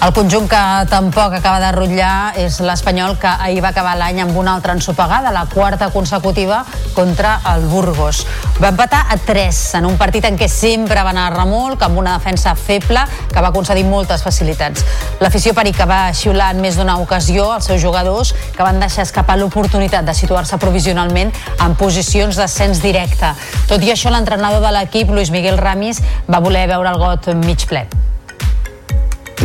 [0.05, 0.59] El conjunt que
[0.91, 5.33] tampoc acaba de rotllar és l'Espanyol que ahir va acabar l'any amb una altra ensopegada,
[5.33, 6.59] la quarta consecutiva
[6.93, 8.21] contra el Burgos.
[8.61, 12.03] Va empatar a 3 en un partit en què sempre va anar a remolc, amb
[12.05, 14.85] una defensa feble que va concedir moltes facilitats.
[15.25, 19.41] L'afició perica va xiular en més d'una ocasió als seus jugadors que van deixar escapar
[19.41, 23.33] l'oportunitat de situar-se provisionalment en posicions d'ascens directe.
[23.73, 27.65] Tot i això, l'entrenador de l'equip, Luis Miguel Ramis, va voler veure el got mig
[27.65, 27.89] ple.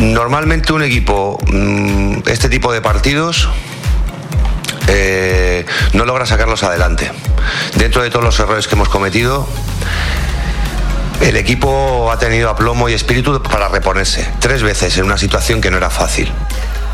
[0.00, 3.50] Normalmente un equipo, mm, este tipo de partidos,
[4.88, 7.12] eh, no logra sacarlos adelante.
[7.76, 9.46] Dentro de todos los errores que hemos cometido,
[11.20, 15.70] el equipo ha tenido aplomo y espíritu para reponerse tres veces en una situación que
[15.70, 16.32] no era fácil.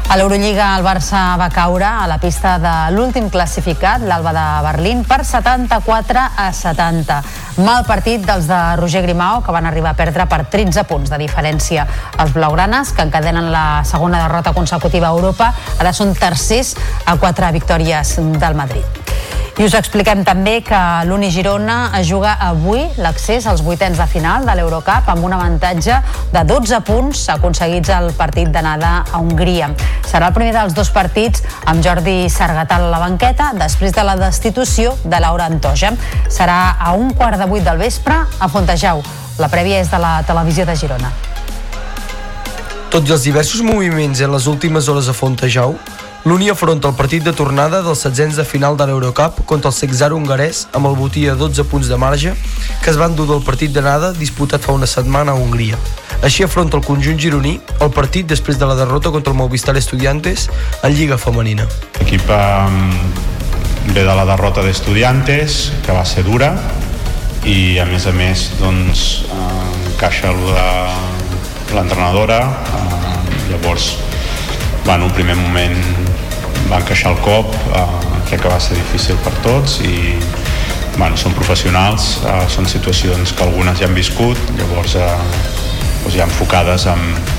[0.06, 5.00] A l'Eurolliga el Barça va caure a la pista de l'últim classificat, l'Alba de Berlín,
[5.04, 7.16] per 74 a 70.
[7.66, 11.18] Mal partit dels de Roger Grimau, que van arribar a perdre per 13 punts de
[11.24, 11.88] diferència.
[12.22, 15.50] Els blaugranes, que encadenen la segona derrota consecutiva a Europa,
[15.80, 19.05] ara són tercers a quatre victòries del Madrid.
[19.56, 20.78] I us expliquem també que
[21.08, 25.96] l'Uni Girona es juga avui l'accés als vuitens de final de l'Eurocup amb un avantatge
[26.34, 29.70] de 12 punts aconseguits al partit d'anada a Hongria.
[30.04, 34.18] Serà el primer dels dos partits amb Jordi Sargatal a la banqueta després de la
[34.20, 35.94] destitució de Laura Antoja.
[36.28, 39.00] Serà a un quart de vuit del vespre a Fontejau.
[39.40, 41.16] La prèvia és de la televisió de Girona.
[42.92, 45.78] Tot i els diversos moviments en les últimes hores a Fontejau,
[46.26, 50.08] L'Uni afronta el partit de tornada dels setzents de final de l'Eurocup contra el Sexar
[50.10, 52.32] hongarès amb el botí a 12 punts de marge
[52.82, 55.78] que es van dur del partit d'anada disputat fa una setmana a Hongria.
[56.26, 60.48] Així afronta el conjunt gironí el partit després de la derrota contra el Movistar Estudiantes
[60.82, 61.68] en Lliga Femenina.
[62.00, 62.90] L'equip um,
[63.92, 66.56] ve de la derrota d'Estudiantes, que va ser dura,
[67.46, 69.62] i a més a més doncs, uh,
[69.92, 73.14] encaixa el de l'entrenadora, uh,
[73.52, 73.92] llavors
[74.86, 75.74] bueno, un primer moment
[76.70, 77.86] va encaixar el cop, eh,
[78.28, 80.16] crec que va ser difícil per tots i
[80.96, 85.10] bueno, són professionals, eh, són situacions que algunes ja han viscut, llavors eh,
[86.04, 87.34] doncs ja enfocades amb,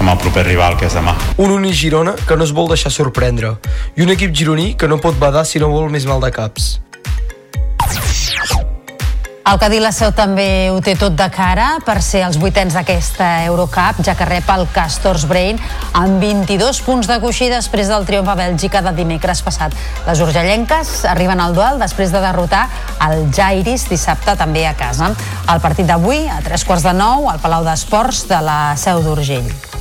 [0.00, 1.16] amb el proper rival que és demà.
[1.42, 3.56] Un Uni Girona que no es vol deixar sorprendre
[3.96, 6.74] i un equip gironí que no pot badar si no vol més mal de caps.
[9.44, 13.26] El Cadí la Seu també ho té tot de cara per ser els vuitens d'aquesta
[13.44, 15.60] Eurocup, ja que rep el Castors Brain
[16.00, 19.76] amb 22 punts de coixí després del triomf a Bèlgica de dimecres passat.
[20.08, 22.64] Les urgellenques arriben al duel després de derrotar
[23.04, 25.12] el Jairis dissabte també a casa.
[25.44, 29.73] El partit d'avui, a tres quarts de nou, al Palau d'Esports de la Seu d'Urgell.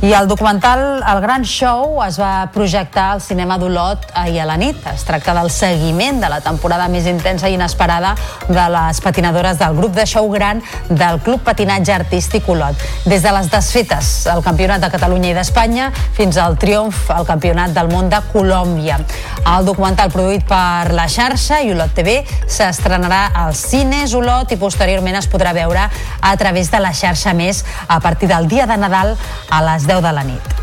[0.00, 4.54] I el documental El Gran Show es va projectar al cinema d'Olot ahir a la
[4.56, 4.84] nit.
[4.86, 8.12] Es tracta del seguiment de la temporada més intensa i inesperada
[8.46, 12.78] de les patinadores del grup de show gran del Club Patinatge Artístic Olot.
[13.10, 17.74] Des de les desfetes al Campionat de Catalunya i d'Espanya fins al triomf al Campionat
[17.74, 19.00] del Món de Colòmbia.
[19.48, 25.18] El documental produït per la xarxa i Olot TV s'estrenarà als cines Olot i posteriorment
[25.18, 25.90] es podrà veure
[26.22, 29.16] a través de la xarxa més a partir del dia de Nadal
[29.50, 30.54] a les 10 de la nit.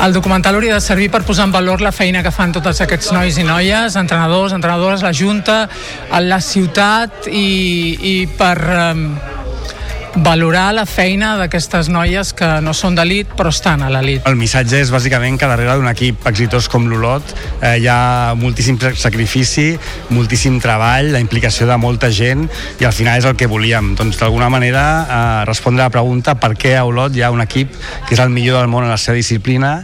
[0.00, 3.10] El documental hauria de servir per posar en valor la feina que fan tots aquests
[3.12, 5.64] nois i noies, entrenadors, entrenadores, la Junta,
[6.24, 9.04] la ciutat i, i per um,
[10.16, 14.26] valorar la feina d'aquestes noies que no són d'elit però estan a l'elit.
[14.28, 18.78] El missatge és bàsicament que darrere d'un equip exitós com l'Olot eh, hi ha moltíssim
[18.98, 19.72] sacrifici,
[20.14, 22.48] moltíssim treball, la implicació de molta gent
[22.80, 23.94] i al final és el que volíem.
[23.98, 27.44] Doncs d'alguna manera eh, respondre a la pregunta per què a Olot hi ha un
[27.44, 27.76] equip
[28.08, 29.80] que és el millor del món en la seva disciplina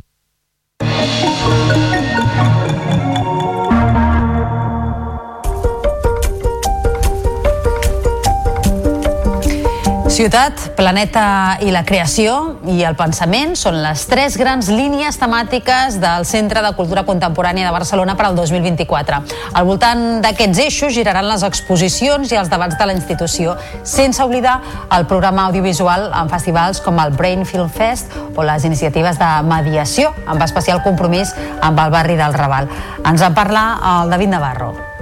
[10.17, 16.25] Ciutat, planeta i la creació i el pensament són les tres grans línies temàtiques del
[16.25, 19.19] Centre de Cultura Contemporània de Barcelona per al 2024.
[19.53, 24.57] Al voltant d'aquests eixos giraran les exposicions i els debats de la institució, sense oblidar
[24.97, 30.17] el programa audiovisual en festivals com el Brain Film Fest o les iniciatives de mediació,
[30.25, 32.73] amb especial compromís amb el barri del Raval.
[33.05, 33.69] Ens en parla
[33.99, 34.96] el David Navarro.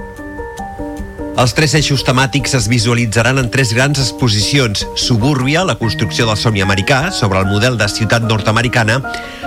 [1.35, 4.85] Els tres eixos temàtics es visualitzaran en tres grans exposicions.
[4.95, 9.01] Subúrbia, la construcció del somni americà, sobre el model de ciutat nord-americana,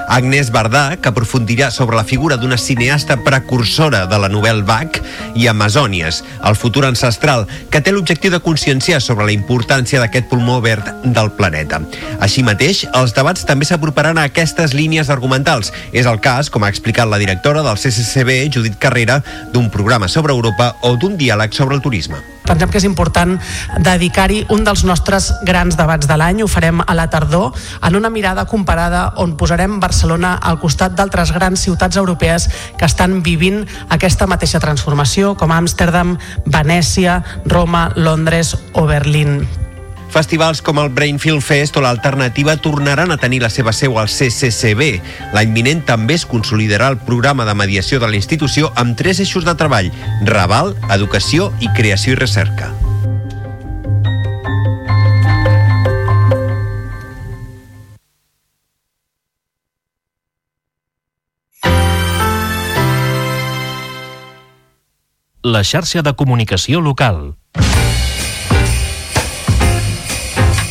[0.09, 5.01] Agnès Bardà, que aprofundirà sobre la figura d'una cineasta precursora de la novel Bach,
[5.37, 10.59] i Amazònies, el futur ancestral, que té l'objectiu de conscienciar sobre la importància d'aquest pulmó
[10.65, 11.81] verd del planeta.
[12.25, 15.73] Així mateix, els debats també s'aproparan a aquestes línies argumentals.
[15.93, 20.37] És el cas, com ha explicat la directora del CCCB, Judit Carrera, d'un programa sobre
[20.37, 23.37] Europa o d'un diàleg sobre el turisme pensem que és important
[23.85, 27.53] dedicar-hi un dels nostres grans debats de l'any, ho farem a la tardor,
[27.85, 32.49] en una mirada comparada on posarem Barcelona al costat d'altres grans ciutats europees
[32.81, 39.43] que estan vivint aquesta mateixa transformació, com Amsterdam, Venècia, Roma, Londres o Berlín.
[40.09, 44.09] Festivals com el Brain Film Fest o l'Alternativa tornaran a tenir la seva seu al
[44.09, 44.89] CCCB.
[45.37, 49.45] L'any vinent també es consolidarà el programa de mediació de la institució amb tres eixos
[49.45, 49.93] de treball,
[50.25, 52.73] Raval, Educació i Creació i Recerca.
[65.49, 67.37] La xarxa de comunicació local.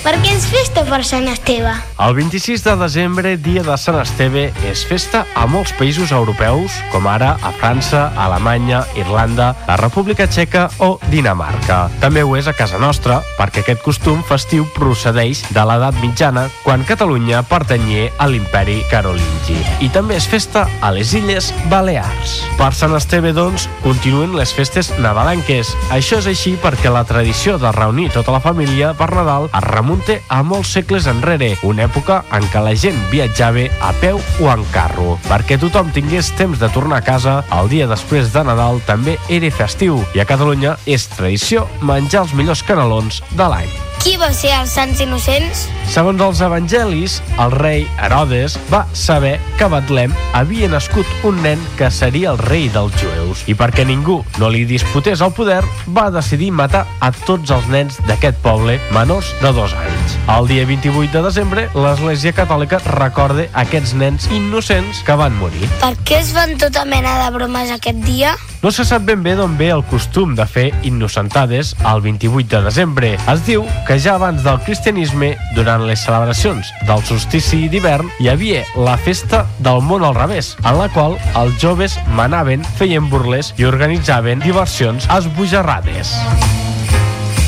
[0.08, 1.74] Per què és festa per Sant Esteve?
[2.00, 7.10] El 26 de desembre, dia de Sant Esteve, és festa a molts països europeus, com
[7.12, 11.90] ara a França, Alemanya, Irlanda, la República Txeca o Dinamarca.
[12.00, 16.88] També ho és a casa nostra, perquè aquest costum festiu procedeix de l'edat mitjana, quan
[16.88, 19.60] Catalunya pertanyia a l'imperi carolingi.
[19.84, 22.38] I també és festa a les Illes Balears.
[22.56, 25.76] Per Sant Esteve, doncs, continuen les festes nadalenques.
[25.92, 29.97] Això és així perquè la tradició de reunir tota la família per Nadal es remunta
[30.30, 34.66] a molts segles enrere, una època en què la gent viatjava a peu o en
[34.76, 35.18] carro.
[35.28, 39.52] Perquè tothom tingués temps de tornar a casa, el dia després de Nadal també era
[39.52, 43.87] festiu i a Catalunya és tradició menjar els millors canelons de l'any.
[44.04, 45.66] Qui va ser els Sants Innocents?
[45.88, 51.62] Segons els evangelis, el rei Herodes va saber que a Betlem havia nascut un nen
[51.80, 55.62] que seria el rei dels jueus i perquè ningú no li disputés el poder,
[55.96, 60.18] va decidir matar a tots els nens d'aquest poble menors de dos anys.
[60.28, 65.72] El dia 28 de desembre, l'Església Catòlica recorda aquests nens innocents que van morir.
[65.82, 68.36] Per què es fan tota mena de bromes aquest dia?
[68.62, 72.62] No se sap ben bé d'on ve el costum de fer innocentades el 28 de
[72.66, 73.12] desembre.
[73.32, 78.66] Es diu que ja abans del cristianisme, durant les celebracions del solstici d'hivern, hi havia
[78.76, 83.64] la festa del món al revés, en la qual els joves manaven, feien burles i
[83.64, 86.12] organitzaven diversions esbojarrades.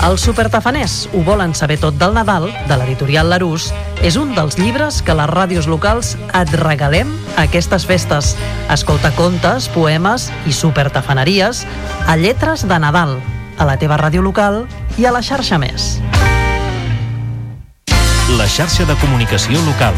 [0.07, 5.01] Els supertafaners ho volen saber tot del Nadal, de l'editorial Larús, és un dels llibres
[5.03, 8.31] que les ràdios locals et regalem a aquestes festes.
[8.71, 11.65] Escolta contes, poemes i supertafaneries
[12.07, 13.17] a Lletres de Nadal,
[13.59, 14.63] a la teva ràdio local
[14.97, 15.99] i a la xarxa més.
[18.39, 19.97] La xarxa de comunicació local.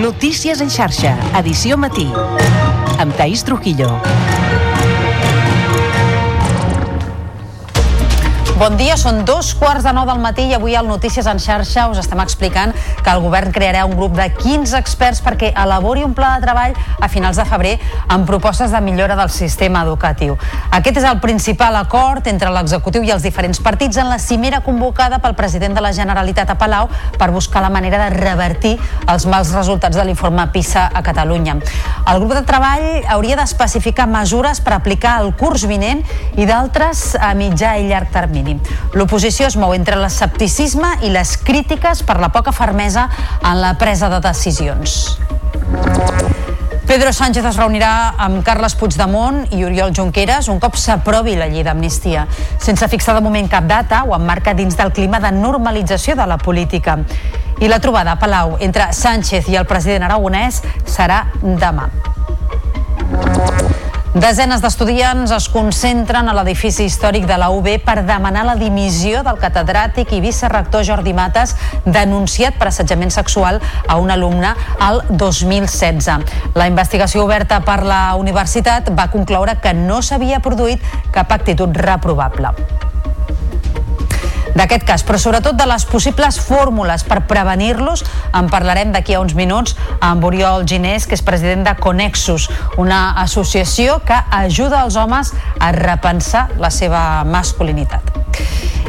[0.00, 2.06] Notícies en xarxa, edició matí,
[3.02, 3.90] amb Taís Trujillo.
[8.56, 11.82] Bon dia, són dos quarts de nou del matí i avui al Notícies en xarxa
[11.92, 12.70] us estem explicant
[13.04, 16.72] que el govern crearà un grup de 15 experts perquè elabori un pla de treball
[16.72, 17.74] a finals de febrer
[18.08, 20.38] amb propostes de millora del sistema educatiu.
[20.72, 25.20] Aquest és el principal acord entre l'executiu i els diferents partits en la cimera convocada
[25.20, 26.88] pel president de la Generalitat a Palau
[27.18, 31.58] per buscar la manera de revertir els mals resultats de l'informe PISA a Catalunya.
[32.08, 36.06] El grup de treball hauria d'especificar mesures per aplicar el curs vinent
[36.40, 38.45] i d'altres a mitjà i llarg termini.
[38.94, 43.08] L'oposició es mou entre l'escepticisme i les crítiques per la poca fermesa
[43.42, 45.16] en la presa de decisions.
[46.86, 51.64] Pedro Sánchez es reunirà amb Carles Puigdemont i Oriol Junqueras un cop s'aprovi la llei
[51.66, 52.28] d'amnistia.
[52.62, 56.38] Sense fixar de moment cap data, ho emmarca dins del clima de normalització de la
[56.38, 57.00] política.
[57.58, 61.90] I la trobada a Palau entre Sánchez i el president aragonès serà demà.
[64.16, 69.36] Desenes d'estudiants es concentren a l'edifici històric de la UB per demanar la dimissió del
[69.42, 71.52] catedràtic i vicerrector Jordi Mates
[71.84, 76.32] denunciat per assetjament sexual a un alumne al 2016.
[76.56, 80.80] La investigació oberta per la universitat va concloure que no s'havia produït
[81.12, 82.56] cap actitud reprovable
[84.56, 88.04] d'aquest cas, però sobretot de les possibles fórmules per prevenir-los.
[88.36, 92.48] En parlarem d'aquí a uns minuts amb Oriol Ginés, que és president de Conexus,
[92.80, 98.16] una associació que ajuda els homes a repensar la seva masculinitat.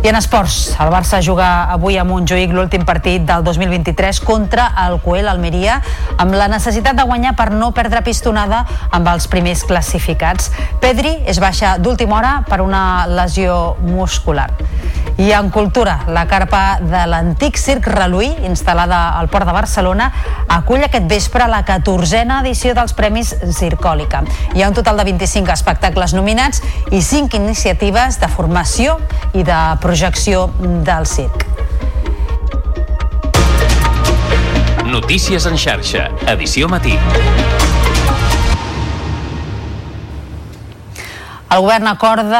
[0.03, 4.99] I en esports, el Barça juga avui a Montjuïc l'últim partit del 2023 contra el
[5.01, 5.79] Coel Almeria
[6.21, 8.61] amb la necessitat de guanyar per no perdre pistonada
[8.93, 10.51] amb els primers classificats.
[10.83, 14.51] Pedri és baixa d'última hora per una lesió muscular.
[15.17, 20.11] I en cultura, la carpa de l'antic Circ Reluí, instal·lada al Port de Barcelona,
[20.53, 24.21] acull aquest vespre la 14a edició dels Premis Circòlica.
[24.53, 26.61] Hi ha un total de 25 espectacles nominats
[26.93, 28.99] i 5 iniciatives de formació
[29.33, 31.47] i de projecció del circ.
[34.85, 36.99] Notícies en xarxa, edició matí.
[41.47, 42.39] El govern acorda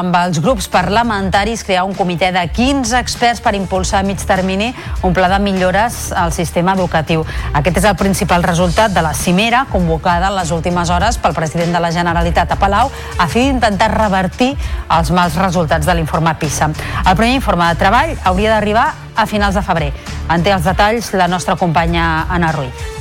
[0.00, 4.72] amb els grups parlamentaris crear un comitè de 15 experts per impulsar a mig termini
[5.06, 7.22] un pla de millores al sistema educatiu.
[7.54, 11.70] Aquest és el principal resultat de la cimera convocada en les últimes hores pel president
[11.70, 14.56] de la Generalitat a Palau a fi d'intentar revertir
[14.90, 16.72] els mals resultats de l'informe PISA.
[17.06, 19.92] El primer informe de treball hauria d'arribar a finals de febrer.
[20.34, 22.97] En té els detalls la nostra companya Anna Ruiz.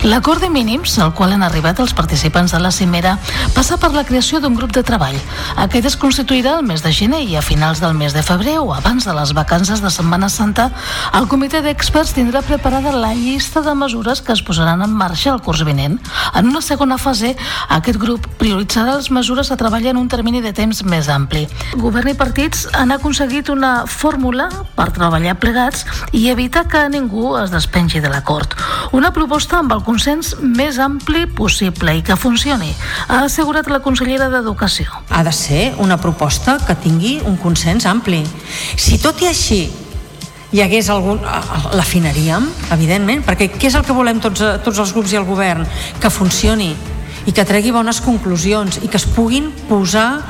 [0.00, 3.18] L'acord de mínims al qual han arribat els participants de la cimera
[3.52, 5.18] passa per la creació d'un grup de treball.
[5.60, 8.72] Aquest es constituirà el mes de gener i a finals del mes de febrer o
[8.72, 10.70] abans de les vacances de Setmana Santa,
[11.18, 15.42] el comitè d'experts tindrà preparada la llista de mesures que es posaran en marxa el
[15.44, 15.98] curs vinent.
[16.32, 17.34] En una segona fase,
[17.68, 21.44] aquest grup prioritzarà les mesures a treballar en un termini de temps més ampli.
[21.76, 24.48] Govern i partits han aconseguit una fórmula
[24.80, 25.84] per treballar plegats
[26.16, 28.56] i evitar que ningú es despengi de l'acord.
[28.96, 32.70] Una proposta amb el consens més ampli possible i que funcioni,
[33.08, 34.86] ha assegurat la consellera d'Educació.
[35.10, 38.22] Ha de ser una proposta que tingui un consens ampli.
[38.78, 39.64] Si tot i així
[40.50, 41.18] hi hagués algun...
[41.74, 42.46] l'afinaríem,
[42.76, 45.66] evidentment, perquè què és el que volem tots, tots els grups i el govern?
[46.02, 46.70] Que funcioni
[47.26, 50.22] i que tregui bones conclusions i que es puguin posar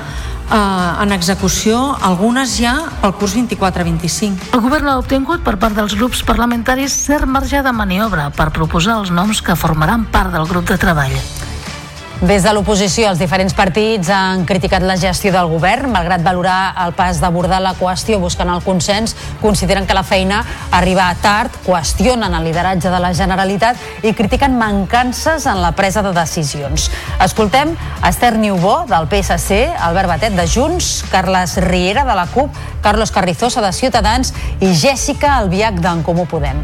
[0.51, 4.51] eh, en execució algunes ja pel curs 24-25.
[4.55, 9.01] El govern ha obtingut per part dels grups parlamentaris cert marge de maniobra per proposar
[9.01, 11.17] els noms que formaran part del grup de treball.
[12.21, 16.93] Des de l'oposició, els diferents partits han criticat la gestió del govern, malgrat valorar el
[16.93, 20.43] pas d'abordar la qüestió buscant el consens, consideren que la feina
[20.77, 26.13] arriba tard, qüestionen el lideratge de la Generalitat i critiquen mancances en la presa de
[26.13, 26.91] decisions.
[27.25, 27.73] Escoltem
[28.05, 32.53] Esther Niubó, del PSC, Albert Batet, de Junts, Carles Riera, de la CUP,
[32.85, 36.61] Carlos Carrizosa, de Ciutadans i Jèssica Albiach, d'en Comú Podem.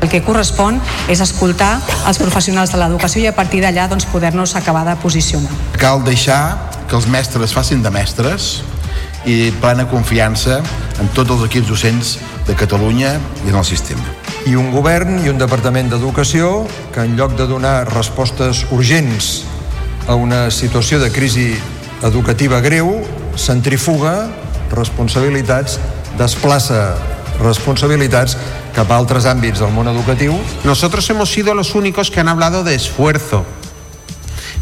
[0.00, 0.78] El que correspon
[1.12, 1.74] és escoltar
[2.08, 5.52] els professionals de l'educació i a partir d'allà doncs, poder-nos acabar de posicionar.
[5.76, 8.62] Cal deixar que els mestres facin de mestres
[9.28, 10.62] i plena confiança
[11.00, 12.14] en tots els equips docents
[12.48, 13.12] de Catalunya
[13.44, 14.02] i en el sistema.
[14.48, 16.64] I un govern i un departament d'educació
[16.94, 19.42] que en lloc de donar respostes urgents
[20.08, 21.52] a una situació de crisi
[22.08, 22.88] educativa greu,
[23.36, 24.30] centrifuga
[24.72, 25.76] responsabilitats,
[26.16, 26.94] desplaça
[27.40, 28.36] responsabilitats
[28.74, 30.36] cap a altres àmbits del món educatiu.
[30.64, 33.44] Nosotros hemos sido los únicos que han hablado de esfuerzo.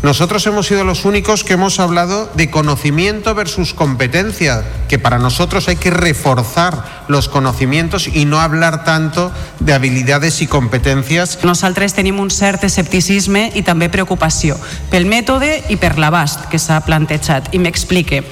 [0.00, 5.66] Nosotros hemos sido los únicos que hemos hablado de conocimiento versus competencia, que para nosotros
[5.66, 11.42] hay que reforzar los conocimientos y no hablar tanto de habilidades i competències.
[11.42, 14.54] Nosaltres tenim un cert escepticisme i també preocupació
[14.92, 17.50] pel mètode i per l'abast que s'ha plantejat.
[17.50, 18.22] I m'explique.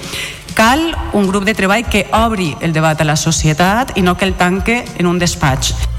[0.57, 4.25] Cal un grup de treball que obri el debat a la societat i no que
[4.25, 5.96] el tanque en un despatx.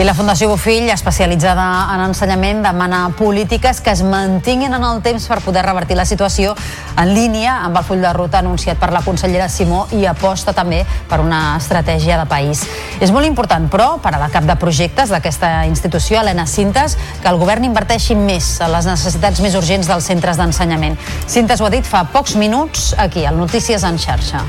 [0.00, 5.26] I la Fundació Bofill, especialitzada en ensenyament, demana polítiques que es mantinguin en el temps
[5.28, 6.54] per poder revertir la situació
[6.96, 10.80] en línia amb el full de ruta anunciat per la consellera Simó i aposta també
[11.10, 12.64] per una estratègia de país.
[13.04, 17.28] És molt important, però, per a la cap de projectes d'aquesta institució, Helena Cintes, que
[17.28, 20.96] el govern inverteixi més en les necessitats més urgents dels centres d'ensenyament.
[21.26, 24.40] Cintes ho ha dit fa pocs minuts aquí, al Notícies en xarxa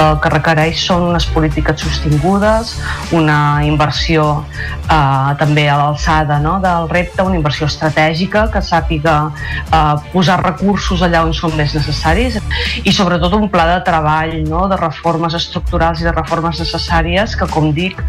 [0.00, 2.74] el que requereix són unes polítiques sostingudes,
[3.16, 4.44] una inversió
[4.88, 11.02] eh, també a l'alçada no, del repte, una inversió estratègica que sàpiga eh, posar recursos
[11.04, 12.38] allà on són més necessaris
[12.82, 17.48] i sobretot un pla de treball no, de reformes estructurals i de reformes necessàries que,
[17.52, 18.00] com dic,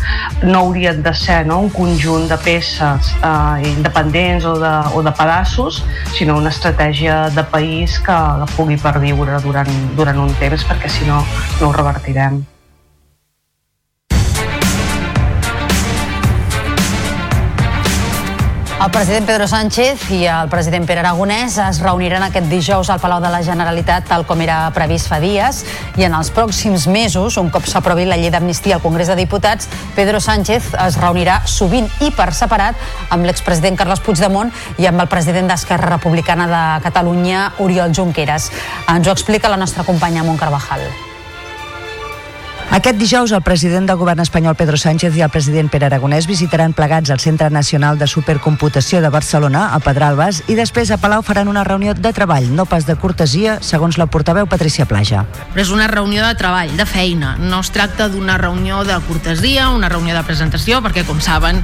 [0.43, 5.15] no haurien de ser no, un conjunt de peces eh, independents o de, o de
[5.17, 5.83] pedaços,
[6.17, 11.07] sinó una estratègia de país que, que pugui perviure durant, durant un temps perquè si
[11.09, 11.23] no
[11.63, 12.43] no revertirem.
[18.83, 23.21] El president Pedro Sánchez i el president Pere Aragonès es reuniran aquest dijous al Palau
[23.23, 25.61] de la Generalitat tal com era previst fa dies
[25.95, 29.69] i en els pròxims mesos, un cop s'aprovi la llei d'amnistia al Congrés de Diputats,
[29.95, 32.75] Pedro Sánchez es reunirà sovint i per separat
[33.07, 38.51] amb l'expresident Carles Puigdemont i amb el president d'Esquerra Republicana de Catalunya, Oriol Junqueras.
[38.91, 40.83] Ens ho explica la nostra companya Montcarvajal.
[40.83, 41.12] Carvajal.
[42.71, 46.73] Aquest dijous el president del govern espanyol Pedro Sánchez i el president Pere Aragonès visitaran
[46.73, 51.51] plegats el Centre Nacional de Supercomputació de Barcelona, a Pedralbes, i després a Palau faran
[51.51, 55.25] una reunió de treball, no pas de cortesia, segons la portaveu Patricia Plaja.
[55.53, 57.35] Però és una reunió de treball, de feina.
[57.37, 61.61] No es tracta d'una reunió de cortesia, una reunió de presentació, perquè, com saben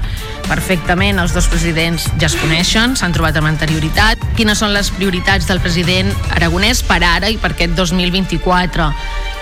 [0.50, 4.22] perfectament, els dos presidents ja es coneixen, s'han trobat amb anterioritat.
[4.38, 8.90] Quines són les prioritats del president Aragonès per ara i per aquest 2024?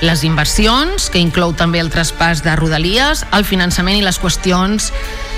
[0.03, 4.91] Les inversions, que inclou també el traspàs de rodalies, el finançament i les qüestions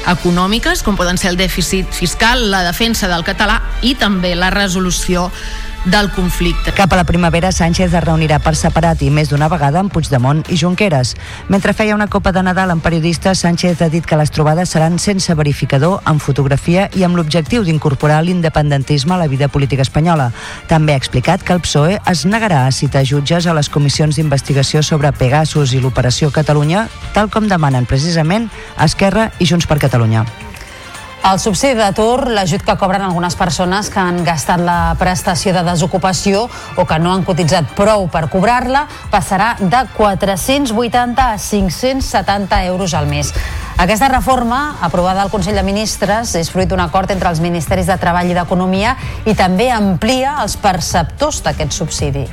[0.09, 5.29] econòmiques, com poden ser el dèficit fiscal, la defensa del català i també la resolució
[5.85, 6.71] del conflicte.
[6.71, 10.41] Cap a la primavera, Sánchez es reunirà per separat i més d'una vegada amb Puigdemont
[10.51, 11.15] i Junqueras.
[11.47, 14.99] Mentre feia una copa de Nadal amb periodistes, Sánchez ha dit que les trobades seran
[14.99, 20.31] sense verificador, amb fotografia i amb l'objectiu d'incorporar l'independentisme a la vida política espanyola.
[20.67, 24.83] També ha explicat que el PSOE es negarà a citar jutges a les comissions d'investigació
[24.83, 30.48] sobre Pegasus i l'Operació Catalunya, tal com demanen precisament Esquerra i Junts per Catalunya.
[31.19, 36.45] El subsidi d'atur, l'ajut que cobren algunes persones que han gastat la prestació de desocupació
[36.79, 43.11] o que no han cotitzat prou per cobrar-la, passarà de 480 a 570 euros al
[43.11, 43.33] mes.
[43.77, 47.99] Aquesta reforma, aprovada al Consell de Ministres, és fruit d'un acord entre els Ministeris de
[47.99, 48.95] Treball i d'Economia
[49.27, 52.29] i també amplia els perceptors d'aquest subsidi.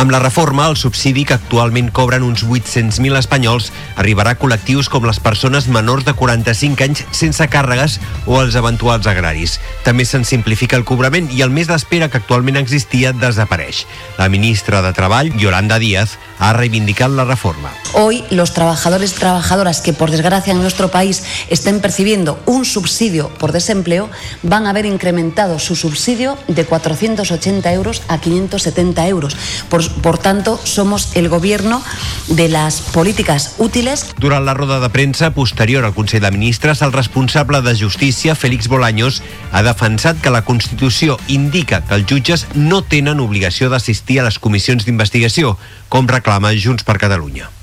[0.00, 3.66] Amb la reforma, el subsidi que actualment cobren uns 800.000 espanyols
[4.00, 9.04] arribarà a col·lectius com les persones menors de 45 anys sense càrregues o els eventuals
[9.12, 9.58] agraris.
[9.84, 13.84] També se'n simplifica el cobrament i el mes d'espera que actualment existia desapareix.
[14.16, 17.70] La ministra de Treball, Yolanda Díaz, ha reivindicat la reforma.
[17.92, 23.28] Hoy los trabajadores y trabajadoras que por desgracia en nuestro país estén percibiendo un subsidio
[23.38, 24.08] por desempleo
[24.42, 29.36] van a ver incrementado su subsidio de 480 euros a 570 euros.
[29.68, 31.82] Por, por tanto, somos el gobierno
[32.28, 34.06] de las políticas útiles.
[34.18, 38.68] Durant la roda de premsa posterior al Consell de Ministres, el responsable de Justícia, Félix
[38.68, 39.22] Bolaños,
[39.52, 44.38] ha defensat que la Constitució indica que els jutges no tenen obligació d'assistir a les
[44.38, 45.58] comissions d'investigació,
[45.90, 47.59] com reclama Junts per Catalunya.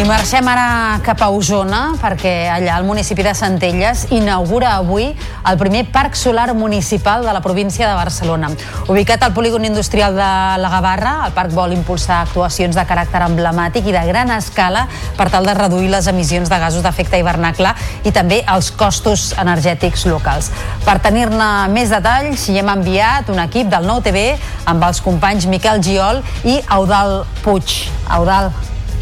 [0.00, 5.56] I marxem ara cap a Osona perquè allà el municipi de Centelles inaugura avui el
[5.60, 8.48] primer parc solar municipal de la província de Barcelona.
[8.88, 10.28] Ubicat al polígon industrial de
[10.62, 14.86] la Gavarra, el parc vol impulsar actuacions de caràcter emblemàtic i de gran escala
[15.18, 17.74] per tal de reduir les emissions de gasos d'efecte hivernacle
[18.08, 20.48] i també els costos energètics locals.
[20.86, 24.32] Per tenir-ne més detalls, hi hem enviat un equip del Nou TV
[24.64, 27.76] amb els companys Miquel Giol i Eudal Puig.
[28.08, 28.48] Eudal,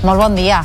[0.03, 0.65] molt bon dia.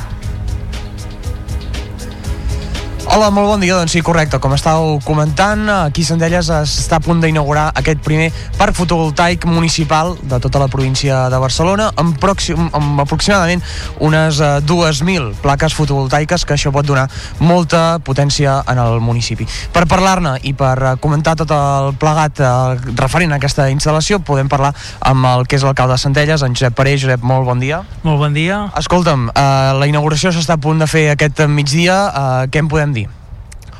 [3.04, 3.74] Hola, molt bon dia.
[3.76, 4.38] Doncs sí, correcte.
[4.40, 10.14] Com estàveu comentant, aquí a Centelles està a punt d'inaugurar aquest primer parc fotovoltaic municipal
[10.24, 13.60] de tota la província de Barcelona amb, pròxim, amb aproximadament
[14.00, 17.04] unes uh, 2.000 plaques fotovoltaiques que això pot donar
[17.44, 19.44] molta potència en el municipi.
[19.74, 24.48] Per parlar-ne i per uh, comentar tot el plegat uh, referent a aquesta instal·lació podem
[24.48, 24.72] parlar
[25.04, 26.96] amb el que és l'alcalde de Centelles, en Josep Paré.
[26.96, 27.84] Josep, molt bon dia.
[28.02, 28.64] Molt bon dia.
[28.80, 32.00] Escolta'm, uh, la inauguració s'està a punt de fer aquest migdia.
[32.08, 32.93] Uh, què en podem?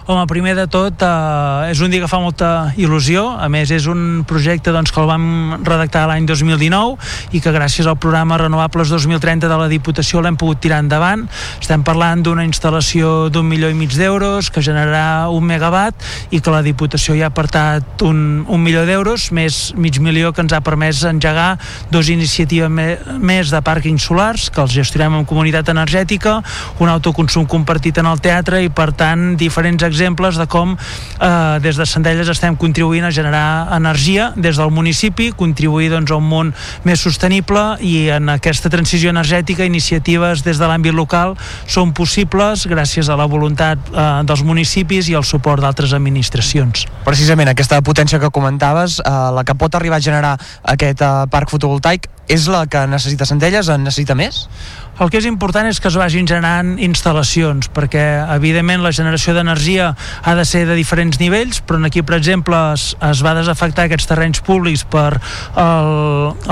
[0.06, 3.22] Home, primer de tot, eh, és un dia que fa molta il·lusió.
[3.40, 6.98] A més, és un projecte doncs, que el vam redactar l'any 2019
[7.32, 11.24] i que gràcies al programa Renovables 2030 de la Diputació l'hem pogut tirar endavant.
[11.58, 15.96] Estem parlant d'una instal·lació d'un milió i mig d'euros que generarà un megawatt
[16.36, 20.44] i que la Diputació ja ha apartat un, un milió d'euros, més mig milió que
[20.44, 21.56] ens ha permès engegar
[21.88, 26.42] dos iniciatives me, més de pàrquings solars que els gestionem en comunitat energètica,
[26.84, 31.78] un autoconsum compartit en el teatre i, per tant, diferents exemples de com eh, des
[31.78, 36.52] de Centelles estem contribuint a generar energia des del municipi, contribuir doncs, a un món
[36.84, 43.08] més sostenible i en aquesta transició energètica iniciatives des de l'àmbit local són possibles gràcies
[43.08, 46.88] a la voluntat eh, dels municipis i el suport d'altres administracions.
[47.06, 50.34] Precisament aquesta potència que comentaves, eh, la que pot arribar a generar
[50.74, 53.68] aquest eh, parc fotovoltaic, és la que necessita Centelles?
[53.68, 54.46] En necessita més?
[54.94, 58.02] El que és important és que es vagin generant instal·lacions, perquè
[58.36, 59.88] evidentment la generació d'energia
[60.22, 64.06] ha de ser de diferents nivells, però aquí, per exemple, es, es va desafectar aquests
[64.06, 65.90] terrenys públics per el,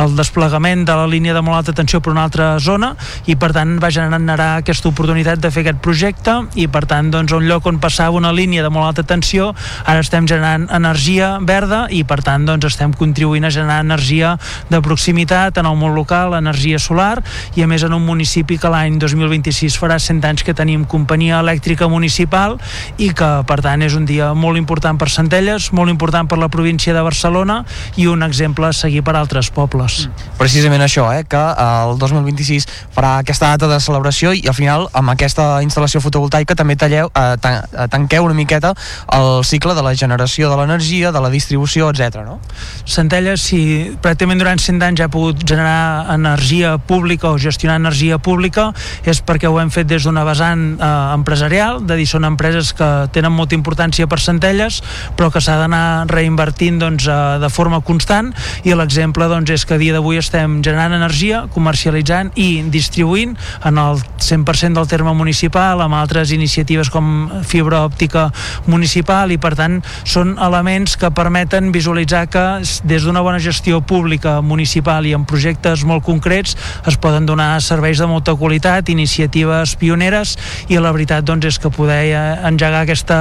[0.03, 2.97] el desplegament de la línia de molt alta tensió per una altra zona
[3.31, 7.31] i per tant va generar aquesta oportunitat de fer aquest projecte i per tant doncs,
[7.39, 9.53] un lloc on passava una línia de molt alta tensió
[9.87, 14.35] ara estem generant energia verda i per tant doncs, estem contribuint a generar energia
[14.71, 17.21] de proximitat en el món local, energia solar
[17.55, 20.87] i a més en un municipi municipi que l'any 2026 farà 100 anys que tenim
[20.89, 22.55] companyia elèctrica municipal
[22.97, 26.49] i que per tant és un dia molt important per Centelles, molt important per la
[26.49, 27.59] província de Barcelona
[28.01, 30.09] i un exemple a seguir per altres pobles.
[30.39, 32.65] Precisament això, eh, que el 2026
[32.95, 37.37] farà aquesta data de celebració i al final amb aquesta instal·lació fotovoltaica també talleu, eh,
[37.37, 38.73] tan, eh, tanqueu una miqueta
[39.13, 42.25] el cicle de la generació de l'energia, de la distribució, etc.
[42.25, 42.41] no?
[42.87, 48.71] Centelles, si pràcticament durant 100 anys ha pogut generar energia pública o gestionar energia pública
[49.09, 52.91] és perquè ho hem fet des d'una vessant eh, empresarial, de dir, són empreses que
[53.13, 54.81] tenen molta importància per Centelles,
[55.19, 58.33] però que s'ha d'anar reinvertint doncs, eh, de forma constant
[58.65, 63.79] i l'exemple doncs, és que a dia d'avui estem generant energia, comercialitzant i distribuint en
[63.83, 68.29] el 100% del terme municipal, amb altres iniciatives com fibra òptica
[68.67, 72.45] municipal i per tant són elements que permeten visualitzar que
[72.89, 77.99] des d'una bona gestió pública municipal i en projectes molt concrets es poden donar serveis
[77.99, 80.37] de molta qualitat, iniciatives pioneres
[80.69, 83.21] i la veritat doncs, és que poder eh, engegar aquesta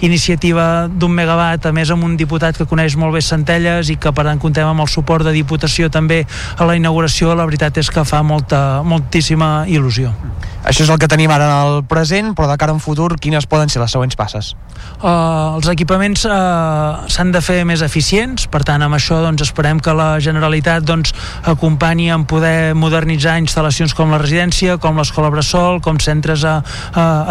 [0.00, 4.14] iniciativa d'un megawatt, a més amb un diputat que coneix molt bé Centelles i que
[4.14, 6.22] per tant comptem amb el suport de Diputació també
[6.56, 10.12] a la inauguració, la veritat és que fa molta, moltíssima il·lusió.
[10.62, 13.48] Això és el que tenim ara en el present, però de cara un futur, quines
[13.50, 14.52] poden ser les següents passes?
[15.02, 19.80] Uh, els equipaments uh, s'han de fer més eficients, per tant amb això doncs, esperem
[19.82, 21.10] que la Generalitat doncs,
[21.50, 26.60] acompanyi en poder modernitzar instal·lacions com la residència, com l'escola Bressol, com centres a,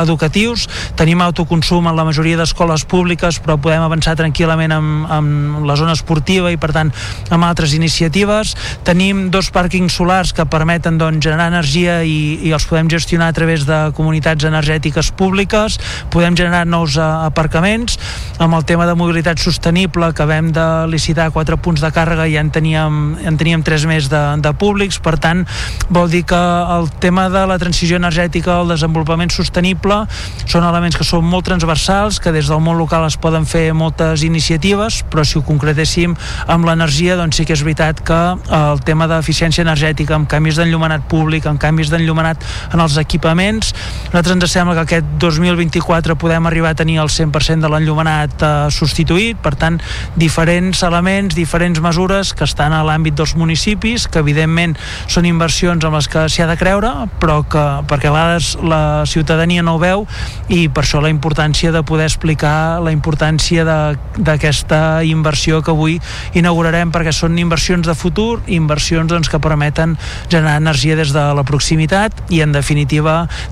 [0.02, 0.68] educatius.
[1.00, 5.96] Tenim autoconsum en la majoria d'escoles públiques, però podem avançar tranquil·lament amb, amb la zona
[5.96, 6.92] esportiva i, per tant,
[7.32, 8.56] amb altres iniciatives.
[8.88, 13.34] Tenim dos pàrquings solars que permeten doncs, generar energia i, i els podem gestionar a
[13.34, 15.78] través de comunitats energètiques públiques.
[16.10, 17.98] Podem generar nous uh, aparcaments.
[18.42, 22.36] Amb el tema de mobilitat sostenible, que vam de licitar quatre punts de càrrega i
[22.36, 25.00] ja en teníem, en teníem tres més de, de públics.
[25.02, 25.46] Per tant,
[25.90, 26.42] vol dir que
[26.78, 30.02] el tema de la transició energètica, el desenvolupament sostenible,
[30.46, 34.24] són elements que són molt transversals, que des del món local es poden fer moltes
[34.26, 36.16] iniciatives, però si ho concretéssim
[36.52, 38.20] amb l'energia, doncs sí que és veritat que
[38.58, 42.44] el tema d'eficiència energètica, amb canvis d'enllumenat públic, amb canvis d'enllumenat
[42.74, 43.74] en els equipaments,
[44.08, 48.52] nosaltres ens sembla que aquest 2024 podem arribar a tenir el 100% de l'enllumenat eh,
[48.72, 49.82] substituït, per tant,
[50.16, 54.78] diferents elements, diferents mesures que estan a l'àmbit dels municipis, que evidentment
[55.12, 59.04] són inversions amb les que s'hi ha de creure, però que perquè a vegades la
[59.10, 60.06] ciutadania no ho veu
[60.52, 66.00] i per això la importància de poder explicar la importància d'aquesta inversió que avui
[66.38, 69.98] inaugurarem perquè són inversions de futur, inversions doncs, que permeten
[70.30, 73.01] generar energia des de la proximitat i en definitiva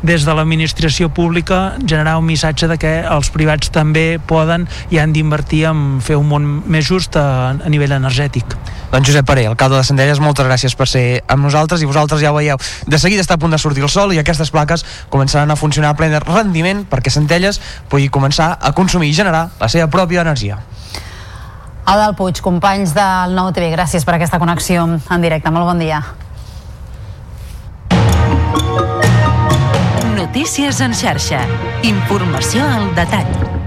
[0.03, 5.13] des de l'administració pública generar un missatge de que els privats també poden i han
[5.13, 8.55] d'invertir en fer un món més just a, a nivell energètic.
[8.89, 12.31] Doncs Josep Paré, alcalde de Centelles, moltes gràcies per ser amb nosaltres i vosaltres ja
[12.34, 12.57] ho veieu.
[12.88, 15.93] De seguida està a punt de sortir el sol i aquestes plaques començaran a funcionar
[15.93, 20.57] a ple rendiment perquè Centelles pugui començar a consumir i generar la seva pròpia energia.
[21.89, 25.49] Adel Puig, companys del Nou TV, gràcies per aquesta connexió en directe.
[25.49, 26.03] Molt bon dia.
[30.40, 31.41] Notícies en xarxa.
[31.84, 33.59] Informació al detall.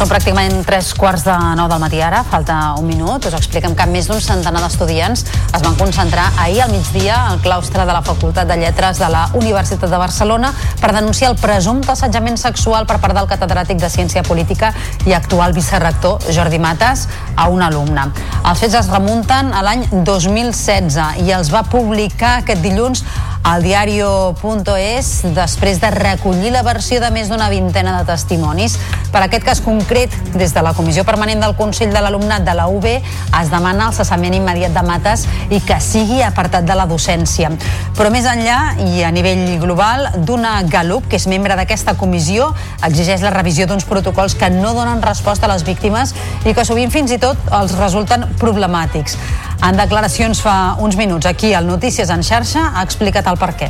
[0.00, 3.26] Són pràcticament tres quarts de nou del matí ara, falta un minut.
[3.28, 7.84] Us expliquem que més d'un centenar d'estudiants es van concentrar ahir al migdia al claustre
[7.84, 12.40] de la Facultat de Lletres de la Universitat de Barcelona per denunciar el presumpte assetjament
[12.40, 14.72] sexual per part del catedràtic de Ciència Política
[15.04, 17.04] i actual vicerrector Jordi Matas
[17.36, 18.08] a un alumne.
[18.40, 23.04] Els fets es remunten a l'any 2016 i els va publicar aquest dilluns
[23.42, 28.76] al diario.es després de recollir la versió de més d'una vintena de testimonis.
[29.10, 32.68] Per aquest cas concret, des de la Comissió Permanent del Consell de l'Alumnat de la
[32.68, 37.50] UB es demana el cessament immediat de Mates i que sigui apartat de la docència.
[37.96, 42.52] Però més enllà i a nivell global, d'una Galup, que és membre d'aquesta comissió,
[42.86, 46.14] exigeix la revisió d'uns protocols que no donen resposta a les víctimes
[46.44, 49.16] i que sovint fins i tot els resulten problemàtics.
[49.60, 53.66] En declaracions fa uns minuts aquí al Notícies en xarxa ha explicat el per què.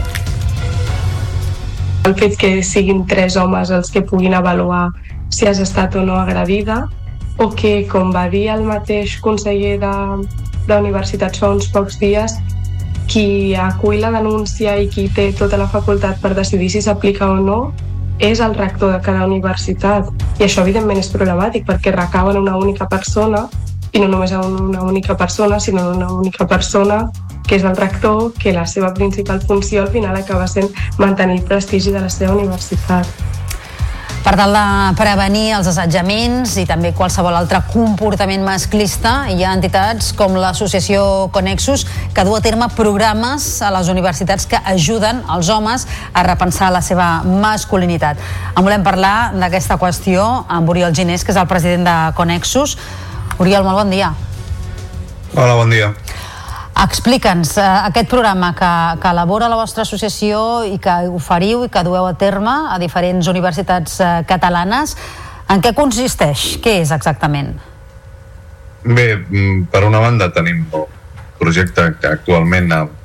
[2.06, 4.92] El fet que siguin tres homes els que puguin avaluar
[5.34, 6.84] si has estat o no agredida
[7.42, 9.90] o que, com va dir el mateix conseller de,
[10.68, 12.36] d'universitats fa uns pocs dies,
[13.10, 17.40] qui acull la denúncia i qui té tota la facultat per decidir si s'aplica o
[17.42, 17.58] no
[18.22, 20.06] és el rector de cada universitat.
[20.38, 23.48] I això, evidentment, és problemàtic perquè recau en una única persona
[23.92, 27.10] i no només en una única persona, sinó en una única persona
[27.46, 31.44] que és el rector, que la seva principal funció al final acaba sent mantenir el
[31.48, 33.08] prestigi de la seva universitat.
[34.20, 34.62] Per tal de
[34.98, 41.86] prevenir els assetjaments i també qualsevol altre comportament masclista, hi ha entitats com l'associació Conexus
[42.14, 46.84] que du a terme programes a les universitats que ajuden els homes a repensar la
[46.84, 48.20] seva masculinitat.
[48.54, 52.76] En volem parlar d'aquesta qüestió amb Oriol Ginés, que és el president de Conexus.
[53.40, 54.10] Oriol, molt bon dia.
[55.32, 55.94] Hola, bon dia.
[56.80, 61.82] Explica'ns eh, aquest programa que, que elabora la vostra associació i que oferiu i que
[61.86, 64.92] dueu a terme a diferents universitats eh, catalanes.
[65.48, 66.58] En què consisteix?
[66.60, 67.54] Què és exactament?
[68.84, 70.84] Bé, mm, per una banda tenim un
[71.40, 72.96] projecte que actualment amb,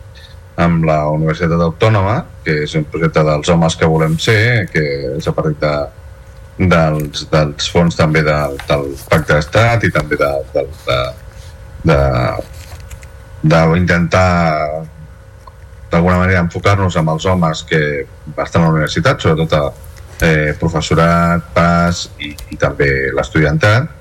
[0.59, 4.83] amb la Universitat Autònoma, que és un projecte dels homes que volem ser, que
[5.15, 5.75] és a partir de,
[6.57, 8.35] dels, dels fons també de,
[8.67, 11.99] del Pacte d'Estat i també de, de, de,
[13.43, 14.29] de d'intentar
[15.91, 17.81] d'alguna manera enfocar-nos amb els homes que
[18.43, 19.63] estan a la universitat, sobretot a
[20.25, 23.91] eh, professorat, pas i, i també l'estudiantat.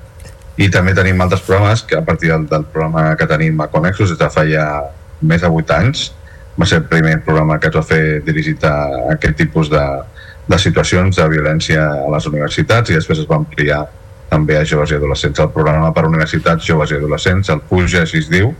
[0.55, 4.13] I també tenim altres programes que a partir del, del programa que tenim a Conexus
[4.13, 4.65] des de fa ja
[5.21, 6.11] més de 8 anys
[6.55, 8.75] va ser el primer programa que es va fer dirigit a
[9.11, 9.83] aquest tipus de,
[10.47, 13.83] de situacions de violència a les universitats i després es va ampliar
[14.29, 15.39] també a joves i adolescents.
[15.39, 18.53] El programa per universitats, joves i adolescents, el PUJA, així es diu,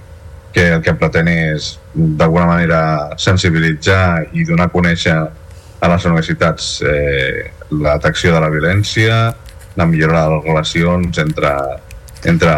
[0.56, 2.82] que el que pretén és d'alguna manera
[3.20, 9.18] sensibilitzar i donar a conèixer a les universitats eh, la detecció de la violència,
[9.76, 11.52] la millora de les relacions entre,
[12.32, 12.54] entre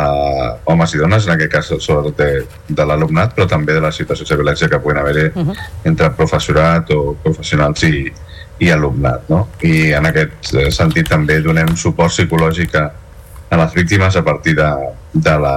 [0.70, 2.30] homes i dones, en aquest cas sobretot de,
[2.70, 5.58] de l'alumnat, però també de les situacions de violència que puguin haver uh -huh.
[5.90, 8.14] entre professorat o professionals i,
[8.60, 9.28] i alumnat.
[9.30, 9.46] No?
[9.64, 12.88] I en aquest sentit també donem suport psicològic a,
[13.50, 14.70] a les víctimes a partir de,
[15.14, 15.56] de, la,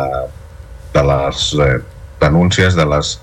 [0.94, 1.74] de les eh,
[2.20, 3.16] denúncies de les,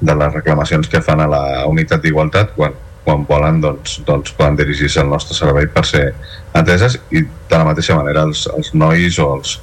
[0.00, 2.74] de les reclamacions que fan a la unitat d'igualtat quan,
[3.04, 6.10] quan volen doncs, doncs poden dirigir-se al nostre servei per ser
[6.56, 9.58] ateses i de la mateixa manera els, els nois o els,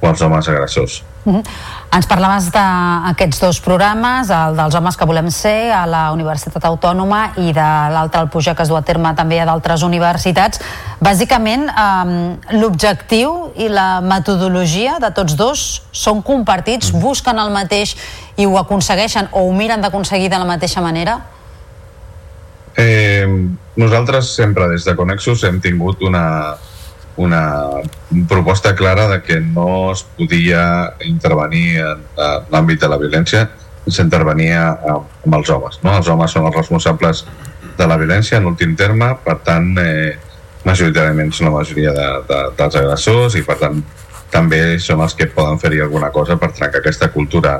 [0.00, 1.02] o els homes agressors.
[1.24, 1.44] Uh -huh.
[1.92, 7.32] Ens parlaves d'aquests dos programes, el dels homes que volem ser a la Universitat Autònoma
[7.36, 10.60] i de l'altre, el Puja, que es du a terme també a d'altres universitats.
[11.00, 17.96] Bàsicament, eh, l'objectiu i la metodologia de tots dos són compartits, busquen el mateix
[18.36, 21.20] i ho aconsegueixen o ho miren d'aconseguir de la mateixa manera?
[22.76, 23.26] Eh,
[23.76, 26.56] nosaltres sempre des de Conexus hem tingut una,
[27.16, 27.42] una
[28.28, 33.48] proposta clara de que no es podia intervenir en, en l'àmbit de la violència
[33.84, 35.80] sense intervenir amb els homes.
[35.82, 35.96] No?
[35.96, 37.24] Els homes són els responsables
[37.78, 40.16] de la violència en últim terme, per tant, eh,
[40.64, 43.80] majoritàriament són la majoria de, de, dels agressors i per tant
[44.30, 47.56] també són els que poden fer-hi alguna cosa per trencar aquesta cultura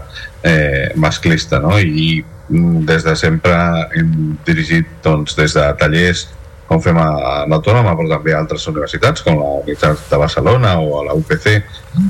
[0.46, 1.78] eh, masclista no?
[1.80, 3.56] I, i des de sempre
[3.96, 6.28] hem dirigit doncs, des de tallers
[6.70, 10.76] com fem a, a l'Autònoma, però també a altres universitats, com la Universitat de Barcelona
[10.78, 11.48] o a la UPC,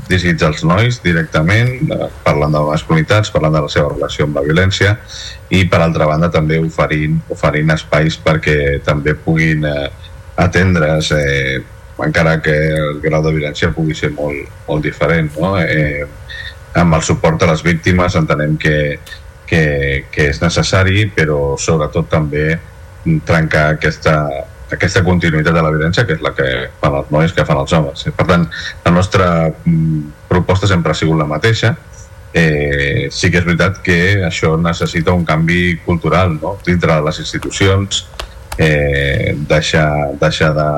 [0.05, 4.45] dirigits als nois directament, eh, parlant de masculinitats, parlant de la seva relació amb la
[4.45, 4.93] violència,
[5.49, 9.89] i per altra banda també oferint, oferint espais perquè també puguin eh,
[10.45, 11.57] atendre's eh,
[12.05, 15.55] encara que el grau de violència pugui ser molt, molt diferent no?
[15.57, 16.05] eh,
[16.77, 18.77] amb el suport a les víctimes entenem que,
[19.49, 19.63] que,
[20.13, 22.45] que és necessari però sobretot també
[23.25, 24.15] trencar aquesta,
[24.71, 26.47] aquesta continuïtat de la violència que és la que
[26.81, 28.05] fan els nois que fan els homes.
[28.17, 28.47] Per tant,
[28.85, 31.75] la nostra mm, proposta sempre ha sigut la mateixa.
[32.33, 36.55] Eh, sí que és veritat que això necessita un canvi cultural no?
[36.65, 38.05] dintre de les institucions,
[38.57, 40.69] eh, deixar, deixar de,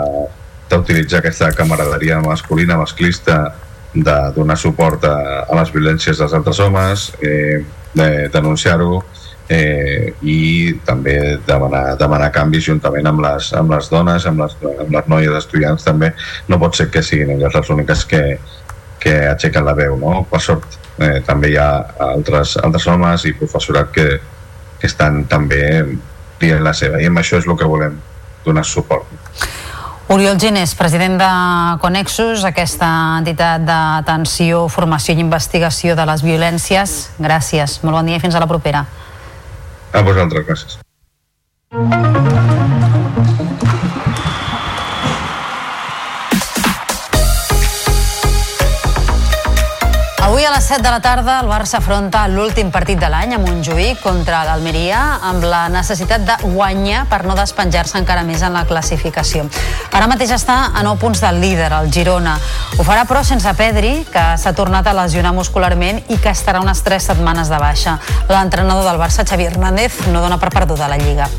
[1.19, 3.53] aquesta camaraderia masculina, masclista,
[3.93, 7.61] de donar suport a, a les violències dels altres homes, eh,
[7.93, 9.03] de denunciar-ho,
[9.49, 11.15] eh, i també
[11.47, 14.55] demanar, demanar canvis juntament amb les, amb les dones, amb les,
[14.85, 16.13] amb les noies estudiants també.
[16.47, 18.23] No pot ser que siguin elles les úniques que,
[19.03, 20.23] que aixequen la veu, no?
[20.29, 21.69] Per sort eh, també hi ha
[22.13, 24.07] altres, altres homes i professorat que,
[24.79, 25.63] que estan també
[26.39, 27.99] dient la seva i amb això és el que volem
[28.45, 29.07] donar suport.
[30.11, 31.27] Oriol Ginés, president de
[31.81, 32.87] Conexus, aquesta
[33.21, 36.97] entitat d'atenció, formació i investigació de les violències.
[37.23, 38.83] Gràcies, molt bon dia i fins a la propera.
[39.93, 40.79] A vosaltres, gràcies.
[50.53, 54.43] Les 7 de la tarda, el Barça afronta l'últim partit de l'any a Montjuïc contra
[54.45, 59.47] l'Almeria amb la necessitat de guanyar per no despenjar-se encara més en la classificació.
[59.89, 62.35] Ara mateix està a 9 punts del líder, el Girona.
[62.77, 66.85] Ho farà però sense Pedri, que s'ha tornat a lesionar muscularment i que estarà unes
[66.85, 67.97] 3 setmanes de baixa.
[68.29, 71.31] L'entrenador del Barça, Xavi Hernández, no dona per perduda la Lliga.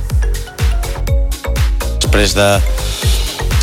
[2.00, 2.48] Després de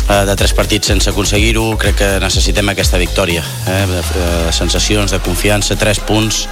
[0.08, 3.84] de tres partits sense aconseguir-ho, crec que necessitem aquesta victòria, eh?
[3.88, 6.46] de, de sensacions, de confiança, tres punts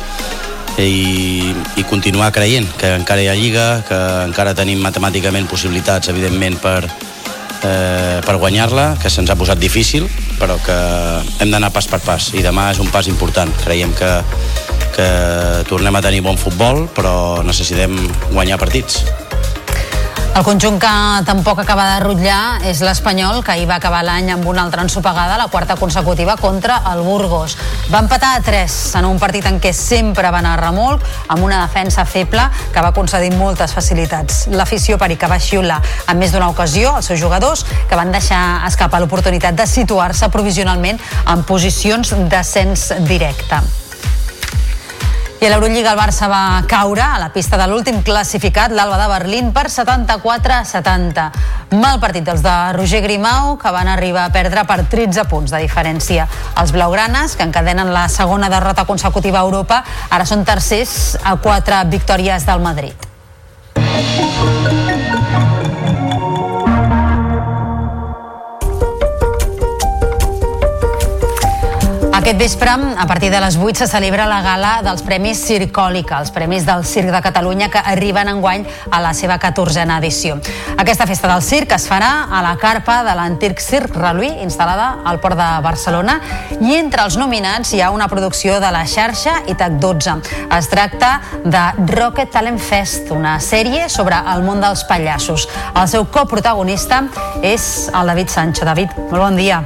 [0.78, 6.60] i, i continuar creient que encara hi ha Lliga, que encara tenim matemàticament possibilitats, evidentment,
[6.62, 6.84] per,
[7.64, 10.08] eh, per guanyar-la, que se'ns ha posat difícil,
[10.40, 10.76] però que
[11.40, 13.52] hem d'anar pas per pas, i demà és un pas important.
[13.64, 14.12] Creiem que,
[14.96, 15.10] que
[15.68, 17.98] tornem a tenir bon futbol, però necessitem
[18.30, 19.02] guanyar partits.
[20.30, 20.90] El conjunt que
[21.26, 25.36] tampoc acaba de rutllar és l'Espanyol, que ahir va acabar l'any amb una altra ensopegada,
[25.36, 27.56] la quarta consecutiva contra el Burgos.
[27.92, 31.42] Va empatar a 3 en un partit en què sempre va anar a remolc, amb
[31.44, 34.46] una defensa feble que va concedir moltes facilitats.
[34.54, 39.02] L'afició perica va xiular en més d'una ocasió als seus jugadors, que van deixar escapar
[39.02, 43.79] l'oportunitat de situar-se provisionalment en posicions d'ascens directe.
[45.40, 49.06] I a l'Eurolliga el Barça va caure a la pista de l'últim classificat, l'Alba de
[49.08, 51.24] Berlín, per 74 a 70.
[51.80, 55.62] Mal partit dels de Roger Grimau, que van arribar a perdre per 13 punts de
[55.64, 56.28] diferència.
[56.60, 59.80] Els blaugranes, que encadenen la segona derrota consecutiva a Europa,
[60.10, 63.08] ara són tercers a quatre victòries del Madrid.
[72.30, 76.30] Aquest vespre, a partir de les 8, se celebra la gala dels Premis Circòlica, els
[76.30, 80.36] Premis del Circ de Catalunya que arriben enguany a la seva 14a edició.
[80.78, 85.18] Aquesta festa del circ es farà a la carpa de l'antic Circ Reluí, instal·lada al
[85.18, 86.20] Port de Barcelona,
[86.60, 90.18] i entre els nominats hi ha una producció de la xarxa ITAC 12.
[90.54, 91.12] Es tracta
[91.42, 91.66] de
[91.96, 95.50] Rocket Talent Fest, una sèrie sobre el món dels pallassos.
[95.74, 97.08] El seu coprotagonista
[97.42, 98.62] és el David Sancho.
[98.62, 99.64] David, molt bon dia.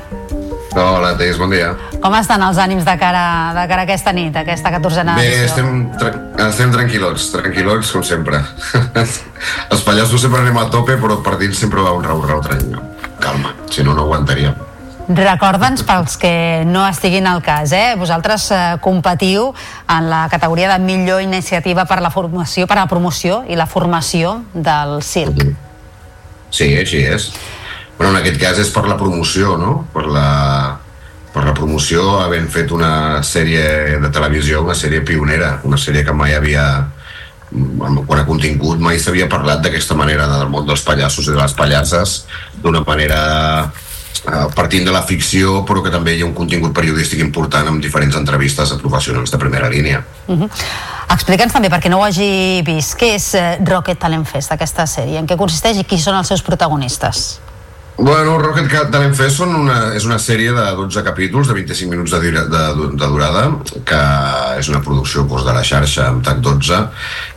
[0.75, 1.71] Hola, Teis, bon dia.
[2.03, 3.25] Com estan els ànims de cara,
[3.55, 5.45] de cara a aquesta nit, a aquesta 14a Bé, edició?
[5.47, 5.69] estem,
[6.01, 8.41] tra estem tranquil·lots, tranquil·lots com sempre.
[9.73, 12.81] Els pallassos sempre anem a tope, però per dins sempre va un rau-rau tranquil.
[13.23, 14.59] Calma, si no, no aguantaríem.
[15.15, 17.95] Recorda'ns pels que no estiguin al cas, eh?
[18.01, 19.51] Vosaltres eh, competiu
[19.93, 23.67] en la categoria de millor iniciativa per la formació, per a la promoció i la
[23.69, 25.45] formació del circ.
[26.51, 27.31] Sí, així és.
[27.99, 29.87] Però en aquest cas és per la promoció, no?
[29.95, 30.29] Per la,
[31.35, 36.17] per la promoció, havent fet una sèrie de televisió, una sèrie pionera, una sèrie que
[36.17, 36.67] mai havia
[37.55, 41.53] quan a contingut mai s'havia parlat d'aquesta manera del món dels pallassos i de les
[41.55, 42.15] pallasses
[42.63, 43.21] d'una manera
[43.69, 47.85] eh, partint de la ficció però que també hi ha un contingut periodístic important amb
[47.85, 50.51] diferents entrevistes a professionals de primera línia Uh -huh.
[51.15, 55.19] Explica'ns també, perquè no ho hagi vist, què és eh, Rocket Talent Fest, aquesta sèrie?
[55.19, 57.41] En què consisteix i qui són els seus protagonistes?
[57.97, 61.93] Bueno, Rocket Cat Talent Fest són una, és una sèrie de 12 capítols de 25
[61.93, 63.45] minuts de, dura- de, de durada
[63.87, 64.01] que
[64.59, 66.81] és una producció doncs, de la xarxa amb TAC 12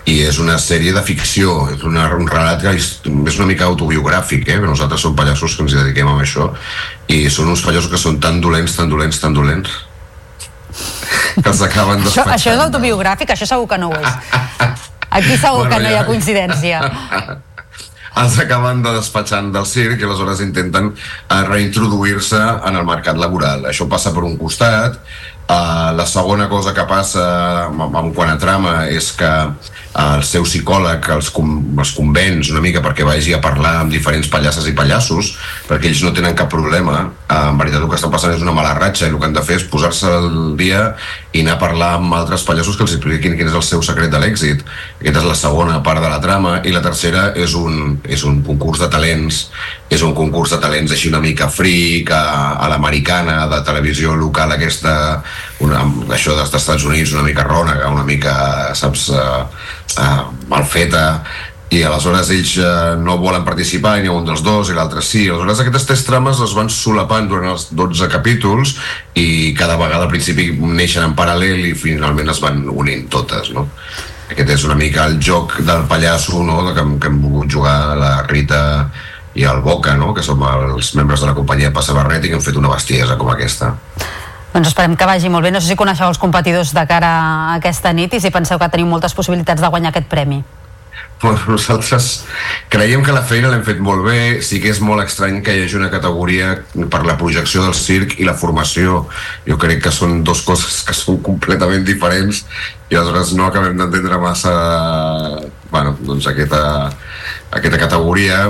[0.09, 4.49] i és una sèrie de ficció és una, un relat que és, una mica autobiogràfic
[4.49, 4.57] eh?
[4.65, 6.49] nosaltres som pallassos que ens hi dediquem a això
[7.13, 9.69] i són uns pallassos que són tan dolents, tan dolents, tan dolents
[11.37, 13.29] que els acaben Això, això és autobiogràfic?
[13.37, 14.09] Això segur que no ho és.
[15.09, 16.81] Aquí segur Bueno, que no hi ha ja- coincidència.
[18.21, 23.67] els acaben de despatxant del circ i aleshores intenten eh, reintroduir-se en el mercat laboral.
[23.69, 25.01] Això passa per un costat.
[25.47, 27.23] Uh, la segona cosa que passa
[27.69, 29.29] en, en quant a trama és que
[29.97, 34.67] el seu psicòleg els, els convenç una mica perquè vagi a parlar amb diferents pallasses
[34.69, 35.31] i pallassos
[35.67, 37.07] perquè ells no tenen cap problema.
[37.27, 39.35] Uh, en veritat el que està passant és una mala ratxa i el que han
[39.35, 40.29] de fer és posar-se al
[40.59, 40.83] dia
[41.33, 44.13] i anar a parlar amb altres pallassos que els expliquin quin és el seu secret
[44.13, 44.61] de l'èxit.
[45.01, 48.43] Aquesta és la segona part de la trama i la tercera és un, és un
[48.45, 49.47] concurs de talents
[49.89, 52.23] és un concurs de talents així una mica fric a,
[52.59, 55.23] a l'americana de televisió local aquesta
[55.63, 58.33] una, això dels Estats Units una mica rònega, una mica
[58.77, 59.45] saps, uh,
[59.97, 61.05] uh, mal feta
[61.73, 65.63] i aleshores ells uh, no volen participar ni un dels dos i l'altre sí aleshores
[65.63, 68.77] aquestes tres trames es van solapant durant els 12 capítols
[69.19, 73.67] i cada vegada al principi neixen en paral·lel i finalment es van unint totes no?
[74.31, 76.61] aquest és una mica el joc del pallasso no?
[76.69, 78.61] que, que hem volgut jugar la Rita
[79.37, 80.13] i el Boca, no?
[80.15, 83.19] que som els membres de la companyia Passa Barret i que hem fet una bestiesa
[83.19, 83.75] com aquesta
[84.53, 85.51] Doncs esperem que vagi molt bé.
[85.51, 88.69] No sé si coneixeu els competidors de cara a aquesta nit i si penseu que
[88.73, 90.43] teniu moltes possibilitats de guanyar aquest premi.
[91.21, 92.25] Bueno, nosaltres
[92.69, 95.63] creiem que la feina l'hem fet molt bé, sí que és molt estrany que hi
[95.63, 96.51] hagi una categoria
[96.93, 99.07] per la projecció del circ i la formació.
[99.47, 102.43] Jo crec que són dos coses que són completament diferents
[102.91, 104.53] i aleshores no acabem d'entendre massa
[105.71, 106.91] bueno, doncs aquesta,
[107.49, 108.43] aquesta categoria.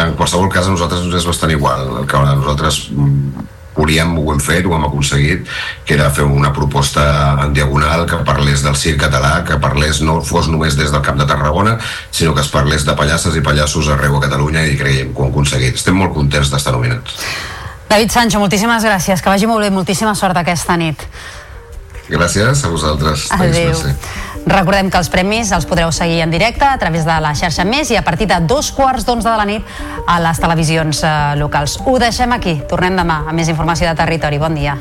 [0.00, 1.90] En qualsevol cas, a nosaltres ens és bastant igual.
[2.00, 5.48] El que nosaltres mm, volíem, ho hem fet, ho hem aconseguit,
[5.84, 7.04] que era fer una proposta
[7.44, 11.18] en diagonal que parlés del circ català, que parlés no fos només des del Camp
[11.20, 11.78] de Tarragona,
[12.10, 15.28] sinó que es parlés de pallasses i pallassos arreu a Catalunya i creiem que ho
[15.28, 15.80] hem aconseguit.
[15.80, 17.18] Estem molt contents d'estar nominats.
[17.88, 21.04] David Sancho, moltíssimes gràcies, que vagi molt bé, moltíssima sort aquesta nit.
[22.08, 23.28] Gràcies a vosaltres.
[23.32, 23.72] Adéu.
[24.44, 27.90] Recordem que els premis els podreu seguir en directe a través de la xarxa Més
[27.94, 29.64] i a partir de dos quarts d'onze de la nit
[30.06, 31.78] a les televisions eh, locals.
[31.86, 32.58] Ho deixem aquí.
[32.68, 34.42] Tornem demà amb més informació de territori.
[34.42, 34.76] Bon dia.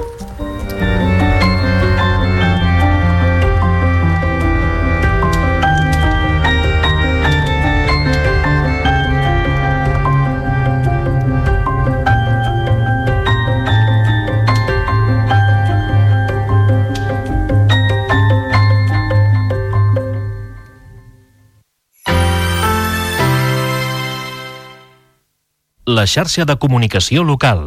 [26.03, 27.59] la xarxa de comunicació local.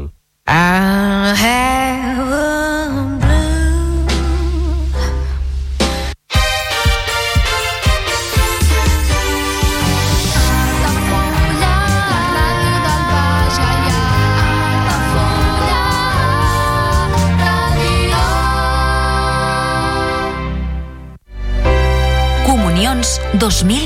[22.44, 23.85] Comunions 2000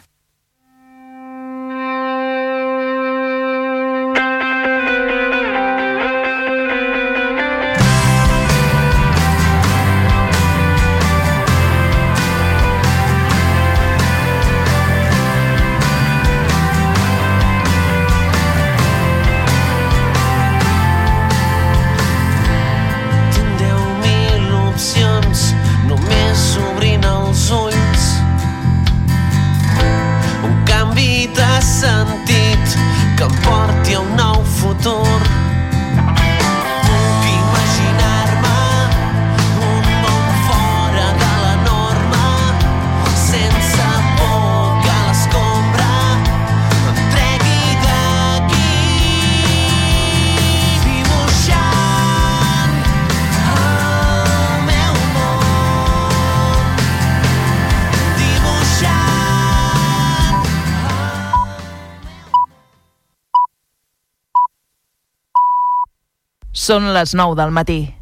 [66.71, 68.00] Són les 9 del matí.